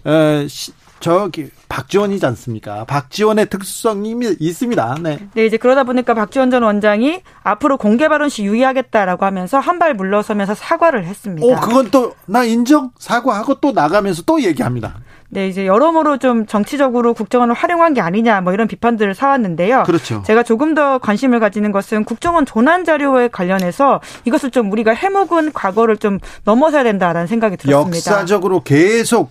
[0.06, 2.84] 에, 시- 저기 박지원이지 않습니까?
[2.84, 4.96] 박지원의 특수성이 있습니다.
[5.02, 5.18] 네.
[5.34, 9.94] 네, 이제 그러다 보니까 박지원 전 원장이 앞으로 공개 발언 시 유의하겠다라고 하면서 한 발
[9.94, 11.46] 물러서면서 사과를 했습니다.
[11.46, 14.96] 오, 그건 또 나 인정 사과하고 또 나가면서 또 얘기합니다.
[15.32, 19.84] 네, 이제 여러모로 좀 정치적으로 국정원을 활용한 게 아니냐 뭐 이런 비판들을 사왔는데요.
[19.84, 20.22] 그렇죠.
[20.26, 25.98] 제가 조금 더 관심을 가지는 것은 국정원 조난 자료에 관련해서 이것을 좀 우리가 해묵은 과거를
[25.98, 27.96] 좀 넘어서야 된다라는 생각이 들었습니다.
[27.96, 29.30] 역사적으로 계속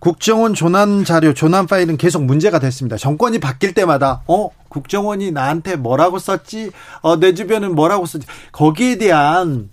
[0.00, 2.96] 국정원 조난 자료, 조난 파일은 계속 문제가 됐습니다.
[2.96, 6.70] 정권이 바뀔 때마다 어 국정원이 나한테 뭐라고 썼지,
[7.02, 9.68] 어 내 주변은 뭐라고 썼지 거기에 대한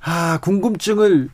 [0.00, 1.28] 아 궁금증을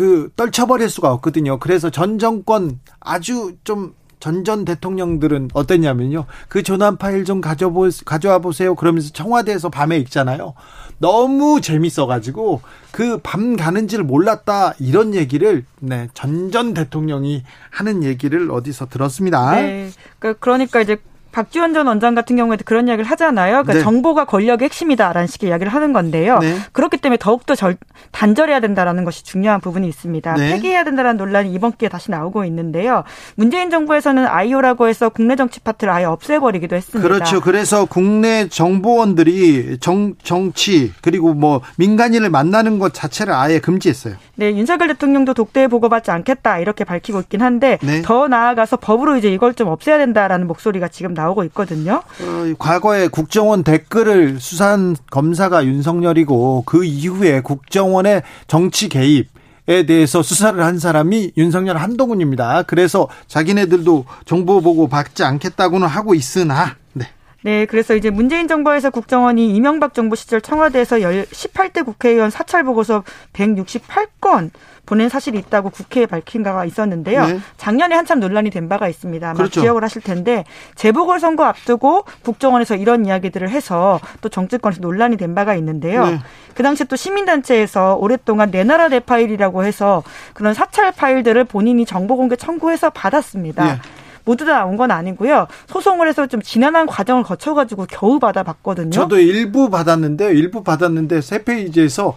[0.00, 1.58] 그 떨쳐버릴 수가 없거든요.
[1.58, 6.24] 그래서 전 정권 아주 좀 전전 대통령들은 어땠냐면요.
[6.48, 8.74] 그 조난 파일 좀 가져보, 가져와 보세요.
[8.74, 10.54] 그러면서 청와대에서 밤에 읽잖아요.
[10.96, 12.62] 너무 재밌어가지고
[12.92, 14.72] 그 밤 가는지를 몰랐다.
[14.78, 19.52] 이런 얘기를, 네, 전전 대통령이 하는 얘기를 어디서 들었습니다.
[19.56, 19.90] 네.
[20.18, 20.96] 그- 그러니까 이제
[21.32, 23.62] 박지원 전 원장 같은 경우에도 그런 이야기를 하잖아요.
[23.62, 23.80] 그러니까 네.
[23.80, 26.38] 정보가 권력의 핵심이다라는 식의 이야기를 하는 건데요.
[26.38, 26.56] 네.
[26.72, 27.76] 그렇기 때문에 더욱더 절,
[28.12, 30.34] 단절해야 된다라는 것이 중요한 부분이 있습니다.
[30.34, 30.52] 네.
[30.52, 33.04] 폐기해야 된다는 논란이 이번 기회에 다시 나오고 있는데요.
[33.36, 37.08] 문재인 정부에서는 아이오라고 해서 국내 정치 파트를 아예 없애버리기도 했습니다.
[37.08, 37.40] 그렇죠.
[37.40, 44.14] 그래서 국내 정보원들이 정, 정치, 그리고 뭐 민간인을 만나는 것 자체를 아예 금지했어요.
[44.36, 48.00] 네, 윤석열 대통령도 독대에 보고받지 않겠다 이렇게 밝히고 있긴 한데 네.
[48.00, 52.02] 더 나아가서 법으로 이제 이걸 좀 없애야 된다라는 목소리가 지금 나오고 있거든요.
[52.20, 59.28] 어, 과거에 국정원 댓글을 수사한 검사가 윤석열이고 그 이후에 국정원의 정치 개입
[59.68, 62.64] 에 대해서 수사를 한 사람이 윤석열 한동훈입니다.
[62.66, 67.06] 그래서 자기네들도 정보 보고 받지 않겠다고는 하고 있으나 네.
[67.42, 74.50] 네, 그래서 이제 문재인 정부에서 국정원이 이명박 정부 시절 청와대에서 18대 국회의원 사찰 보고서 168건
[74.86, 77.26] 보낸 사실이 있다고 국회에 밝힌 바가 있었는데요.
[77.26, 77.40] 네.
[77.56, 79.28] 작년에 한참 논란이 된 바가 있습니다.
[79.28, 79.60] 아마 그렇죠.
[79.60, 80.44] 기억을 하실 텐데
[80.74, 86.06] 재보궐 선거 앞두고 국정원에서 이런 이야기들을 해서 또 정치권에서 논란이 된 바가 있는데요.
[86.06, 86.18] 네.
[86.54, 90.02] 그 당시에 또 시민단체에서 오랫동안 내 나라 내 파일이라고 해서
[90.34, 93.68] 그런 사찰 파일들을 본인이 정보 공개 청구해서 받았습니다.
[93.68, 93.78] 예.
[94.24, 95.46] 모두 다 나온 건 아니고요.
[95.66, 98.90] 소송을 해서 좀 지난한 과정을 거쳐가지고 겨우 받아봤거든요.
[98.90, 102.14] 저도 일부 받았는데 일부 받았는데 세 페이지에서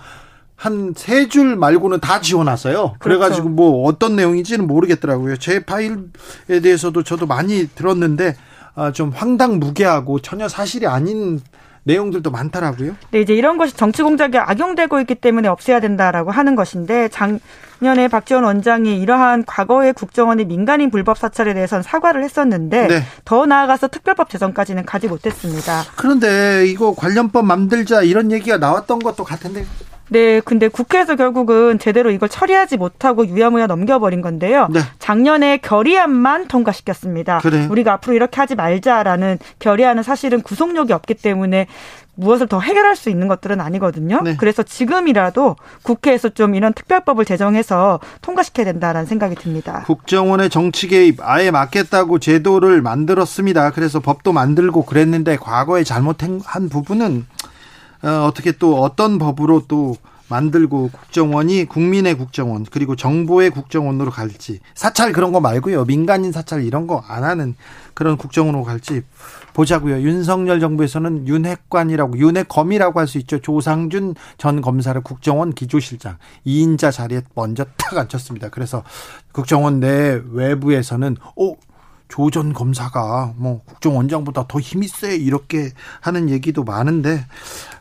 [0.55, 2.95] 한 세 줄 말고는 다 지워놨어요.
[2.99, 5.37] 그래가지고 뭐 어떤 내용인지는 모르겠더라고요.
[5.37, 5.95] 제 파일에
[6.61, 8.35] 대해서도 저도 많이 들었는데
[8.75, 11.41] 아, 좀 황당무계하고 전혀 사실이 아닌
[11.83, 12.95] 내용들도 많더라고요.
[13.11, 18.45] 네, 이제 이런 것이 정치 공작에 악용되고 있기 때문에 없애야 된다라고 하는 것인데 작년에 박지원
[18.45, 23.03] 원장이 이러한 과거의 국정원의 민간인 불법 사찰에 대해서는 사과를 했었는데 네.
[23.25, 25.83] 더 나아가서 특별법 제정까지는 가지 못했습니다.
[25.97, 29.65] 그런데 이거 관련법 만들자 이런 얘기가 나왔던 것도 같은데
[30.13, 34.67] 네, 근데 국회에서 결국은 제대로 이걸 처리하지 못하고 유야무야 넘겨버린 건데요.
[34.69, 34.79] 네.
[34.99, 37.39] 작년에 결의안만 통과시켰습니다.
[37.39, 37.67] 그래요?
[37.71, 41.65] 우리가 앞으로 이렇게 하지 말자라는 결의안은 사실은 구속력이 없기 때문에
[42.13, 44.21] 무엇을 더 해결할 수 있는 것들은 아니거든요.
[44.21, 44.35] 네.
[44.37, 49.83] 그래서 지금이라도 국회에서 좀 이런 특별법을 제정해서 통과시켜야 된다라는 생각이 듭니다.
[49.87, 53.71] 국정원의 정치 개입 아예 막겠다고 제도를 만들었습니다.
[53.71, 57.25] 그래서 법도 만들고 그랬는데 과거에 잘못한 부분은
[58.03, 59.95] 어, 어떻게 또 어떤 법으로 또
[60.29, 65.85] 만들고 국정원이 국민의 국정원 그리고 정보의 국정원으로 갈지 사찰 그런 거 말고요.
[65.85, 67.55] 민간인 사찰 이런 거 안 하는
[67.93, 69.03] 그런 국정원으로 갈지
[69.53, 70.01] 보자고요.
[70.01, 73.39] 윤석열 정부에서는 윤핵관이라고 윤핵검이라고 할 수 있죠.
[73.39, 76.17] 조상준 전 검사를 국정원 기조실장
[76.47, 78.49] 2인자 자리에 먼저 탁 앉혔습니다.
[78.49, 78.83] 그래서
[79.33, 81.57] 국정원 내 외부에서는 오
[82.13, 87.25] 조전 검사가 뭐 국정원장보다 더 힘이 세 이렇게 하는 얘기도 많은데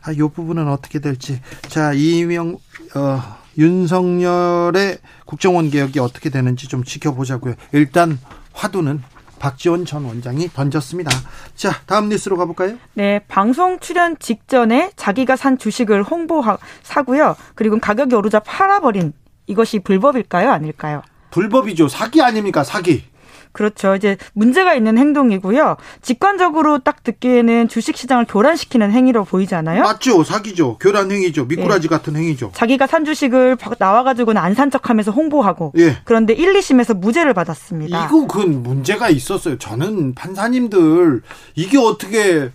[0.01, 2.57] 아, 이 부분은 어떻게 될지 자 이명
[2.95, 3.21] 어,
[3.59, 7.53] 윤석열의 국정원 개혁이 어떻게 되는지 좀 지켜보자고요.
[7.73, 8.17] 일단
[8.53, 9.03] 화두는
[9.37, 11.11] 박지원 전 원장이 던졌습니다.
[11.53, 12.79] 자 다음 뉴스로 가볼까요?
[12.95, 17.35] 네, 방송 출연 직전에 자기가 산 주식을 홍보하 사고요.
[17.53, 19.13] 그리고 가격이 오르자 팔아버린
[19.45, 21.03] 이것이 불법일까요, 아닐까요?
[21.29, 21.87] 불법이죠.
[21.87, 23.12] 사기 아닙니까 사기.
[23.53, 23.95] 그렇죠.
[23.95, 25.77] 이제 문제가 있는 행동이고요.
[26.01, 29.83] 직관적으로 딱 듣기에는 주식 시장을 교란시키는 행위로 보이잖아요.
[29.83, 30.23] 맞죠.
[30.23, 30.77] 사기죠.
[30.79, 31.45] 교란 행위죠.
[31.45, 32.51] 미꾸라지 같은 행위죠.
[32.53, 35.97] 자기가 산 주식을 나와가지고는 안 산 척하면서 홍보하고 예.
[36.03, 38.05] 그런데 1, 2심에서 무죄를 받았습니다.
[38.05, 39.57] 이거 그 문제가 있었어요.
[39.57, 41.21] 저는 판사님들
[41.55, 42.51] 이게 어떻게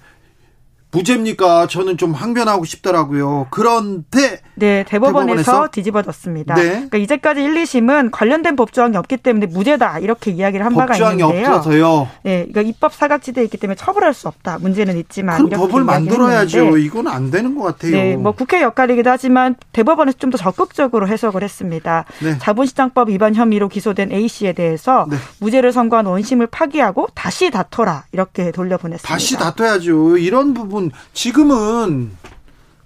[0.93, 1.67] 무죄입니까?
[1.67, 3.49] 저는 좀 항변하고 싶더라고요.
[3.51, 5.69] 그런데 네, 대법원에서, 대법원에서?
[5.71, 6.55] 뒤집어졌습니다.
[6.55, 6.69] 네.
[6.69, 11.49] 그러니까 이제까지 1, 2심은 관련된 법조항이 없기 때문에 무죄다 이렇게 이야기를 한 바가 법조항이 있는데요.
[11.49, 12.09] 없어서요.
[12.23, 14.59] 네, 그러니까 입법 사각지대에 있기 때문에 처벌할 수 없다.
[14.61, 16.59] 문제는 있지만 그럼 법을 만들어야죠.
[16.59, 17.93] 했는데 이건 안 되는 것 같아요.
[17.93, 22.05] 네, 뭐 국회 역할이기도 하지만 대법원에서 좀 더 적극적으로 해석을 했습니다.
[22.23, 22.37] 네.
[22.39, 25.17] 자본시장법 위반 혐의로 기소된 A 씨에 대해서 네.
[25.41, 29.09] 무죄를 선고한 원심을 파기하고 다시 다퉈라 이렇게 돌려보냈습니다.
[29.09, 30.19] 다시 다퉈야죠.
[30.19, 30.78] 이런 부분
[31.13, 32.11] 지금은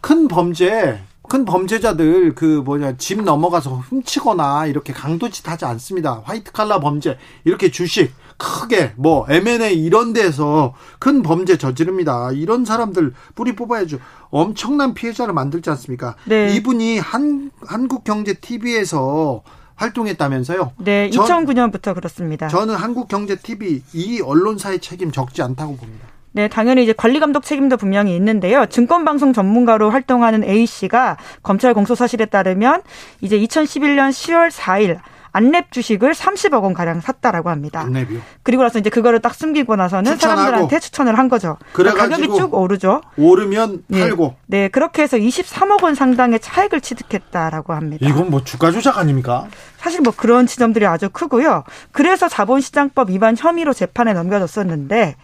[0.00, 6.20] 큰 범죄 큰 범죄자들 그 뭐냐 집 넘어가서 훔치거나 이렇게 강도짓 하지 않습니다.
[6.24, 12.32] 화이트 칼라 범죄 이렇게 주식 크게 뭐 M&A 이런 데서 큰 범죄 저지릅니다.
[12.32, 13.98] 이런 사람들 뿌리 뽑아야죠.
[14.30, 16.16] 엄청난 피해자를 만들지 않습니까?
[16.26, 16.54] 네.
[16.56, 19.42] 이분이 한 한국경제 TV에서
[19.76, 20.72] 활동했다면서요?
[20.78, 22.48] 네, 전- 2009년부터 그렇습니다.
[22.48, 26.06] 저는 한국경제 TV 이 언론사의 책임 적지 않다고 봅니다.
[26.32, 28.66] 네, 당연히 이제 관리 감독 책임도 분명히 있는데요.
[28.66, 32.82] 증권 방송 전문가로 활동하는 A 씨가 검찰 공소 사실에 따르면
[33.20, 34.98] 이제 2011년 10월 4일
[35.32, 37.84] 안랩 주식을 30억 원 가량 샀다라고 합니다.
[37.86, 38.20] 안랩이요.
[38.42, 40.16] 그리고 나서 이제 그거를 딱 숨기고 나서는.
[40.16, 41.56] 사람들한테 추천을 한 거죠.
[41.72, 43.00] 그러니까 가격이 쭉 오르죠.
[43.16, 44.00] 오르면 예.
[44.00, 44.34] 팔고.
[44.46, 48.06] 네, 그렇게 해서 23억 원 상당의 차익을 취득했다라고 합니다.
[48.06, 49.46] 이건 뭐 주가 조작 아닙니까?
[49.78, 51.64] 사실 뭐 그런 지점들이 아주 크고요.
[51.92, 55.16] 그래서 자본시장법 위반 혐의로 재판에 넘겨졌었는데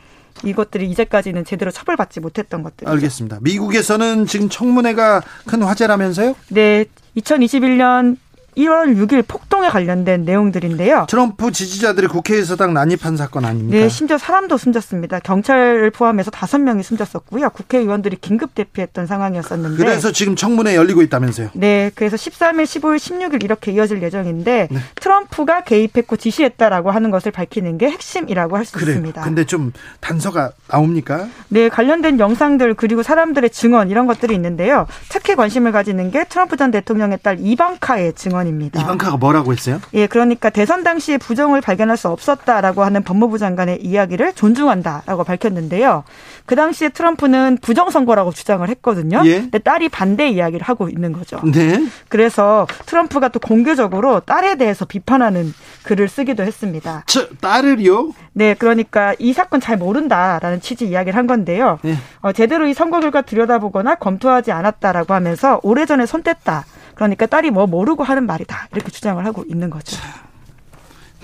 [0.45, 2.89] 이것들이 이제까지는 제대로 처벌받지 못했던 것들.
[2.89, 3.39] 알겠습니다.
[3.43, 6.35] 미국에서는 지금 청문회가 큰 화제라면서요?
[6.49, 6.85] 네,
[7.17, 8.17] 2021년
[8.59, 11.07] 1월 6일 폭동에 관련된 내용들인데요.
[11.09, 13.79] 트럼프 지지자들이 국회에서 당 난입한 사건 아닙니까?
[13.79, 15.21] 네, 심지어 사람도 숨졌습니다.
[15.21, 17.51] 경찰을 포함해서 다섯 명이 숨졌었고요.
[17.51, 19.77] 국회의원들이 긴급 대피했던 상황이었었는데.
[19.77, 21.51] 그래서 지금 청문회 열리고 있다면서요?
[21.55, 24.79] 네, 그래서 13일, 15일, 16일 이렇게 이어질 예정인데 네.
[24.97, 28.79] 트럼프가 개입했고 지시했다라고 하는 것을 밝히는 게 핵심이라고 할 수.
[28.79, 29.23] 있습니다.
[29.23, 31.29] 근데 좀 단서가 나옵니까?
[31.49, 34.87] 네, 관련된 영상들 그리고 사람들의 증언 이런 것들이 있는데요.
[35.09, 38.59] 특히 관심을 가지는 게 트럼프 전 대통령의 딸 이방카의 증언 입니다.
[38.59, 38.81] 이번입니다.
[38.81, 39.81] 이방카가 뭐라고 했어요?
[39.95, 46.05] 예, 그러니까 대선 당시에 부정을 발견할 수 없었다라고 하는 법무부 장관의 이야기를 존중한다라고 밝혔는데요.
[46.47, 49.23] 그 당시에 트럼프는 부정 선거라고 주장을 했거든요.
[49.25, 49.41] 예.
[49.43, 51.41] 근데 딸이 반대 이야기를 하고 있는 거죠.
[51.45, 51.85] 네.
[52.09, 55.53] 그래서 트럼프가 또 공개적으로 딸에 대해서 비판하는
[55.85, 57.05] 글을 쓰기도 했습니다.
[57.07, 58.13] 저, 딸을요?
[58.33, 61.79] 네, 그러니까 이 사건 잘 모른다라는 취지 이야기를 한 건데요.
[61.85, 61.97] 예.
[62.21, 66.65] 어, 제대로 이 선거 결과 들여다보거나 검토하지 않았다라고 하면서 오래전에 손댔다.
[66.99, 68.67] 그러니까 딸이 뭐 모르고 하는 말이다.
[68.73, 69.97] 이렇게 주장을 하고 있는 거죠.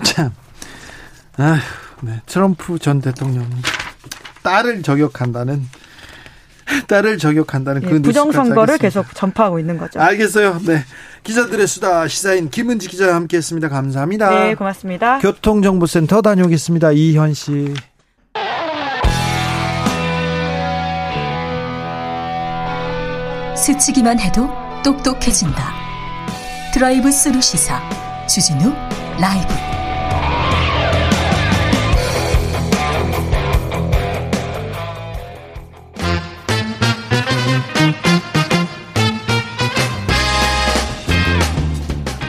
[0.03, 0.31] 참.
[1.37, 1.59] 아휴,
[2.01, 2.21] 네.
[2.25, 3.49] 트럼프 전 대통령이
[4.41, 5.67] 딸을 저격한다는
[6.87, 9.01] 딸을 저격한다는 예, 그 부정 뉴스까지 선거를 하겠습니다.
[9.01, 9.99] 계속 전파하고 있는 거죠.
[9.99, 10.59] 알겠어요.
[10.65, 10.81] 네.
[11.23, 13.67] 기자들의 수다 시사인 김은지 기자와 함께했습니다.
[13.67, 14.29] 감사합니다.
[14.29, 15.19] 네, 고맙습니다.
[15.19, 16.93] 교통정보센터 다녀오겠습니다.
[16.93, 17.73] 이현 씨.
[23.57, 25.73] 스치기만 해도 똑똑해진다.
[26.71, 27.81] drive through 시사
[28.27, 28.71] 주진우
[29.19, 29.47] 라이브.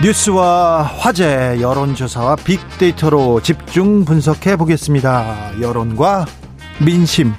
[0.03, 5.61] 뉴스와 화제, 여론조사와 빅데이터로 집중 분석해 보겠습니다.
[5.61, 6.24] 여론과
[6.78, 7.35] 민심.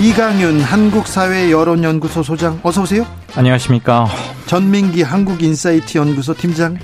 [0.00, 3.06] 이강윤 한국사회 여론연구소 소장 어서 오세요.
[3.36, 4.06] 안녕하십니까.
[4.46, 6.76] 전민기 한국인사이트 연구소 팀장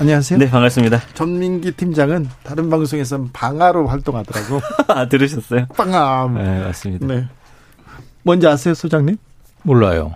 [0.00, 0.38] 안녕하세요.
[0.38, 1.00] 네, 반갑습니다.
[1.14, 4.60] 전민기 팀장은 다른 방송에서 방아로 활동하더라고.
[4.88, 5.66] 아, 들으셨어요?
[5.76, 6.34] 빵암.
[6.34, 7.06] 네, 맞습니다.
[7.06, 7.28] 네.
[8.24, 9.16] 뭔지 아세요, 소장님?
[9.62, 10.14] 몰라요.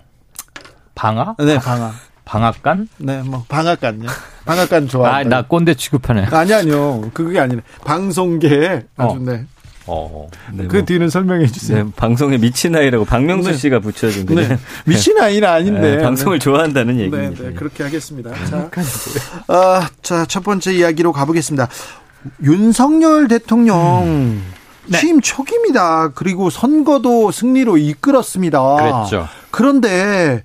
[0.95, 1.37] 방아?
[1.39, 1.93] 네, 방아.
[2.25, 2.89] 방앗간?
[2.99, 4.07] 네, 뭐 방앗간요.
[4.45, 5.17] 방앗간 좋아.
[5.17, 6.27] 아, 나 꼰대 취급하네.
[6.27, 7.11] 아니 아니요.
[7.15, 7.63] 그게 아니네.
[7.85, 9.19] 방송계에 아주 어.
[9.21, 9.47] 네.
[9.87, 10.29] 어.
[10.53, 10.85] 네, 그 뭐.
[10.85, 11.85] 뒤는 설명해 주세요.
[11.85, 13.57] 네, 방송에 미친 아이라고 박명수 네.
[13.57, 14.35] 씨가 붙여준 네.
[14.35, 15.97] 그냥 미친 아이는 아닌데.
[15.97, 17.43] 네, 방송을 좋아한다는 네, 얘기입니다.
[17.45, 18.31] 네, 그렇게 하겠습니다.
[18.45, 18.71] 자,
[19.49, 21.69] 아, 자, 첫 번째 이야기로 가보겠습니다.
[22.43, 24.43] 윤석열 대통령
[24.87, 24.99] 네.
[24.99, 26.11] 취임 초기입니다.
[26.15, 28.77] 그리고 선거도 승리로 이끌었습니다.
[28.77, 29.29] 그랬죠.
[29.51, 30.43] 그런데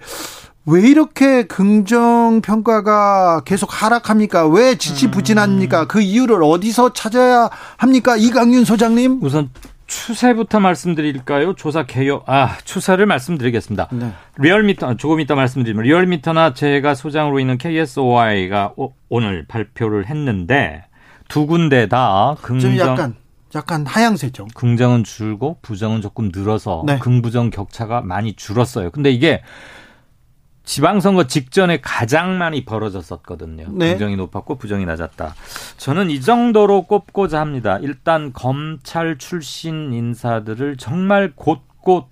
[0.70, 4.48] 왜 이렇게 긍정 평가가 계속 하락합니까?
[4.50, 5.88] 왜 지지부진합니까?
[5.88, 8.18] 그 이유를 어디서 찾아야 합니까?
[8.18, 9.20] 이강윤 소장님?
[9.24, 9.50] 우선
[9.86, 11.54] 추세부터 말씀드릴까요?
[11.54, 12.22] 조사 개요.
[12.26, 13.88] 아, 추세를 말씀드리겠습니다.
[13.94, 14.12] 네.
[14.40, 18.74] 리얼미터 조금 이따 말씀드리면 리얼미터나 제가 소장으로 있는 KSOI가
[19.08, 20.84] 오늘 발표를 했는데
[21.30, 23.16] 두 군데 다좀 긍정 약간
[23.56, 24.48] 약간 하향세죠.
[24.54, 27.00] 긍정은 줄고 부정은 조금 늘어서 네.
[27.00, 28.92] 긍부정 격차가 많이 줄었어요.
[28.92, 29.42] 근데 이게
[30.68, 33.68] 지방선거 직전에 가장 많이 벌어졌었거든요.
[33.72, 33.92] 네.
[33.92, 35.34] 긍정이 높았고 부정이 낮았다.
[35.78, 37.80] 저는 이 정도로 꼽고자 합니다.
[37.82, 42.10] 일단 검찰 출신 인사들을 정말 곳곳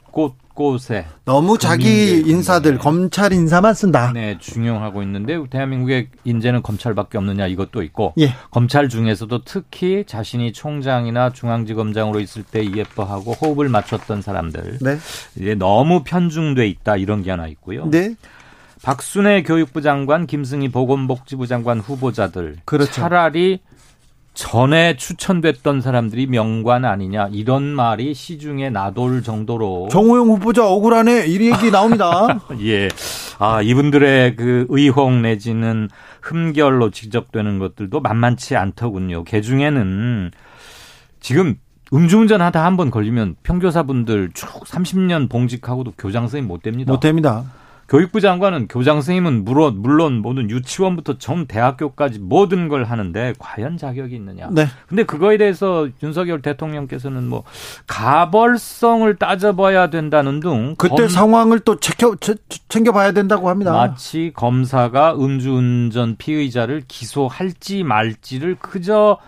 [0.56, 2.77] 곳곳에 너무 자기 인사들 네.
[2.77, 4.11] 검찰 인사만 쓴다.
[4.14, 8.34] 네, 중용하고 있는데 대한민국의 인재는 검찰밖에 없느냐 이것도 있고 예.
[8.49, 14.98] 검찰 중에서도 특히 자신이 총장이나 중앙지검장으로 있을 때 예뻐하고 호흡을 맞췄던 사람들 네.
[15.36, 17.86] 이제 너무 편중돼 있다 이런 게 하나 있고요.
[17.90, 18.15] 네.
[18.85, 22.91] 박순애 교육부 장관, 김승희 보건복지부 장관 후보자들 그렇죠.
[22.91, 23.59] 차라리
[24.35, 31.25] 전에 추천됐던 사람들이 명관 아니냐 이런 말이 시중에 나돌 정도로 정호영 후보자 억울하네.
[31.25, 32.27] 이 얘기 나옵니다.
[32.61, 32.89] 예.
[33.39, 35.89] 아, 이분들의 그 의혹 내지는
[36.21, 39.23] 흠결로 지적되는 것들도 만만치 않더군요.
[39.23, 40.29] 개 중에는
[41.21, 41.55] 지금
[41.91, 46.91] 음주운전 하다 한 번 걸리면 평교사분들 쭉 30년 봉직하고도 교장 선생님 못 됩니다.
[46.91, 47.45] 못 됩니다.
[47.87, 54.15] 교육부 장관은 교장 선생님은 물론 물론 모든 유치원부터 전 대학교까지 모든 걸 하는데 과연 자격이
[54.15, 54.49] 있느냐.
[54.51, 54.65] 네.
[54.87, 57.43] 근데 그거에 대해서 윤석열 대통령께서는 뭐
[57.85, 62.35] 가벌성을 따져봐야 된다는 등 그때 검- 상황을 또 챙겨 채-
[62.69, 63.71] 챙겨봐야 된다고 합니다.
[63.71, 69.19] 마치 검사가 음주운전 피의자를 기소할지 말지를 그저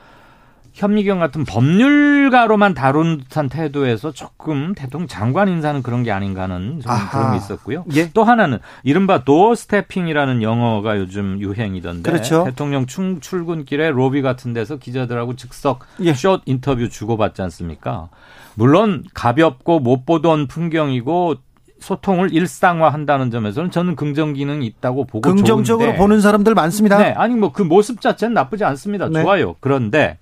[0.78, 6.80] 현미경 같은 법률가로만 다룬 듯한 태도에서 조금 대통령 장관 인사는 그런 게 아닌가 하는.
[6.80, 7.84] 그런 게 있었고요.
[7.96, 8.12] 예.
[8.14, 12.44] 또 하나는 이른바 도어 스태핑이라는 영어가 요즘 유행이던데 그렇죠.
[12.44, 16.14] 대통령 충, 출근길에 로비 같은 데서 기자들하고 즉석 예.
[16.14, 18.10] 숏 인터뷰 주고받지 않습니까?
[18.54, 21.36] 물론 가볍고 못 보던 풍경이고
[21.80, 27.00] 소통을 일상화한다는 점에서는 저는 긍정 기능이 있다고 보고 긍정적으로 좋은데 보는 사람들 많습니다.
[27.00, 29.10] 네, 아니 뭐 그 모습 자체는 나쁘지 않습니다.
[29.10, 29.24] 네.
[29.24, 29.56] 좋아요.
[29.60, 30.20] 그런데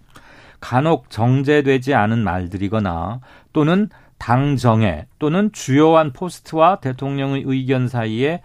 [0.60, 3.20] 간혹 정제되지 않은 말들이거나
[3.54, 8.42] 또는 당정에 또는 주요한 포스트와 대통령의 의견 사이에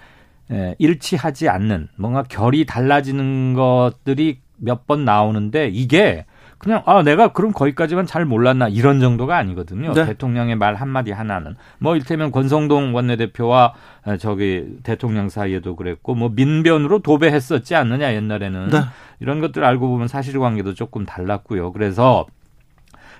[0.50, 6.26] 에, 일치하지 않는 뭔가 결이 달라지는 것들이 몇 번 나오는데 이게
[6.60, 9.94] 그냥 아 내가 그럼 거기까지만 잘 몰랐나 이런 정도가 아니거든요.
[9.94, 10.04] 네.
[10.04, 13.72] 대통령의 말 한마디 하나는 뭐 일테면 권성동 원내대표와
[14.04, 18.80] 어, 저기 대통령 사이에도 그랬고 뭐 민변으로 도배했었지 않느냐 옛날에는 네.
[19.20, 21.72] 이런 것들 알고 보면 사실관계도 조금 달랐고요.
[21.72, 22.26] 그래서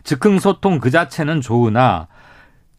[0.03, 2.09] 즉흥 소통 그 자체는 좋으나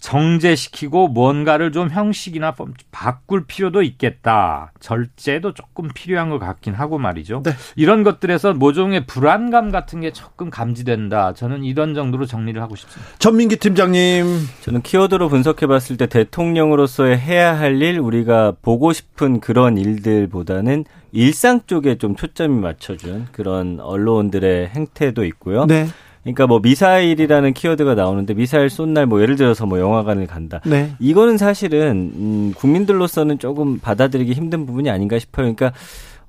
[0.02, 4.72] 정제시키고 뭔가를 좀 형식이나 법- 바꿀 필요도 있겠다.
[4.80, 7.44] 절제도 조금 필요한 것 같긴 하고 말이죠.
[7.46, 7.52] 네.
[7.76, 11.34] 이런 것들에서 모종의 불안감 같은 게 조금 감지된다.
[11.34, 13.12] 저는 이런 정도로 정리를 하고 싶습니다.
[13.20, 14.26] 전민기 팀장님.
[14.62, 20.84] 저는 키워드로 분석해 봤을 때 대통령으로서의 해야 할 일, 우리가 보고 싶은 그런 일들보다는
[21.14, 25.66] 일상 쪽에 좀 초점이 맞춰준 그런 언론들의 행태도 있고요.
[25.66, 25.88] 네.
[26.24, 30.62] 그러니까 뭐 미사일이라는 키워드가 나오는데 미사일 쏜 날 뭐 예를 들어서 뭐 영화관을 간다.
[30.66, 30.92] 네.
[31.00, 35.54] 이거는 사실은 음, 국민들로서는 조금 받아들이기 힘든 부분이 아닌가 싶어요.
[35.54, 35.72] 그러니까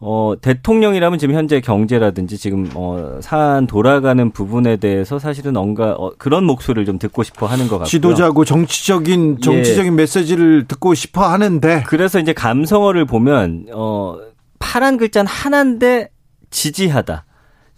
[0.05, 6.45] 어, 대통령이라면 지금 현재 경제라든지 지금 어, 사안 돌아가는 부분에 대해서 사실은 뭔가 어, 그런
[6.45, 7.87] 목소리를 좀 듣고 싶어 하는 것 같고요.
[7.87, 9.41] 지도자고 정치적인 예.
[9.45, 14.17] 정치적인 메시지를 듣고 싶어 하는데 그래서 이제 감성어를 보면 어
[14.59, 16.09] 파란 글자는 하나인데
[16.51, 17.25] 지지하다.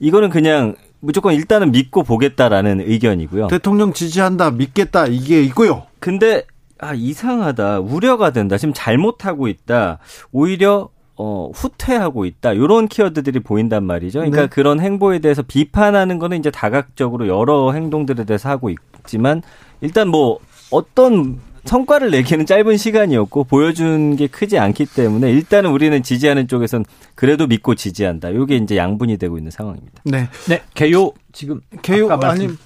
[0.01, 0.75] 이거는 그냥
[1.05, 3.49] 무조건 일단은 믿고 보겠다라는 의견이고요.
[3.49, 5.85] 대통령 지지한다, 믿겠다 이게 있고요.
[6.01, 6.45] 근데
[6.79, 7.81] 아 이상하다.
[7.81, 8.57] 우려가 된다.
[8.57, 9.99] 지금 잘못하고 있다.
[10.33, 12.57] 오히려 어 후퇴하고 있다.
[12.57, 14.21] 요런 키워드들이 보인단 말이죠.
[14.21, 14.47] 그러니까 네.
[14.49, 19.43] 그런 행보에 대해서 비판하는 거는 이제 다각적으로 여러 행동들에 대해서 하고 있지만
[19.81, 20.39] 일단 뭐
[20.71, 26.85] 어떤 성과를 내기는 짧은 시간이었고 보여준 게 크지 않기 때문에 일단은 우리는 지지하는 쪽에선
[27.15, 28.35] 그래도 믿고 지지한다.
[28.35, 30.03] 요게 이제 양분이 되고 있는 상황입니다.
[30.05, 30.29] 네.
[30.49, 32.59] 네, 개요 지금 개요 아까 아니 말씀-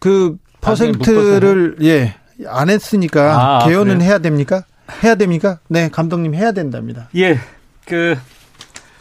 [0.00, 2.14] 그 퍼센트를 예
[2.46, 4.10] 안 했으니까 아, 개요는 그래요?
[4.10, 4.64] 해야 됩니까?
[5.02, 5.58] 해야 됩니까?
[5.68, 7.08] 네, 감독님 해야 된답니다.
[7.16, 7.38] 예,
[7.86, 8.14] 그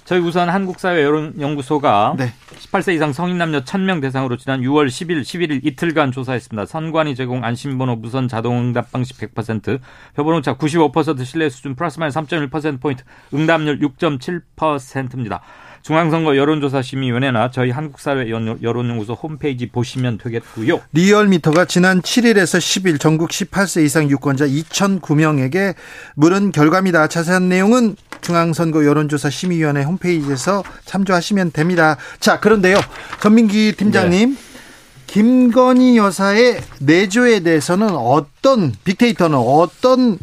[0.05, 2.31] 저희 우선 한국사회 여론연구소가 네.
[2.59, 6.67] 18세 이상 성인 남녀 1000명 대상으로 지난 6월 10일, 11일 이틀간 조사했습니다.
[6.67, 9.79] 선관위 제공 안심번호 무선 자동 응답 방식 100%,
[10.15, 13.03] 표본오차 95% 신뢰 수준 플러스 마이너스 3.1% 포인트,
[13.33, 15.41] 응답률 6.7%입니다.
[15.81, 20.81] 중앙선거 여론조사심의위원회나 저희 한국사회 연- 여론연구소 홈페이지 보시면 되겠고요.
[20.93, 25.75] 리얼미터가 지난 7일에서 10일 전국 18세 이상 유권자 2,009명에게
[26.15, 27.07] 물은 결과입니다.
[27.07, 27.95] 자세한 내용은
[28.25, 31.95] 중앙선거 여론조사 심의위원회 홈페이지에서 참조하시면 됩니다.
[32.19, 32.79] 자, 그런데요.
[33.21, 34.35] 전민기 팀장님.
[35.05, 40.17] 김건희 여사의 내조에 대해서는 어떤 빅데이터는 어떤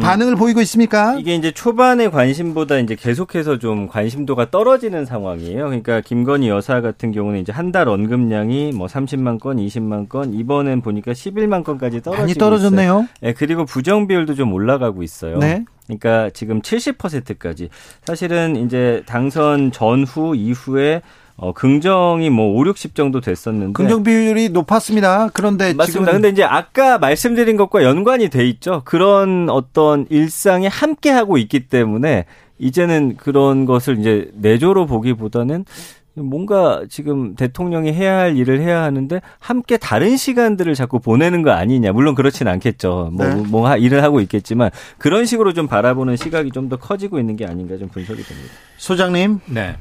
[0.00, 1.14] 반응을 보이고 있습니까?
[1.14, 1.20] 음.
[1.20, 5.64] 이게 이제 초반의 관심보다 이제 계속해서 좀 관심도가 떨어지는 상황이에요.
[5.66, 10.82] 그러니까 김건희 여사 같은 경우는 이제 한 달 언급량이 뭐 30만 건, 20만 건, 이번엔
[10.82, 12.92] 보니까 11만 건까지 떨어지고 많이 떨어졌네요.
[12.92, 13.08] 있어요.
[13.20, 15.38] 네, 그리고 부정 비율도 좀 올라가고 있어요.
[15.38, 15.64] 네.
[15.86, 17.68] 그러니까 지금 70%까지.
[18.06, 21.02] 사실은 이제 당선 전후 이후에
[21.38, 25.28] 어, 긍정이 뭐 5, 60 정도 됐었는데 긍정 비율이 높았습니다.
[25.34, 25.84] 그런데 맞습니다.
[25.86, 28.82] 지금 근데 이제 아까 말씀드린 것과 연관이 돼 있죠.
[28.84, 32.24] 그런 어떤 일상에 함께 하고 있기 때문에
[32.58, 35.66] 이제는 그런 것을 이제 내조로 보기보다는
[36.14, 41.92] 뭔가 지금 대통령이 해야 할 일을 해야 하는데 함께 다른 시간들을 자꾸 보내는 거 아니냐.
[41.92, 43.10] 물론 그렇진 않겠죠.
[43.12, 43.34] 뭐, 네.
[43.46, 47.44] 뭐 하- 일을 하고 있겠지만 그런 식으로 좀 바라보는 시각이 좀 더 커지고 있는 게
[47.44, 48.50] 아닌가 좀 분석이 됩니다.
[48.78, 49.40] 소장님.
[49.46, 49.76] 네.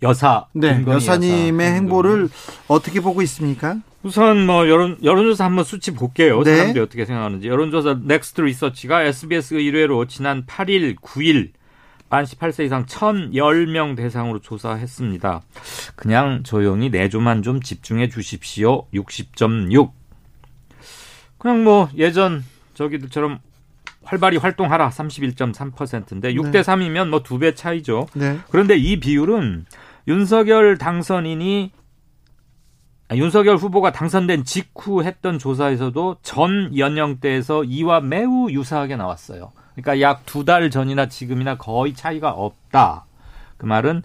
[0.00, 1.74] 대- 여사 네, 여사님의 여사.
[1.76, 2.28] 행보를
[2.68, 3.76] 어떻게 보고 있습니까?
[4.02, 6.42] 우선 뭐 여론 여론조사 한번 수치 볼게요.
[6.44, 6.54] 네.
[6.56, 7.48] 사람들이 어떻게 생각하는지.
[7.48, 11.50] 여론조사 넥스트 리서치가 SBS 의뢰로 지난 8일, 9일
[12.08, 15.42] 만 18세 이상 1,010명 대상으로 조사했습니다.
[15.96, 18.86] 그냥 조용히 내조만 좀 집중해 주십시오.
[18.94, 19.90] 60.6.
[21.38, 22.44] 그냥 뭐 예전
[22.74, 23.40] 저기들처럼
[24.04, 28.06] 활발히 활동하라 31.3%인데 6대 3이면 뭐 두 배 차이죠.
[28.14, 28.38] 네.
[28.50, 29.66] 그런데 이 비율은
[30.08, 31.72] 윤석열 당선인이
[33.08, 39.52] 아, 윤석열 후보가 당선된 직후 했던 조사에서도 전 연령대에서 이와 매우 유사하게 나왔어요.
[39.74, 43.04] 그러니까 약 두 달 전이나 지금이나 거의 차이가 없다.
[43.58, 44.02] 그 말은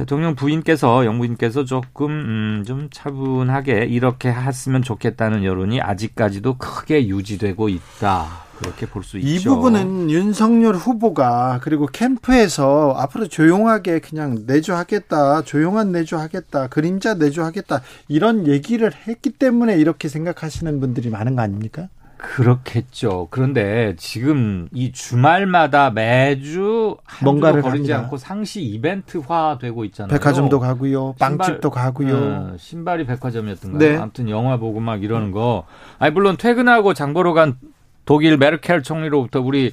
[0.00, 8.26] 대통령 부인께서 영부인께서 조금 음, 좀 차분하게 이렇게 했으면 좋겠다는 여론이 아직까지도 크게 유지되고 있다.
[8.56, 9.56] 그렇게 볼수이 있죠.
[9.56, 18.90] 부분은 윤석열 후보가 그리고 캠프에서 앞으로 조용하게 그냥 내조하겠다, 조용한 내조하겠다, 그림자 내조하겠다 이런 얘기를
[19.06, 21.88] 했기 때문에 이렇게 생각하시는 분들이 많은 거 아닙니까?
[22.22, 23.28] 그렇겠죠.
[23.30, 27.98] 그런데 지금 이 주말마다 매주 뭔가를 합니다.
[27.98, 30.10] 않고 상시 이벤트화 되고 있잖아요.
[30.10, 32.16] 백화점도 가고요, 신발- 빵집도 가고요.
[32.16, 33.78] 어, 신발이 백화점이었던가요?
[33.78, 33.96] 네.
[33.96, 35.64] 아무튼 영화 보고 막 이러는 거.
[35.98, 37.56] 아니 물론 퇴근하고 장 보러 간
[38.04, 39.72] 독일 메르켈 총리로부터 우리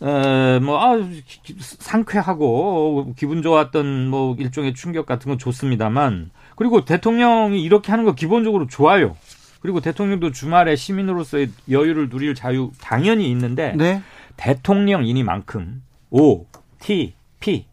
[0.00, 0.96] 어뭐 아,
[1.42, 8.14] 기- 상쾌하고 기분 좋았던 뭐 일종의 충격 같은 건 좋습니다만 그리고 대통령이 이렇게 하는 거
[8.14, 9.16] 기본적으로 좋아요.
[9.64, 14.02] 그리고 대통령도 주말에 시민으로서의 여유를 누릴 자유 당연히 있는데 네.
[14.36, 16.44] 대통령이니만큼 O,
[16.80, 17.64] T, P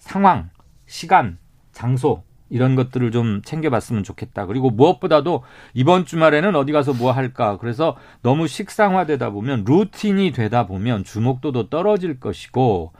[0.00, 0.50] 상황,
[0.86, 1.38] 시간,
[1.70, 4.46] 장소 이런 것들을 좀 챙겨봤으면 좋겠다.
[4.46, 7.58] 그리고 무엇보다도 이번 주말에는 어디 가서 뭐 할까.
[7.58, 12.92] 그래서 너무 식상화되다 보면 루틴이 되다 보면 주목도도 떨어질 것이고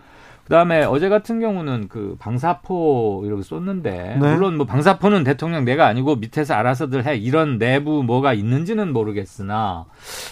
[0.47, 4.35] 그다음에 어제 같은 경우는 그 방사포 이렇게 쏟는데 네.
[4.35, 9.87] 물론 뭐 방사포는 대통령 내가 아니고 밑에서 알아서들 해 이런 내부 뭐가 있는지는 모르겠으나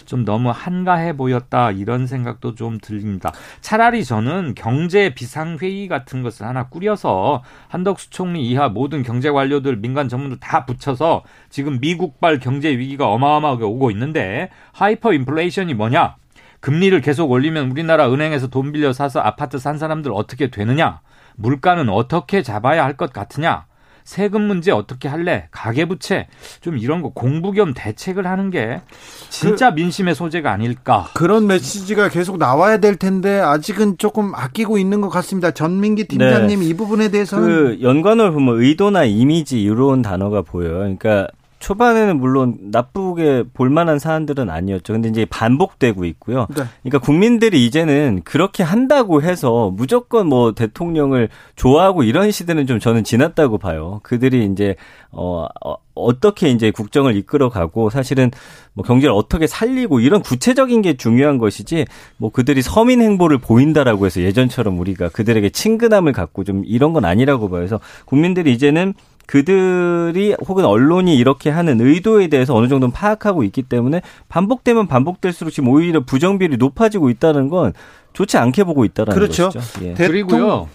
[0.07, 3.33] 좀 너무 한가해 보였다 이런 생각도 좀 들립니다.
[3.61, 9.77] 차라리 저는 경제 비상 회의 같은 것을 하나 꾸려서 한덕수 총리 이하 모든 경제 관료들
[9.77, 16.17] 민간 전문들 다 붙여서 지금 미국발 경제 위기가 어마어마하게 오고 있는데 하이퍼 인플레이션이 뭐냐?
[16.65, 21.01] 금리를 계속 올리면 우리나라 은행에서 돈 빌려 사서 아파트 산 사람들 어떻게 되느냐?
[21.37, 23.67] 물가는 어떻게 잡아야 할 것 같으냐?
[24.03, 25.49] 세금 문제 어떻게 할래?
[25.51, 26.27] 가계부채
[26.63, 28.81] 좀 이런 거 공부 겸 대책을 하는 게
[29.29, 31.09] 진짜 민심의 소재가 아닐까.
[31.13, 35.51] 그런 메시지가 계속 나와야 될 텐데 아직은 조금 아끼고 있는 것 같습니다.
[35.51, 40.79] 전민기 팀장님 이 부분에 대해서는 그 연관을 보면 의도나 이미지 이런 단어가 보여요.
[40.79, 41.29] 그러니까
[41.65, 44.93] 초반에는 물론 나쁘게 볼만한 사안들은 아니었죠.
[44.93, 46.47] 근데 이제 반복되고 있고요.
[46.55, 46.65] 네.
[46.83, 53.57] 그러니까 국민들이 이제는 그렇게 한다고 해서 무조건 뭐 대통령을 좋아하고 이런 시대는 좀 저는 지났다고
[53.57, 54.01] 봐요.
[54.03, 54.77] 그들이 이제
[55.11, 58.31] 어, 어 어떻게 이제 국정을 이끌어가고 사실은
[58.75, 61.87] 뭐 경제를 어떻게 살리고 이런 구체적인 게 중요한 것이지
[62.19, 67.49] 뭐 그들이 서민 행보를 보인다라고 해서 예전처럼 우리가 그들에게 친근함을 갖고 좀 이런 건 아니라고
[67.49, 67.61] 봐요.
[67.61, 68.93] 그래서 국민들이 이제는
[69.27, 75.69] 그들이 혹은 언론이 이렇게 하는 의도에 대해서 어느 정도는 파악하고 있기 때문에 반복되면 반복될수록 지금
[75.71, 77.73] 오히려 부정비율이 높아지고 있다는 건
[78.13, 79.51] 좋지 않게 보고 있다라는 그렇죠.
[79.51, 79.85] 것이죠.
[79.87, 79.95] 예.
[79.95, 80.69] 그리고요.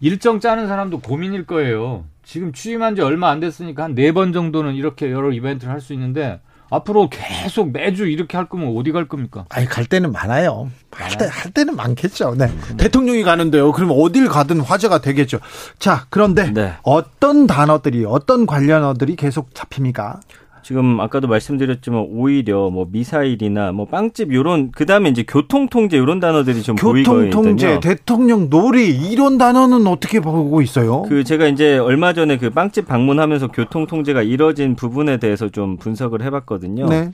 [0.00, 2.04] 일정 짜는 사람도 고민일 거예요.
[2.24, 5.92] 지금 취임한 지 얼마 안 됐으니까 한 네 번 정도는 이렇게 여러 이벤트를 할 수
[5.92, 6.40] 있는데
[6.72, 9.44] 앞으로 계속 매주 이렇게 할 거면 어디 갈 겁니까?
[9.50, 10.70] 아니 갈 때는 많아요.
[10.90, 12.34] 할, 때, 할 때는 많겠죠.
[12.36, 12.50] 네.
[12.78, 13.72] 대통령이 가는데요.
[13.72, 15.38] 그럼 어딜 가든 화제가 되겠죠.
[15.78, 16.74] 자, 그런데 네.
[16.82, 20.20] 어떤 단어들이 어떤 관련어들이 계속 잡힙니까?
[20.62, 26.62] 지금 아까도 말씀드렸지만 오히려 뭐 미사일이나 뭐 빵집 요런 그다음에 이제 교통 통제 요런 단어들이
[26.62, 27.80] 좀 보이고 교통 통제, 있거든요.
[27.80, 31.02] 대통령 놀이 이런 단어는 어떻게 보고 있어요?
[31.02, 36.22] 그 제가 이제 얼마 전에 그 빵집 방문하면서 교통 통제가 이뤄진 부분에 대해서 좀 분석을
[36.22, 36.86] 해 봤거든요.
[36.88, 37.10] 네.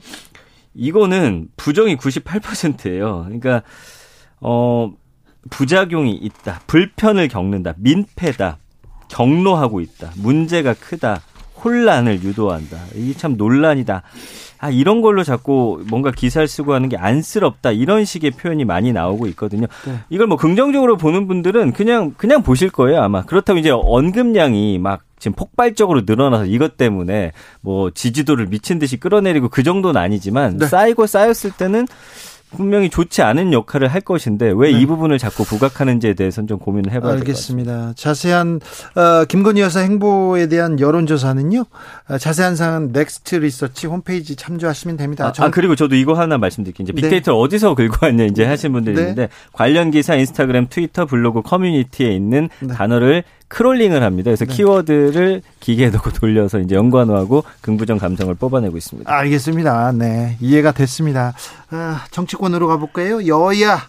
[0.75, 3.23] 이거는 부정이 98%예요.
[3.25, 3.63] 그러니까
[4.39, 4.91] 어
[5.49, 8.57] 부작용이 있다, 불편을 겪는다, 민폐다,
[9.07, 11.21] 경로하고 있다, 문제가 크다,
[11.63, 12.77] 혼란을 유도한다.
[12.95, 14.03] 이게 참 논란이다.
[14.61, 17.71] 아, 이런 걸로 자꾸 뭔가 기사를 쓰고 하는 게 안쓰럽다.
[17.71, 19.67] 이런 식의 표현이 많이 나오고 있거든요.
[19.85, 19.99] 네.
[20.09, 23.01] 이걸 뭐 긍정적으로 보는 분들은 그냥, 그냥 보실 거예요.
[23.01, 23.23] 아마.
[23.23, 27.31] 그렇다고 이제 언급량이 막 지금 폭발적으로 늘어나서 이것 때문에
[27.61, 30.67] 뭐 지지도를 미친 듯이 끌어내리고 그 정도는 아니지만 네.
[30.67, 31.87] 쌓이고 쌓였을 때는
[32.55, 34.85] 분명히 좋지 않은 역할을 할 것인데 왜이 네.
[34.85, 37.71] 부분을 자꾸 부각하는지에 대해서는 좀 고민을 해봐야 될것 같습니다.
[37.71, 37.93] 알겠습니다.
[37.95, 38.59] 자세한
[38.95, 41.65] 어, 김건희 여사 행보에 대한 여론조사는요.
[42.09, 45.27] 어, 자세한 사항은 넥스트 리서치 홈페이지 참조하시면 됩니다.
[45.27, 46.83] 아, 전- 아, 그리고 저도 이거 하나 말씀드릴게요.
[46.85, 47.01] 이제 네.
[47.01, 49.01] 빅데이터를 어디서 긁고 왔냐 이제 하신 분들이 네.
[49.01, 52.73] 있는데 관련 기사 인스타그램, 트위터, 블로그, 커뮤니티에 있는 네.
[52.73, 54.29] 단어를 crawling을 합니다.
[54.29, 59.11] 그래서 키워드를 기계에 넣고 돌려서 이제 연관어하고 긍부정 감성을 뽑아내고 있습니다.
[59.11, 59.91] 알겠습니다.
[59.91, 61.33] 네, 이해가 됐습니다.
[61.71, 63.27] 아, 정치권으로 가볼까요?
[63.27, 63.81] 여야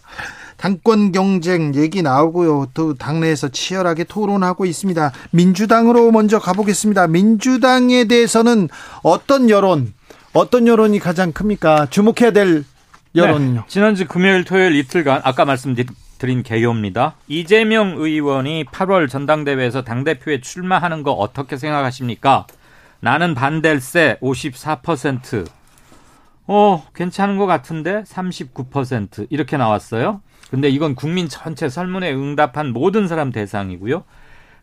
[0.56, 2.68] 당권 경쟁 얘기 나오고요.
[2.74, 5.12] 또 당내에서 치열하게 토론하고 있습니다.
[5.30, 7.06] 민주당으로 먼저 가보겠습니다.
[7.06, 8.68] 민주당에 대해서는
[9.02, 9.92] 어떤 여론,
[10.32, 11.86] 어떤 여론이 가장 큽니까?
[11.90, 12.64] 주목해야 될
[13.14, 13.54] 여론요.
[13.54, 15.88] 네, 지난주 금요일 토요일 이틀간 아까 말씀드린
[16.42, 17.14] 개요입니다.
[17.28, 22.46] 이재명 의원이 8월 전당대회에서 당대표에 출마하는 거 어떻게 생각하십니까?
[23.00, 25.48] 나는 반댈세 54%.
[26.46, 30.20] 어, 괜찮은 것 같은데 39% 이렇게 나왔어요.
[30.50, 34.04] 근데 이건 국민 전체 설문에 응답한 모든 사람 대상이고요.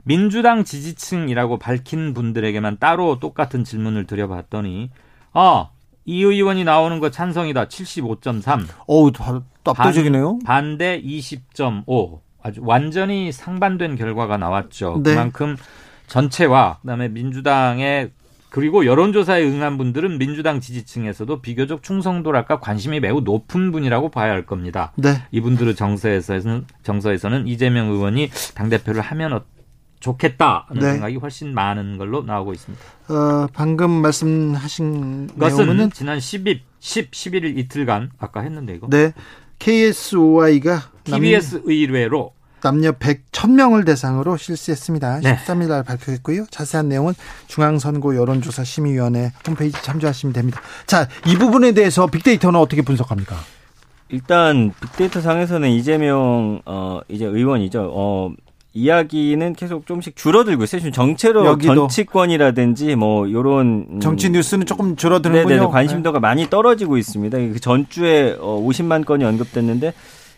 [0.03, 4.91] 민주당 지지층이라고 밝힌 분들에게만 따로 똑같은 질문을 드려봤더니
[5.34, 5.69] 아,
[6.05, 8.65] 이 의원이 나오는 거 찬성이다 75.3.
[8.88, 9.11] 어우,
[9.73, 10.39] 다- 압도적이네요.
[10.45, 12.19] 반, 대 20.5.
[12.44, 15.02] 아주 완전히 상반된 결과가 나왔죠.
[15.03, 15.11] 네.
[15.11, 15.57] 그만큼
[16.07, 18.11] 전체와 그다음에 민주당의
[18.49, 24.94] 그리고 여론조사에 응한 분들은 민주당 지지층에서도 비교적 충성도랄까 관심이 매우 높은 분이라고 봐야 할 겁니다.
[24.95, 25.22] 네.
[25.31, 29.41] 이분들의 정서에서는 정서에서는 이재명 의원이 당 대표를 하면 어-
[29.99, 30.91] 좋겠다는 네.
[30.94, 32.84] 생각이 훨씬 많은 걸로 나오고 있습니다.
[33.10, 39.11] 어, 방금 말씀하신 그것은 내용은 지난 10일, 10, 11일 이틀간 아까 했는데 이거 네.
[39.59, 45.19] KSOI가 TBS 의뢰로 남녀 100, 1000명을 대상으로 실시했습니다.
[45.21, 45.38] 네.
[45.38, 46.47] 13일 날 발표했고요.
[46.49, 47.13] 자세한 내용은
[47.47, 50.61] 중앙선거 여론조사 심의위원회 홈페이지 참조하시면 됩니다.
[50.85, 53.35] 자, 이 부분에 대해서 빅데이터는 어떻게 분석합니까?
[54.09, 57.91] 일단 빅데이터 상에서는 이재명 어 이제 의원이죠.
[57.93, 58.31] 어
[58.77, 60.79] 이야기는 계속 조금씩 줄어들고 있어요.
[60.79, 61.57] 지금 정체로.
[61.57, 65.55] 정치권이라든지 뭐 요런 음, 정치 뉴스는 조금 줄어드는군요.
[65.55, 67.37] 네네 관심도가 많이 떨어지고 있습니다.
[67.37, 69.93] 그 전주에 어 50만 건이 언급됐는데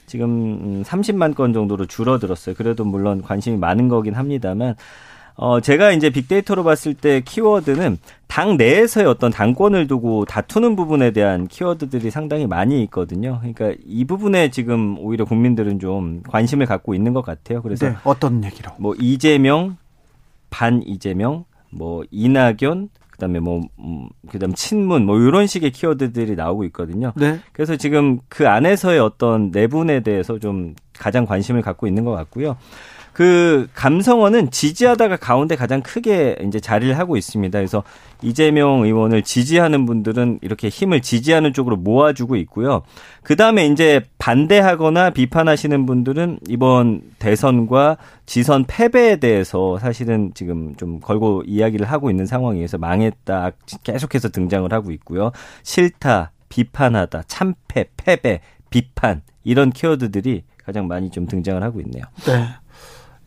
[0.05, 2.55] 지금 음, 30만 건 정도로 줄어들었어요.
[2.55, 4.75] 그래도 물론 관심이 많은 거긴 합니다만
[5.41, 7.97] 어 제가 이제 빅데이터로 봤을 때 키워드는
[8.27, 13.39] 당 내에서의 어떤 당권을 두고 다투는 부분에 대한 키워드들이 상당히 많이 있거든요.
[13.39, 17.61] 그러니까 이 부분에 지금 오히려 국민들은 좀 관심을 갖고 있는 것 같아요.
[17.61, 18.71] 그래서 네, 어떤 얘기로?
[18.79, 19.77] 뭐 이재명,
[20.49, 27.13] 반 이재명, 뭐 이낙연, 그다음에 뭐 음, 그다음 친문 뭐 이런 식의 키워드들이 나오고 있거든요.
[27.15, 27.39] 네.
[27.53, 32.57] 그래서 지금 그 안에서의 어떤 내분에 대해서 좀 가장 관심을 갖고 있는 것 같고요.
[33.19, 37.59] 그 감성어는 지지하다가 가운데 가장 크게 이제 자리를 하고 있습니다.
[37.59, 37.83] 그래서
[38.21, 42.83] 이재명 의원을 지지하는 분들은 이렇게 힘을 지지하는 쪽으로 모아주고 있고요.
[43.21, 51.43] 그 다음에 이제 반대하거나 비판하시는 분들은 이번 대선과 지선 패배에 대해서 사실은 지금 좀 걸고
[51.45, 53.51] 이야기를 하고 있는 상황이어서 망했다
[53.83, 55.33] 계속해서 등장을 하고 있고요.
[55.63, 58.39] 싫다, 비판하다, 참패, 패배,
[58.69, 62.05] 비판 이런 키워드들이 가장 많이 좀 등장을 하고 있네요.
[62.25, 62.47] 네.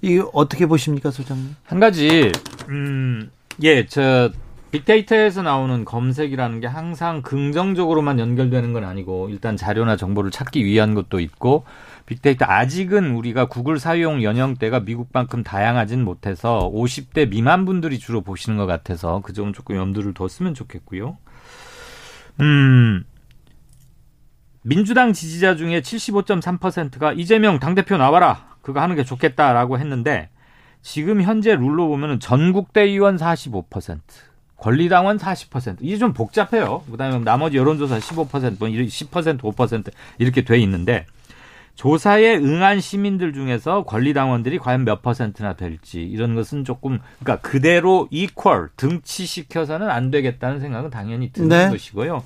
[0.03, 1.55] 이 어떻게 보십니까, 소장님?
[1.65, 2.33] 한 가지
[2.69, 3.31] 음,
[3.63, 4.31] 예, 저
[4.73, 11.21] 빅데이터에서 나오는 검색이라는 게 항상 긍정적으로만 연결되는 건 아니고 일단 자료나 정보를 찾기 위한 것도
[11.21, 11.65] 있고
[12.07, 18.67] 빅데이터 아직은 우리가 구글 사용 연령대가 미국만큼 다양하진 못해서 50대 미만 분들이 주로 보시는 것
[18.67, 21.19] 같아서 그 점은 조금 염두를 뒀으면 좋겠고요.
[22.41, 23.05] 음.
[24.63, 28.52] 민주당 지지자 중에 75.3%가 이재명 당대표 나와라.
[28.63, 30.31] 그거 하는 게 좋겠다라고 했는데
[30.81, 34.01] 지금 현재 룰로 보면은 전국대 의원 45%,
[34.57, 35.79] 권리당원 40%.
[35.81, 36.83] 이게 좀 복잡해요.
[36.91, 41.07] 그다음에 나머지 여론조사 15%, 뭐 10%, 5% 이렇게 돼 있는데
[41.75, 48.69] 조사에 응한 시민들 중에서 권리당원들이 과연 몇 퍼센트나 될지 이런 것은 조금 그러니까 그대로 이퀄
[48.77, 51.71] 등치시켜서는 안 되겠다는 생각은 당연히 드는 네.
[51.71, 52.23] 것이고요.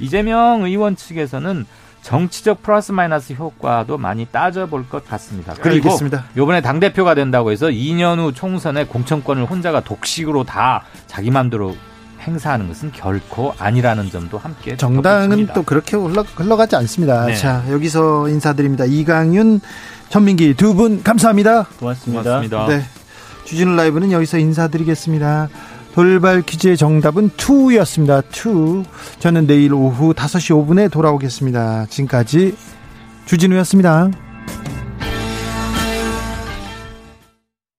[0.00, 1.64] 이재명 의원 측에서는
[2.02, 5.54] 정치적 플러스 마이너스 효과도 많이 따져볼 것 같습니다.
[5.60, 6.24] 그리고 알겠습니다.
[6.36, 11.76] 이번에 당 대표가 된다고 해서 2년 후 총선에 공천권을 혼자가 독식으로 다 자기 마음대로
[12.22, 15.48] 행사하는 것은 결코 아니라는 점도 함께 정당은.
[15.54, 17.26] 또 그렇게 흘러, 흘러가지 않습니다.
[17.26, 17.34] 네.
[17.34, 18.84] 자, 여기서 인사드립니다.
[18.84, 19.60] 이강윤,
[20.10, 21.64] 전민기 두 분 감사합니다.
[21.78, 22.22] 고맙습니다.
[22.22, 22.66] 고맙습니다.
[22.66, 22.84] 네.
[23.44, 25.48] 주진우 라이브는 여기서 인사드리겠습니다.
[25.94, 28.22] 돌발 퀴즈의 정답은 2였습니다.
[28.24, 28.84] 2.
[29.18, 31.86] 저는 내일 오후 5시 5분에 돌아오겠습니다.
[31.86, 32.54] 지금까지
[33.26, 34.10] 주진우였습니다.